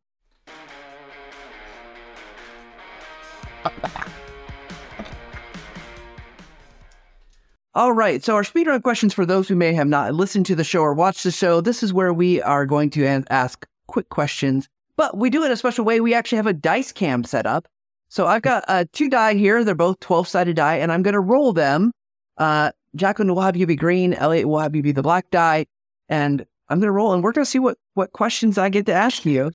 All 7.75 7.93
right, 7.93 8.23
so 8.23 8.35
our 8.35 8.43
speedrun 8.43 8.83
questions 8.83 9.13
for 9.13 9.25
those 9.25 9.47
who 9.47 9.55
may 9.55 9.73
have 9.73 9.87
not 9.87 10.13
listened 10.13 10.45
to 10.47 10.55
the 10.55 10.63
show 10.63 10.81
or 10.81 10.93
watched 10.93 11.23
the 11.23 11.31
show, 11.31 11.61
this 11.61 11.81
is 11.81 11.93
where 11.93 12.13
we 12.13 12.41
are 12.41 12.65
going 12.65 12.89
to 12.91 13.23
ask 13.29 13.65
quick 13.87 14.09
questions, 14.09 14.67
but 14.97 15.17
we 15.17 15.29
do 15.29 15.43
it 15.43 15.47
in 15.47 15.51
a 15.51 15.57
special 15.57 15.85
way. 15.85 15.99
We 15.99 16.13
actually 16.13 16.37
have 16.37 16.47
a 16.47 16.53
dice 16.53 16.91
cam 16.91 17.23
set 17.23 17.45
up. 17.45 17.67
So 18.09 18.27
I've 18.27 18.41
got 18.41 18.65
uh, 18.67 18.85
two 18.91 19.09
die 19.09 19.35
here. 19.35 19.63
They're 19.63 19.75
both 19.75 19.99
12 20.01 20.27
sided 20.27 20.55
die, 20.55 20.77
and 20.77 20.91
I'm 20.91 21.03
going 21.03 21.13
to 21.13 21.19
roll 21.19 21.53
them. 21.53 21.91
Uh, 22.37 22.71
Jaclyn 22.97 23.33
will 23.33 23.41
have 23.41 23.55
you 23.55 23.67
be 23.67 23.75
green. 23.75 24.13
Elliott 24.13 24.47
will 24.47 24.59
have 24.59 24.75
you 24.75 24.81
be 24.81 24.91
the 24.91 25.03
black 25.03 25.29
die. 25.29 25.67
And 26.09 26.45
I'm 26.69 26.79
going 26.79 26.87
to 26.87 26.91
roll 26.91 27.13
and 27.13 27.23
we're 27.23 27.31
going 27.31 27.45
to 27.45 27.49
see 27.49 27.59
what, 27.59 27.77
what 27.95 28.13
questions 28.13 28.57
I 28.57 28.69
get 28.69 28.85
to 28.85 28.93
ask 28.93 29.25
you. 29.25 29.51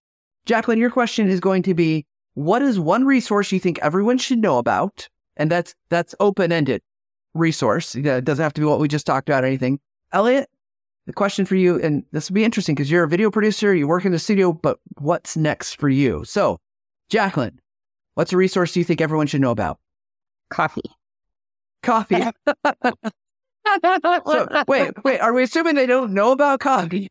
Jaclyn, 0.46 0.78
your 0.78 0.90
question 0.90 1.28
is 1.28 1.40
going 1.40 1.62
to 1.62 1.74
be, 1.74 2.04
what 2.34 2.62
is 2.62 2.78
one 2.78 3.04
resource 3.04 3.52
you 3.52 3.60
think 3.60 3.78
everyone 3.78 4.18
should 4.18 4.40
know 4.40 4.58
about? 4.58 5.08
And 5.36 5.50
that's, 5.50 5.74
that's 5.88 6.14
open-ended 6.20 6.82
resource. 7.34 7.94
It 7.94 8.24
doesn't 8.24 8.42
have 8.42 8.54
to 8.54 8.60
be 8.60 8.66
what 8.66 8.80
we 8.80 8.88
just 8.88 9.06
talked 9.06 9.28
about 9.28 9.44
or 9.44 9.46
anything. 9.46 9.78
Elliott, 10.12 10.48
the 11.06 11.12
question 11.12 11.44
for 11.44 11.54
you, 11.54 11.80
and 11.80 12.04
this 12.12 12.28
will 12.28 12.34
be 12.34 12.44
interesting 12.44 12.74
because 12.74 12.90
you're 12.90 13.04
a 13.04 13.08
video 13.08 13.30
producer, 13.30 13.74
you 13.74 13.86
work 13.86 14.04
in 14.04 14.12
the 14.12 14.18
studio, 14.18 14.52
but 14.52 14.78
what's 14.98 15.36
next 15.36 15.78
for 15.78 15.88
you? 15.88 16.24
So, 16.24 16.58
Jaclyn, 17.10 17.58
what's 18.14 18.32
a 18.32 18.36
resource 18.36 18.72
do 18.72 18.80
you 18.80 18.84
think 18.84 19.00
everyone 19.00 19.26
should 19.26 19.40
know 19.40 19.50
about? 19.50 19.78
Coffee. 20.50 20.82
Coffee. 21.82 22.24
so, 24.26 24.64
wait, 24.68 24.92
wait. 25.04 25.20
Are 25.20 25.32
we 25.32 25.42
assuming 25.44 25.74
they 25.74 25.86
don't 25.86 26.12
know 26.12 26.32
about 26.32 26.60
coffee? 26.60 27.08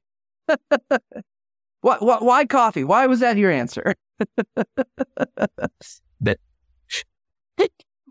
What, 1.83 2.01
what, 2.01 2.23
why 2.23 2.45
coffee? 2.45 2.85
Why 2.85 3.07
was 3.07 3.19
that 3.19 3.35
your 3.35 3.51
answer? 3.51 3.93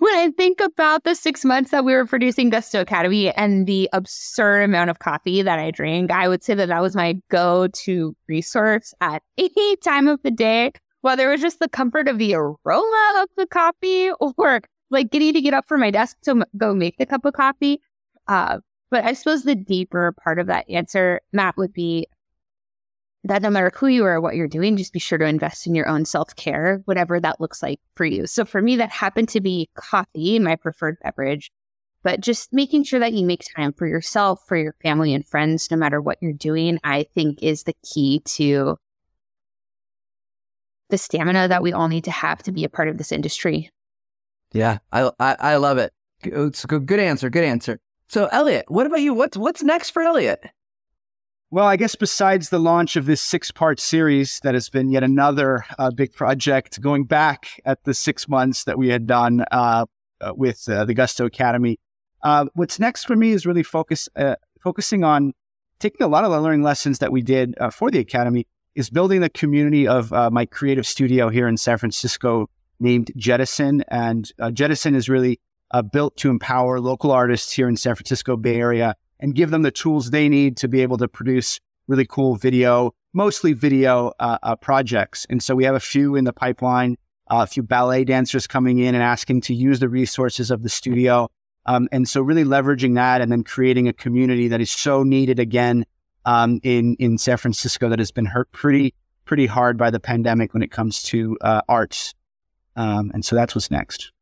when 0.03 0.14
I 0.14 0.30
think 0.36 0.61
about 0.61 1.05
the 1.05 1.14
six 1.14 1.45
months 1.45 1.70
that 1.70 1.84
we 1.84 1.95
were 1.95 2.05
producing 2.05 2.51
Gusto 2.51 2.80
Academy 2.80 3.30
and 3.30 3.66
the 3.66 3.88
absurd 3.93 4.64
amount 4.64 4.90
of 4.90 4.99
coffee 4.99 5.40
that 5.40 5.59
I 5.59 5.70
drank, 5.70 6.11
I 6.11 6.28
would 6.28 6.45
say 6.45 6.55
that 6.55 6.68
that 6.68 6.82
was 6.82 6.97
my 6.97 7.14
go 7.30 7.68
to 7.68 8.16
resource 8.28 8.93
at 9.01 9.22
any 9.38 9.76
time 9.76 10.07
of 10.07 10.20
the 10.22 10.32
day, 10.32 10.72
whether 11.01 11.28
it 11.28 11.32
was 11.32 11.40
just 11.40 11.61
the 11.61 11.68
comfort 11.68 12.09
of 12.09 12.18
the 12.18 12.34
aroma 12.34 13.22
of 13.22 13.28
the 13.36 13.47
coffee 13.47 14.11
or 14.20 14.61
like 14.90 15.11
getting 15.11 15.32
to 15.32 15.40
get 15.40 15.55
up 15.55 15.66
from 15.66 15.80
my 15.80 15.90
desk 15.90 16.16
to 16.24 16.32
m- 16.32 16.45
go 16.59 16.74
make 16.74 16.99
the 16.99 17.07
cup 17.07 17.24
of 17.24 17.32
coffee. 17.32 17.80
Uh, 18.28 18.58
but 18.90 19.04
I 19.04 19.14
suppose 19.14 19.42
the 19.42 19.54
deeper 19.54 20.14
part 20.22 20.38
of 20.38 20.46
that 20.48 20.68
answer, 20.68 21.20
Matt, 21.32 21.56
would 21.56 21.72
be 21.72 22.06
that 23.24 23.42
no 23.42 23.50
matter 23.50 23.70
who 23.74 23.86
you 23.86 24.04
are 24.04 24.14
or 24.14 24.20
what 24.20 24.34
you're 24.34 24.48
doing, 24.48 24.76
just 24.76 24.92
be 24.92 24.98
sure 24.98 25.18
to 25.18 25.24
invest 25.24 25.66
in 25.66 25.74
your 25.74 25.88
own 25.88 26.04
self 26.04 26.34
care, 26.36 26.82
whatever 26.84 27.20
that 27.20 27.40
looks 27.40 27.62
like 27.62 27.80
for 27.94 28.04
you. 28.04 28.26
So 28.26 28.44
for 28.44 28.60
me, 28.60 28.76
that 28.76 28.90
happened 28.90 29.28
to 29.30 29.40
be 29.40 29.70
coffee, 29.74 30.38
my 30.38 30.56
preferred 30.56 30.98
beverage, 31.02 31.50
but 32.02 32.20
just 32.20 32.52
making 32.52 32.84
sure 32.84 33.00
that 33.00 33.12
you 33.12 33.24
make 33.24 33.44
time 33.56 33.72
for 33.72 33.86
yourself, 33.86 34.40
for 34.46 34.56
your 34.56 34.74
family 34.82 35.14
and 35.14 35.26
friends, 35.26 35.70
no 35.70 35.76
matter 35.76 36.00
what 36.00 36.18
you're 36.20 36.32
doing, 36.32 36.78
I 36.82 37.06
think 37.14 37.42
is 37.42 37.62
the 37.62 37.76
key 37.84 38.20
to 38.24 38.76
the 40.90 40.98
stamina 40.98 41.48
that 41.48 41.62
we 41.62 41.72
all 41.72 41.88
need 41.88 42.04
to 42.04 42.10
have 42.10 42.42
to 42.42 42.52
be 42.52 42.64
a 42.64 42.68
part 42.68 42.88
of 42.88 42.98
this 42.98 43.12
industry. 43.12 43.70
Yeah, 44.52 44.78
I, 44.92 45.10
I, 45.18 45.36
I 45.38 45.56
love 45.56 45.78
it. 45.78 45.92
It's 46.24 46.64
a 46.64 46.66
good, 46.66 46.86
good 46.86 47.00
answer. 47.00 47.30
Good 47.30 47.44
answer. 47.44 47.80
So, 48.12 48.26
Elliott, 48.26 48.66
what 48.68 48.86
about 48.86 49.00
you? 49.00 49.14
What's 49.14 49.38
what's 49.38 49.62
next 49.62 49.88
for 49.88 50.02
Elliott? 50.02 50.44
Well, 51.50 51.64
I 51.64 51.76
guess 51.76 51.94
besides 51.94 52.50
the 52.50 52.58
launch 52.58 52.94
of 52.96 53.06
this 53.06 53.22
six 53.22 53.50
part 53.50 53.80
series, 53.80 54.38
that 54.42 54.52
has 54.52 54.68
been 54.68 54.90
yet 54.90 55.02
another 55.02 55.64
uh, 55.78 55.90
big 55.90 56.12
project 56.12 56.78
going 56.82 57.04
back 57.04 57.58
at 57.64 57.82
the 57.84 57.94
six 57.94 58.28
months 58.28 58.64
that 58.64 58.76
we 58.76 58.88
had 58.88 59.06
done 59.06 59.46
uh, 59.50 59.86
uh 60.20 60.34
with 60.36 60.68
uh, 60.68 60.84
the 60.84 60.92
Gusto 60.92 61.24
Academy. 61.24 61.80
Uh, 62.22 62.44
what's 62.52 62.78
next 62.78 63.04
for 63.04 63.16
me 63.16 63.30
is 63.30 63.46
really 63.46 63.62
focus, 63.62 64.10
uh, 64.16 64.34
focusing 64.62 65.04
on 65.04 65.32
taking 65.78 66.04
a 66.04 66.08
lot 66.08 66.22
of 66.22 66.30
the 66.30 66.38
learning 66.38 66.62
lessons 66.62 66.98
that 66.98 67.12
we 67.12 67.22
did 67.22 67.54
for 67.72 67.90
the 67.90 67.98
Academy, 67.98 68.46
is 68.74 68.90
building 68.90 69.22
the 69.22 69.30
community 69.30 69.88
of 69.88 70.10
my 70.30 70.44
creative 70.44 70.86
studio 70.86 71.30
here 71.30 71.48
in 71.48 71.56
San 71.56 71.78
Francisco 71.78 72.50
named 72.78 73.10
Jettison. 73.16 73.82
And 73.88 74.30
Jettison 74.52 74.94
is 74.94 75.08
really 75.08 75.40
built 75.80 76.16
to 76.18 76.28
empower 76.28 76.80
local 76.80 77.10
artists 77.10 77.52
here 77.52 77.68
in 77.68 77.76
San 77.76 77.94
Francisco 77.94 78.36
Bay 78.36 78.56
Area 78.56 78.94
and 79.20 79.34
give 79.34 79.50
them 79.50 79.62
the 79.62 79.70
tools 79.70 80.10
they 80.10 80.28
need 80.28 80.56
to 80.58 80.68
be 80.68 80.82
able 80.82 80.98
to 80.98 81.08
produce 81.08 81.60
really 81.88 82.04
cool 82.04 82.34
video, 82.36 82.94
mostly 83.12 83.52
video 83.52 84.12
uh, 84.20 84.38
uh, 84.42 84.56
projects. 84.56 85.26
And 85.30 85.42
so 85.42 85.54
we 85.54 85.64
have 85.64 85.74
a 85.74 85.80
few 85.80 86.16
in 86.16 86.24
the 86.24 86.32
pipeline, 86.32 86.96
uh, 87.30 87.42
a 87.42 87.46
few 87.46 87.62
ballet 87.62 88.04
dancers 88.04 88.46
coming 88.46 88.78
in 88.78 88.94
and 88.94 89.02
asking 89.02 89.42
to 89.42 89.54
use 89.54 89.80
the 89.80 89.88
resources 89.88 90.50
of 90.50 90.62
the 90.62 90.68
studio. 90.68 91.28
Um, 91.66 91.88
and 91.92 92.08
so 92.08 92.20
really 92.20 92.44
leveraging 92.44 92.96
that 92.96 93.20
and 93.20 93.30
then 93.30 93.44
creating 93.44 93.88
a 93.88 93.92
community 93.92 94.48
that 94.48 94.60
is 94.60 94.70
so 94.70 95.02
needed 95.04 95.38
again 95.38 95.86
um, 96.24 96.60
in, 96.62 96.96
in 96.98 97.18
San 97.18 97.36
Francisco 97.36 97.88
that 97.88 97.98
has 97.98 98.10
been 98.10 98.26
hurt 98.26 98.50
pretty, 98.52 98.94
pretty 99.24 99.46
hard 99.46 99.78
by 99.78 99.90
the 99.90 100.00
pandemic 100.00 100.52
when 100.52 100.62
it 100.62 100.70
comes 100.70 101.02
to 101.04 101.38
uh, 101.40 101.62
arts. 101.68 102.14
Um, 102.74 103.10
and 103.14 103.24
so 103.24 103.36
that's 103.36 103.54
what's 103.54 103.70
next. 103.70 104.12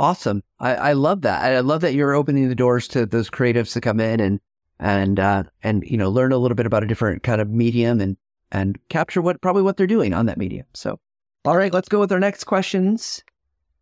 Awesome. 0.00 0.42
I, 0.58 0.74
I 0.76 0.92
love 0.94 1.20
that. 1.22 1.44
I 1.44 1.60
love 1.60 1.82
that 1.82 1.92
you're 1.92 2.14
opening 2.14 2.48
the 2.48 2.54
doors 2.54 2.88
to 2.88 3.04
those 3.04 3.28
creatives 3.28 3.74
to 3.74 3.82
come 3.82 4.00
in 4.00 4.18
and 4.18 4.40
and 4.78 5.20
uh, 5.20 5.42
and 5.62 5.84
you 5.86 5.98
know 5.98 6.08
learn 6.08 6.32
a 6.32 6.38
little 6.38 6.54
bit 6.54 6.64
about 6.64 6.82
a 6.82 6.86
different 6.86 7.22
kind 7.22 7.38
of 7.38 7.50
medium 7.50 8.00
and 8.00 8.16
and 8.50 8.78
capture 8.88 9.20
what 9.20 9.42
probably 9.42 9.60
what 9.60 9.76
they're 9.76 9.86
doing 9.86 10.14
on 10.14 10.24
that 10.24 10.38
medium. 10.38 10.64
So, 10.72 10.98
all 11.44 11.54
right, 11.54 11.70
let's 11.70 11.90
go 11.90 12.00
with 12.00 12.10
our 12.12 12.18
next 12.18 12.44
questions. 12.44 13.22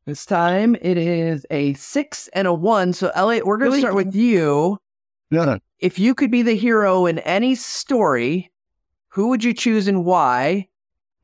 This 0.07 0.27
time 0.27 0.75
it 0.83 0.99
is 0.99 1.47
a 1.51 1.75
six 1.75 2.29
and 2.33 2.49
a 2.49 2.53
one. 2.53 2.93
So, 2.95 3.13
Elliott, 3.15 3.47
we're 3.47 3.59
going 3.59 3.71
to 3.71 3.79
start 3.79 3.95
with 3.95 4.13
you. 4.13 4.77
Yeah. 5.31 5.59
If 5.79 6.01
you 6.01 6.17
could 6.17 6.33
be 6.33 6.43
the 6.43 6.57
hero 6.57 7.07
in 7.07 7.21
any 7.21 7.55
story, 7.55 8.51
who 9.11 9.29
would 9.29 9.45
you 9.45 9.55
choose 9.55 9.87
and 9.87 10.05
why? 10.05 10.67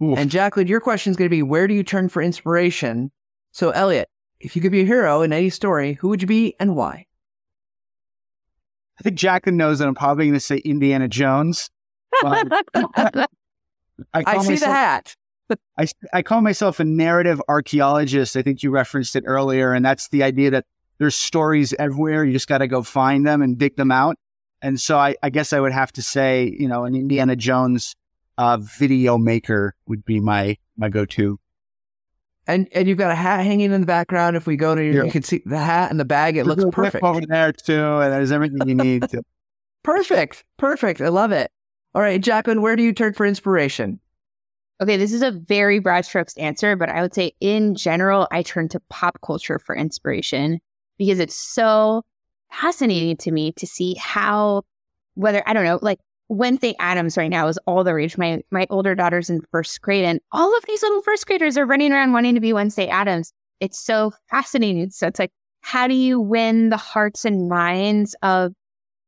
Oof. 0.01 0.17
And 0.17 0.31
Jaclyn, 0.31 0.69
your 0.69 0.81
question 0.81 1.11
is 1.11 1.17
going 1.17 1.27
to 1.27 1.37
be 1.37 1.43
where 1.43 1.67
do 1.67 1.75
you 1.75 1.83
turn 1.83 2.09
for 2.09 2.23
inspiration? 2.23 3.11
So, 3.51 3.71
Elliott, 3.71 4.09
if 4.45 4.55
you 4.55 4.61
could 4.61 4.73
be 4.73 4.83
a 4.83 4.87
hero 4.87 5.23
in 5.23 5.33
any 5.33 5.49
story, 5.49 5.95
who 5.95 6.09
would 6.09 6.21
you 6.21 6.29
be 6.29 6.55
and 6.61 6.77
why? 6.77 7.07
I 9.01 9.03
think 9.03 9.19
Jaclyn 9.19 9.55
knows 9.55 9.79
that 9.79 9.89
I'm 9.89 9.95
probably 9.95 10.27
going 10.27 10.35
to 10.35 10.41
say 10.41 10.59
Indiana 10.59 11.09
Jones. 11.09 11.71
I, 12.23 13.27
I 14.15 14.39
see 14.43 14.51
myself, 14.51 14.61
the 14.61 14.67
hat. 14.67 15.17
I, 15.79 15.87
I 16.13 16.23
call 16.23 16.43
myself 16.43 16.79
a 16.79 16.85
narrative 16.85 17.41
archaeologist. 17.49 18.37
I 18.37 18.43
think 18.43 18.63
you 18.63 18.71
referenced 18.71 19.17
it 19.17 19.25
earlier. 19.27 19.73
And 19.73 19.85
that's 19.85 20.11
the 20.11 20.23
idea 20.23 20.51
that 20.51 20.67
there's 20.99 21.17
stories 21.17 21.73
everywhere. 21.79 22.25
You 22.25 22.33
just 22.33 22.47
got 22.47 22.59
to 22.59 22.69
go 22.69 22.83
find 22.83 23.27
them 23.27 23.41
and 23.41 23.59
dig 23.59 23.77
them 23.77 23.91
out. 23.91 24.17
And 24.61 24.79
so 24.79 24.99
I, 24.99 25.17
I, 25.23 25.31
guess 25.31 25.53
I 25.53 25.61
would 25.61 25.73
have 25.73 25.91
to 25.93 26.03
say, 26.03 26.55
you 26.59 26.69
know, 26.69 26.85
an 26.85 26.95
Indiana 26.95 27.35
Jones 27.35 27.97
uh, 28.37 28.59
video 28.59 29.17
maker 29.17 29.75
would 29.87 30.05
be 30.05 30.21
my 30.21 30.57
my 30.77 30.89
go 30.89 31.05
to. 31.05 31.39
And 32.47 32.69
and 32.73 32.87
you've 32.87 32.99
got 32.99 33.11
a 33.11 33.15
hat 33.15 33.45
hanging 33.45 33.73
in 33.73 33.81
the 33.81 33.87
background. 33.87 34.37
If 34.37 34.47
we 34.47 34.57
go 34.57 34.75
to 34.75 34.85
your, 34.85 34.95
yeah. 34.95 35.03
you 35.05 35.11
can 35.11 35.23
see 35.23 35.43
the 35.47 35.59
hat 35.59 35.91
and 35.91 35.99
the 35.99 36.05
bag. 36.05 36.37
It 36.37 36.45
there's 36.45 36.59
looks 36.59 36.75
perfect 36.75 37.03
over 37.03 37.21
there 37.27 37.53
too, 37.53 37.99
and 38.01 38.13
there's 38.13 38.33
everything 38.33 38.69
you 38.69 38.75
need. 38.75 39.09
To. 39.11 39.23
perfect, 39.83 40.45
perfect. 40.59 41.01
I 41.01 41.09
love 41.09 41.33
it. 41.33 41.51
All 41.95 42.03
right, 42.03 42.21
Jaclyn, 42.21 42.61
where 42.61 42.77
do 42.77 42.83
you 42.83 42.93
turn 42.93 43.15
for 43.15 43.25
inspiration? 43.25 44.01
Okay, 44.83 44.97
this 44.97 45.13
is 45.13 45.23
a 45.23 45.31
very 45.31 45.79
broad 45.79 46.05
strokes 46.05 46.37
answer, 46.37 46.75
but 46.75 46.89
I 46.89 47.01
would 47.01 47.15
say 47.15 47.33
in 47.41 47.77
general, 47.77 48.27
I 48.33 48.43
turn 48.43 48.69
to 48.71 48.81
pop 48.91 49.19
culture 49.25 49.59
for 49.59 49.77
inspiration 49.77 50.61
because 50.99 51.21
it's 51.21 51.37
so 51.37 52.03
fascinating 52.51 53.17
to 53.19 53.31
me 53.31 53.53
to 53.53 53.67
see 53.67 53.95
how, 53.95 54.63
whether 55.15 55.43
I 55.47 55.53
don't 55.53 55.65
know, 55.65 55.79
like 55.81 56.01
Wednesday 56.29 56.75
Addams 56.79 57.17
right 57.17 57.31
now 57.31 57.49
is 57.49 57.59
all 57.67 57.85
the 57.85 57.95
rage. 57.95 58.17
My 58.17 58.41
my 58.51 58.67
older 58.71 58.95
daughter's 58.95 59.31
in 59.31 59.43
first 59.51 59.81
grade, 59.81 60.05
and 60.05 60.21
all 60.33 60.57
of 60.57 60.65
these 60.67 60.83
little 60.83 61.03
first 61.03 61.27
graders 61.27 61.59
are 61.59 61.67
running 61.67 61.93
around 61.93 62.13
wanting 62.13 62.35
to 62.35 62.41
be 62.41 62.53
Wednesday 62.53 62.89
Addams. 62.89 63.33
It's 63.61 63.79
so 63.79 64.13
fascinating. 64.31 64.91
So 64.91 65.07
it's 65.07 65.19
like, 65.19 65.33
how 65.61 65.87
do 65.87 65.95
you 65.95 66.21
win 66.21 66.71
the 66.71 66.77
hearts 66.77 67.25
and 67.25 67.49
minds 67.49 68.17
of 68.23 68.53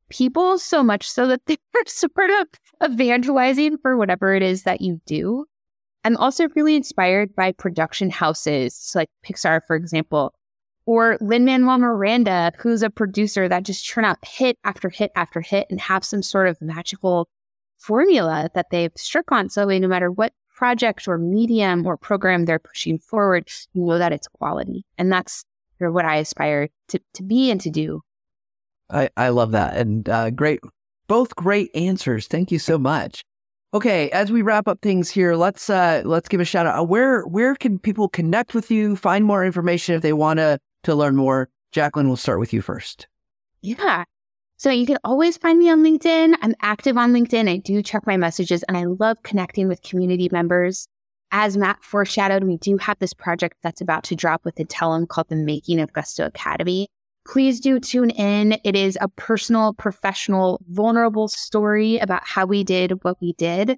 people 0.09 0.57
so 0.57 0.83
much 0.83 1.09
so 1.09 1.27
that 1.27 1.41
they're 1.47 1.57
sort 1.87 2.29
of 2.29 2.47
evangelizing 2.91 3.77
for 3.79 3.97
whatever 3.97 4.33
it 4.33 4.43
is 4.43 4.63
that 4.63 4.81
you 4.81 5.01
do? 5.05 5.45
I'm 6.03 6.17
also 6.17 6.47
really 6.55 6.75
inspired 6.75 7.35
by 7.35 7.51
production 7.51 8.09
houses 8.09 8.93
like 8.95 9.09
Pixar, 9.25 9.61
for 9.67 9.75
example, 9.75 10.33
or 10.87 11.17
Lin 11.19 11.43
Manuel 11.45 11.77
Miranda, 11.77 12.53
who's 12.57 12.81
a 12.81 12.89
producer 12.89 13.47
that 13.49 13.63
just 13.63 13.83
churn 13.85 14.05
out 14.05 14.17
hit 14.25 14.57
after 14.63 14.89
hit 14.89 15.11
after 15.15 15.41
hit 15.41 15.67
and 15.69 15.81
have 15.81 16.03
some 16.03 16.23
sort 16.23 16.47
of 16.47 16.59
magical 16.61 17.27
formula 17.77 18.49
that 18.55 18.67
they've 18.71 18.93
struck 18.95 19.31
on. 19.31 19.49
So 19.49 19.65
no 19.65 19.87
matter 19.87 20.09
what 20.09 20.33
project 20.55 21.07
or 21.07 21.17
medium 21.17 21.85
or 21.85 21.97
program 21.97 22.45
they're 22.45 22.57
pushing 22.57 22.97
forward, 22.97 23.49
you 23.73 23.83
know 23.83 23.99
that 23.99 24.13
it's 24.13 24.29
quality. 24.29 24.85
And 24.97 25.11
that's 25.11 25.43
what 25.77 26.05
I 26.05 26.15
aspire 26.15 26.69
to, 26.87 26.99
to 27.15 27.21
be 27.21 27.51
and 27.51 27.59
to 27.61 27.69
do. 27.69 28.01
I, 28.89 29.09
I 29.17 29.29
love 29.29 29.51
that. 29.51 29.75
And 29.75 30.07
uh, 30.07 30.29
great, 30.29 30.61
both 31.07 31.35
great 31.35 31.69
answers. 31.75 32.27
Thank 32.27 32.49
you 32.49 32.59
so 32.59 32.77
much. 32.77 33.25
Okay, 33.73 34.09
as 34.11 34.31
we 34.31 34.41
wrap 34.41 34.69
up 34.69 34.79
things 34.81 35.09
here, 35.09 35.35
let's 35.35 35.69
uh 35.69 36.01
let's 36.05 36.29
give 36.29 36.39
a 36.39 36.45
shout 36.45 36.65
out. 36.65 36.87
Where 36.87 37.23
where 37.23 37.53
can 37.53 37.77
people 37.77 38.07
connect 38.07 38.55
with 38.55 38.71
you, 38.71 38.95
find 38.95 39.25
more 39.25 39.45
information 39.45 39.93
if 39.93 40.01
they 40.01 40.13
want 40.13 40.37
to 40.37 40.57
to 40.83 40.95
learn 40.95 41.15
more, 41.15 41.49
Jaclyn, 41.73 42.07
we'll 42.07 42.15
start 42.15 42.39
with 42.39 42.53
you 42.53 42.61
first. 42.61 43.07
Yeah. 43.61 44.03
So 44.57 44.71
you 44.71 44.87
can 44.87 44.97
always 45.03 45.37
find 45.37 45.59
me 45.59 45.69
on 45.69 45.83
LinkedIn. 45.83 46.35
I'm 46.41 46.55
active 46.61 46.97
on 46.97 47.13
LinkedIn. 47.13 47.49
I 47.49 47.57
do 47.57 47.83
check 47.83 48.07
my 48.07 48.17
messages 48.17 48.63
and 48.63 48.75
I 48.75 48.85
love 48.85 49.21
connecting 49.23 49.67
with 49.67 49.83
community 49.83 50.29
members. 50.31 50.87
As 51.31 51.57
Matt 51.57 51.83
foreshadowed, 51.83 52.43
we 52.43 52.57
do 52.57 52.77
have 52.77 52.97
this 52.99 53.13
project 53.13 53.57
that's 53.61 53.81
about 53.81 54.03
to 54.05 54.15
drop 54.15 54.45
with 54.45 54.55
Intellum 54.55 55.07
called 55.07 55.27
The 55.29 55.35
Making 55.35 55.79
of 55.79 55.93
Gusto 55.93 56.25
Academy. 56.25 56.87
Please 57.27 57.59
do 57.59 57.79
tune 57.79 58.09
in. 58.11 58.57
It 58.63 58.75
is 58.75 58.97
a 59.01 59.09
personal, 59.09 59.73
professional, 59.73 60.61
vulnerable 60.69 61.27
story 61.27 61.97
about 61.97 62.25
how 62.25 62.45
we 62.45 62.63
did 62.63 63.03
what 63.03 63.17
we 63.21 63.33
did. 63.33 63.77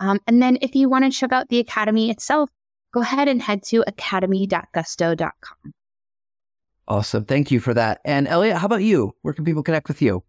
Um, 0.00 0.18
and 0.26 0.42
then 0.42 0.58
if 0.62 0.74
you 0.74 0.88
want 0.88 1.04
to 1.04 1.10
check 1.10 1.32
out 1.32 1.48
the 1.48 1.58
Academy 1.58 2.10
itself, 2.10 2.50
go 2.92 3.02
ahead 3.02 3.28
and 3.28 3.42
head 3.42 3.62
to 3.64 3.84
academy.gusto.com. 3.86 5.74
Awesome. 6.88 7.24
Thank 7.24 7.50
you 7.50 7.58
for 7.60 7.74
that. 7.74 8.00
And 8.04 8.28
Elliott, 8.28 8.58
how 8.58 8.66
about 8.66 8.82
you? 8.82 9.12
Where 9.22 9.34
can 9.34 9.44
people 9.44 9.62
connect 9.62 9.88
with 9.88 10.00
you? 10.00 10.22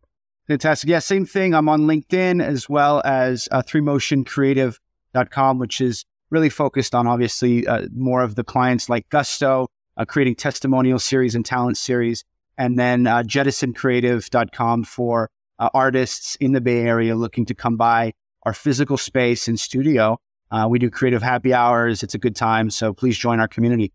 Fantastic. 0.48 0.90
Yeah, 0.90 1.00
same 1.00 1.26
thing. 1.26 1.54
I'm 1.54 1.70
on 1.70 1.82
LinkedIn 1.82 2.42
as 2.44 2.70
well 2.70 3.02
as 3.06 3.48
uh, 3.52 3.62
3motioncreative.com, 3.62 5.60
which 5.60 5.82
is 5.82 6.06
really 6.30 6.50
focused 6.50 6.96
on 6.96 7.06
obviously 7.06 7.68
uh, 7.68 7.88
more 7.94 8.24
of 8.24 8.36
the 8.36 8.44
clients 8.44 8.90
like 8.90 9.08
Gusto, 9.10 9.68
uh, 9.98 10.06
creating 10.06 10.36
testimonial 10.36 11.00
series 11.00 11.36
and 11.36 11.46
talent 11.46 11.78
series, 11.78 12.24
and 12.58 12.80
then 12.80 13.08
uh, 13.08 13.24
jettisoncreative.com 13.24 14.84
for 14.84 15.30
uh, 15.60 15.70
artists 15.74 16.36
in 16.38 16.54
the 16.54 16.62
Bay 16.62 16.80
Area 16.80 17.16
looking 17.16 17.46
to 17.46 17.54
come 17.54 17.78
by 17.78 18.14
our 18.44 18.54
physical 18.54 18.98
space 18.98 19.48
and 19.48 19.60
studio. 19.60 20.18
Uh, 20.50 20.68
we 20.70 20.80
do 20.80 20.90
creative 20.90 21.22
happy 21.22 21.54
hours. 21.54 22.04
It's 22.04 22.16
a 22.16 22.18
good 22.18 22.36
time. 22.36 22.70
So 22.70 22.94
please 22.94 23.18
join 23.18 23.40
our 23.40 23.48
community. 23.48 23.92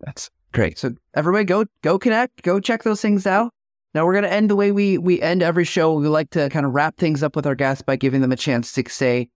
That's 0.00 0.30
great. 0.54 0.78
So 0.78 0.94
everybody 1.14 1.44
go 1.44 1.66
go 1.82 1.98
connect, 1.98 2.42
go 2.42 2.60
check 2.60 2.82
those 2.84 3.02
things 3.02 3.26
out. 3.26 3.52
Now 3.92 4.06
we're 4.06 4.14
gonna 4.14 4.28
end 4.28 4.48
the 4.48 4.56
way 4.56 4.72
we 4.72 4.96
we 4.96 5.20
end 5.20 5.42
every 5.42 5.64
show. 5.64 5.92
We 5.94 6.08
like 6.08 6.30
to 6.30 6.48
kind 6.48 6.64
of 6.64 6.72
wrap 6.72 6.96
things 6.96 7.22
up 7.22 7.36
with 7.36 7.46
our 7.46 7.54
guests 7.54 7.82
by 7.82 7.96
giving 7.96 8.22
them 8.22 8.32
a 8.32 8.36
chance 8.36 8.72
to 8.72 8.88
say 8.88 9.28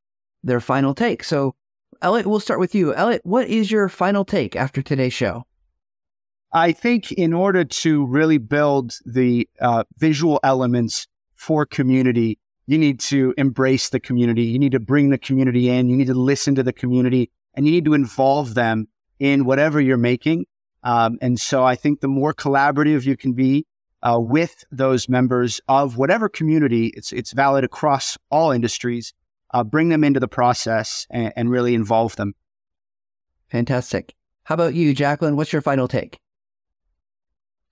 their 0.42 0.60
final 0.60 0.94
take. 0.94 1.22
So 1.22 1.54
Elliott, 2.00 2.26
we'll 2.26 2.40
start 2.40 2.60
with 2.60 2.74
you. 2.74 2.94
Elliott, 2.94 3.22
what 3.24 3.48
is 3.48 3.70
your 3.70 3.88
final 3.88 4.24
take 4.24 4.56
after 4.56 4.80
today's 4.80 5.12
show? 5.12 5.44
I 6.52 6.72
think 6.72 7.12
in 7.12 7.34
order 7.34 7.64
to 7.64 8.06
really 8.06 8.38
build 8.38 8.94
the 9.04 9.48
uh, 9.60 9.84
visual 9.98 10.40
elements 10.42 11.06
for 11.34 11.66
community, 11.66 12.38
you 12.66 12.78
need 12.78 13.00
to 13.00 13.34
embrace 13.36 13.90
the 13.90 14.00
community. 14.00 14.44
You 14.44 14.58
need 14.58 14.72
to 14.72 14.80
bring 14.80 15.10
the 15.10 15.18
community 15.18 15.68
in. 15.68 15.88
You 15.88 15.96
need 15.96 16.06
to 16.06 16.14
listen 16.14 16.54
to 16.54 16.62
the 16.62 16.72
community 16.72 17.30
and 17.54 17.66
you 17.66 17.72
need 17.72 17.84
to 17.84 17.94
involve 17.94 18.54
them 18.54 18.88
in 19.18 19.44
whatever 19.44 19.80
you're 19.80 19.96
making. 19.96 20.46
Um, 20.82 21.18
and 21.20 21.40
so 21.40 21.64
I 21.64 21.74
think 21.74 22.00
the 22.00 22.08
more 22.08 22.32
collaborative 22.32 23.04
you 23.04 23.16
can 23.16 23.32
be 23.32 23.66
uh, 24.02 24.18
with 24.20 24.64
those 24.70 25.08
members 25.08 25.60
of 25.68 25.96
whatever 25.96 26.28
community, 26.28 26.92
it's, 26.94 27.12
it's 27.12 27.32
valid 27.32 27.64
across 27.64 28.16
all 28.30 28.52
industries, 28.52 29.12
uh, 29.52 29.64
bring 29.64 29.88
them 29.88 30.04
into 30.04 30.20
the 30.20 30.28
process 30.28 31.06
and, 31.10 31.32
and 31.36 31.50
really 31.50 31.74
involve 31.74 32.16
them. 32.16 32.34
Fantastic. 33.50 34.14
How 34.44 34.54
about 34.54 34.74
you, 34.74 34.94
Jaclyn? 34.94 35.36
What's 35.36 35.52
your 35.52 35.62
final 35.62 35.88
take? 35.88 36.18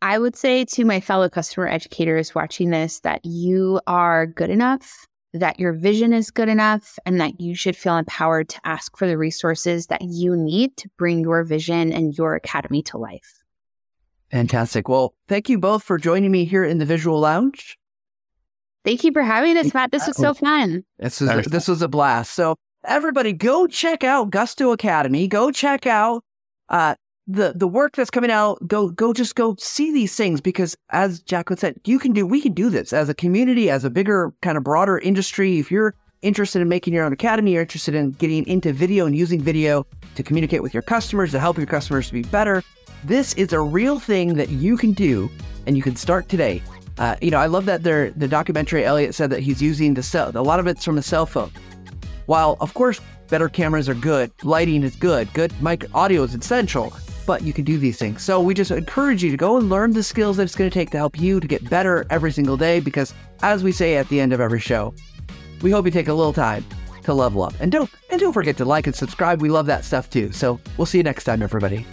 I 0.02 0.18
would 0.18 0.36
say 0.36 0.64
to 0.66 0.84
my 0.84 1.00
fellow 1.00 1.28
customer 1.28 1.66
educators 1.66 2.34
watching 2.34 2.70
this 2.70 3.00
that 3.00 3.24
you 3.24 3.80
are 3.86 4.26
good 4.26 4.50
enough, 4.50 5.06
that 5.40 5.60
your 5.60 5.72
vision 5.72 6.12
is 6.12 6.30
good 6.30 6.48
enough, 6.48 6.98
and 7.06 7.20
that 7.20 7.40
you 7.40 7.54
should 7.54 7.76
feel 7.76 7.96
empowered 7.96 8.48
to 8.50 8.60
ask 8.64 8.96
for 8.96 9.06
the 9.06 9.18
resources 9.18 9.86
that 9.86 10.02
you 10.02 10.36
need 10.36 10.76
to 10.78 10.88
bring 10.96 11.20
your 11.20 11.44
vision 11.44 11.92
and 11.92 12.16
your 12.16 12.34
academy 12.34 12.82
to 12.82 12.98
life. 12.98 13.42
Fantastic. 14.30 14.88
Well, 14.88 15.14
thank 15.28 15.48
you 15.48 15.58
both 15.58 15.82
for 15.82 15.98
joining 15.98 16.32
me 16.32 16.44
here 16.44 16.64
in 16.64 16.78
the 16.78 16.84
Visual 16.84 17.20
Lounge. 17.20 17.78
Thank 18.84 19.04
you 19.04 19.12
for 19.12 19.22
having 19.22 19.56
us, 19.56 19.74
Matt. 19.74 19.90
This 19.90 20.06
was 20.06 20.16
so 20.16 20.34
fun. 20.34 20.84
This 20.98 21.20
was 21.20 21.30
a, 21.30 21.42
this 21.48 21.68
was 21.68 21.82
a 21.82 21.88
blast. 21.88 22.34
So 22.34 22.56
everybody, 22.84 23.32
go 23.32 23.66
check 23.66 24.04
out 24.04 24.30
Gusto 24.30 24.72
Academy. 24.72 25.26
Go 25.26 25.50
check 25.50 25.86
out 25.86 26.22
uh, 26.68 26.94
the 27.26 27.52
the 27.54 27.66
work 27.66 27.96
that's 27.96 28.10
coming 28.10 28.30
out. 28.30 28.66
Go 28.66 28.88
go 28.88 29.12
just 29.12 29.34
go 29.34 29.56
see 29.58 29.92
these 29.92 30.14
things 30.14 30.40
because, 30.40 30.76
as 30.90 31.22
Jaclyn 31.22 31.58
said, 31.58 31.80
you 31.84 31.98
can 31.98 32.12
do. 32.12 32.26
We 32.26 32.40
can 32.40 32.52
do 32.52 32.70
this 32.70 32.92
as 32.92 33.08
a 33.08 33.14
community, 33.14 33.68
as 33.70 33.84
a 33.84 33.90
bigger 33.90 34.32
kind 34.42 34.56
of 34.56 34.64
broader 34.64 34.98
industry. 34.98 35.58
If 35.58 35.70
you're 35.70 35.94
interested 36.22 36.62
in 36.62 36.68
making 36.68 36.94
your 36.94 37.04
own 37.04 37.12
academy, 37.12 37.52
you're 37.52 37.62
interested 37.62 37.94
in 37.94 38.12
getting 38.12 38.46
into 38.46 38.72
video 38.72 39.06
and 39.06 39.16
using 39.16 39.40
video 39.40 39.86
to 40.14 40.22
communicate 40.22 40.62
with 40.62 40.72
your 40.72 40.82
customers 40.82 41.30
to 41.32 41.40
help 41.40 41.56
your 41.56 41.66
customers 41.66 42.08
to 42.08 42.12
be 42.12 42.22
better. 42.22 42.62
This 43.04 43.34
is 43.34 43.52
a 43.52 43.60
real 43.60 44.00
thing 44.00 44.34
that 44.34 44.48
you 44.48 44.76
can 44.76 44.92
do, 44.92 45.30
and 45.66 45.76
you 45.76 45.82
can 45.82 45.96
start 45.96 46.28
today. 46.28 46.62
Uh, 46.98 47.16
you 47.20 47.30
know, 47.30 47.38
I 47.38 47.46
love 47.46 47.66
that 47.66 47.82
there 47.82 48.10
the 48.12 48.28
documentary 48.28 48.84
Elliott 48.84 49.14
said 49.14 49.30
that 49.30 49.40
he's 49.40 49.60
using 49.60 49.94
the 49.94 50.02
cell. 50.02 50.30
A 50.34 50.40
lot 50.40 50.60
of 50.60 50.66
it's 50.66 50.84
from 50.84 50.96
a 50.96 51.02
cell 51.02 51.26
phone. 51.26 51.50
While 52.26 52.56
of 52.60 52.72
course 52.74 53.00
better 53.28 53.48
cameras 53.48 53.88
are 53.88 53.94
good, 53.94 54.30
lighting 54.44 54.82
is 54.82 54.96
good, 54.96 55.32
good 55.34 55.52
mic 55.60 55.84
audio 55.94 56.22
is 56.22 56.34
essential, 56.34 56.92
but 57.26 57.42
you 57.42 57.52
can 57.52 57.64
do 57.64 57.78
these 57.78 57.98
things. 57.98 58.22
So 58.22 58.40
we 58.40 58.54
just 58.54 58.70
encourage 58.70 59.22
you 59.22 59.30
to 59.30 59.36
go 59.36 59.58
and 59.58 59.68
learn 59.68 59.92
the 59.92 60.02
skills 60.02 60.36
that 60.36 60.44
it's 60.44 60.54
going 60.54 60.70
to 60.70 60.74
take 60.74 60.90
to 60.90 60.96
help 60.96 61.18
you 61.18 61.40
to 61.40 61.46
get 61.46 61.68
better 61.68 62.06
every 62.10 62.32
single 62.32 62.56
day. 62.56 62.80
Because 62.80 63.12
as 63.42 63.62
we 63.62 63.72
say 63.72 63.96
at 63.96 64.08
the 64.08 64.20
end 64.20 64.32
of 64.32 64.40
every 64.40 64.60
show, 64.60 64.94
we 65.62 65.70
hope 65.70 65.84
you 65.84 65.90
take 65.90 66.08
a 66.08 66.14
little 66.14 66.32
time 66.32 66.64
to 67.02 67.14
level 67.14 67.42
up. 67.42 67.54
And 67.60 67.72
don't 67.72 67.90
and 68.10 68.20
don't 68.20 68.32
forget 68.32 68.56
to 68.58 68.64
like 68.64 68.86
and 68.86 68.94
subscribe. 68.94 69.42
We 69.42 69.48
love 69.48 69.66
that 69.66 69.84
stuff 69.84 70.08
too. 70.08 70.32
So 70.32 70.60
we'll 70.76 70.86
see 70.86 70.98
you 70.98 71.04
next 71.04 71.24
time, 71.24 71.42
everybody. 71.42 71.86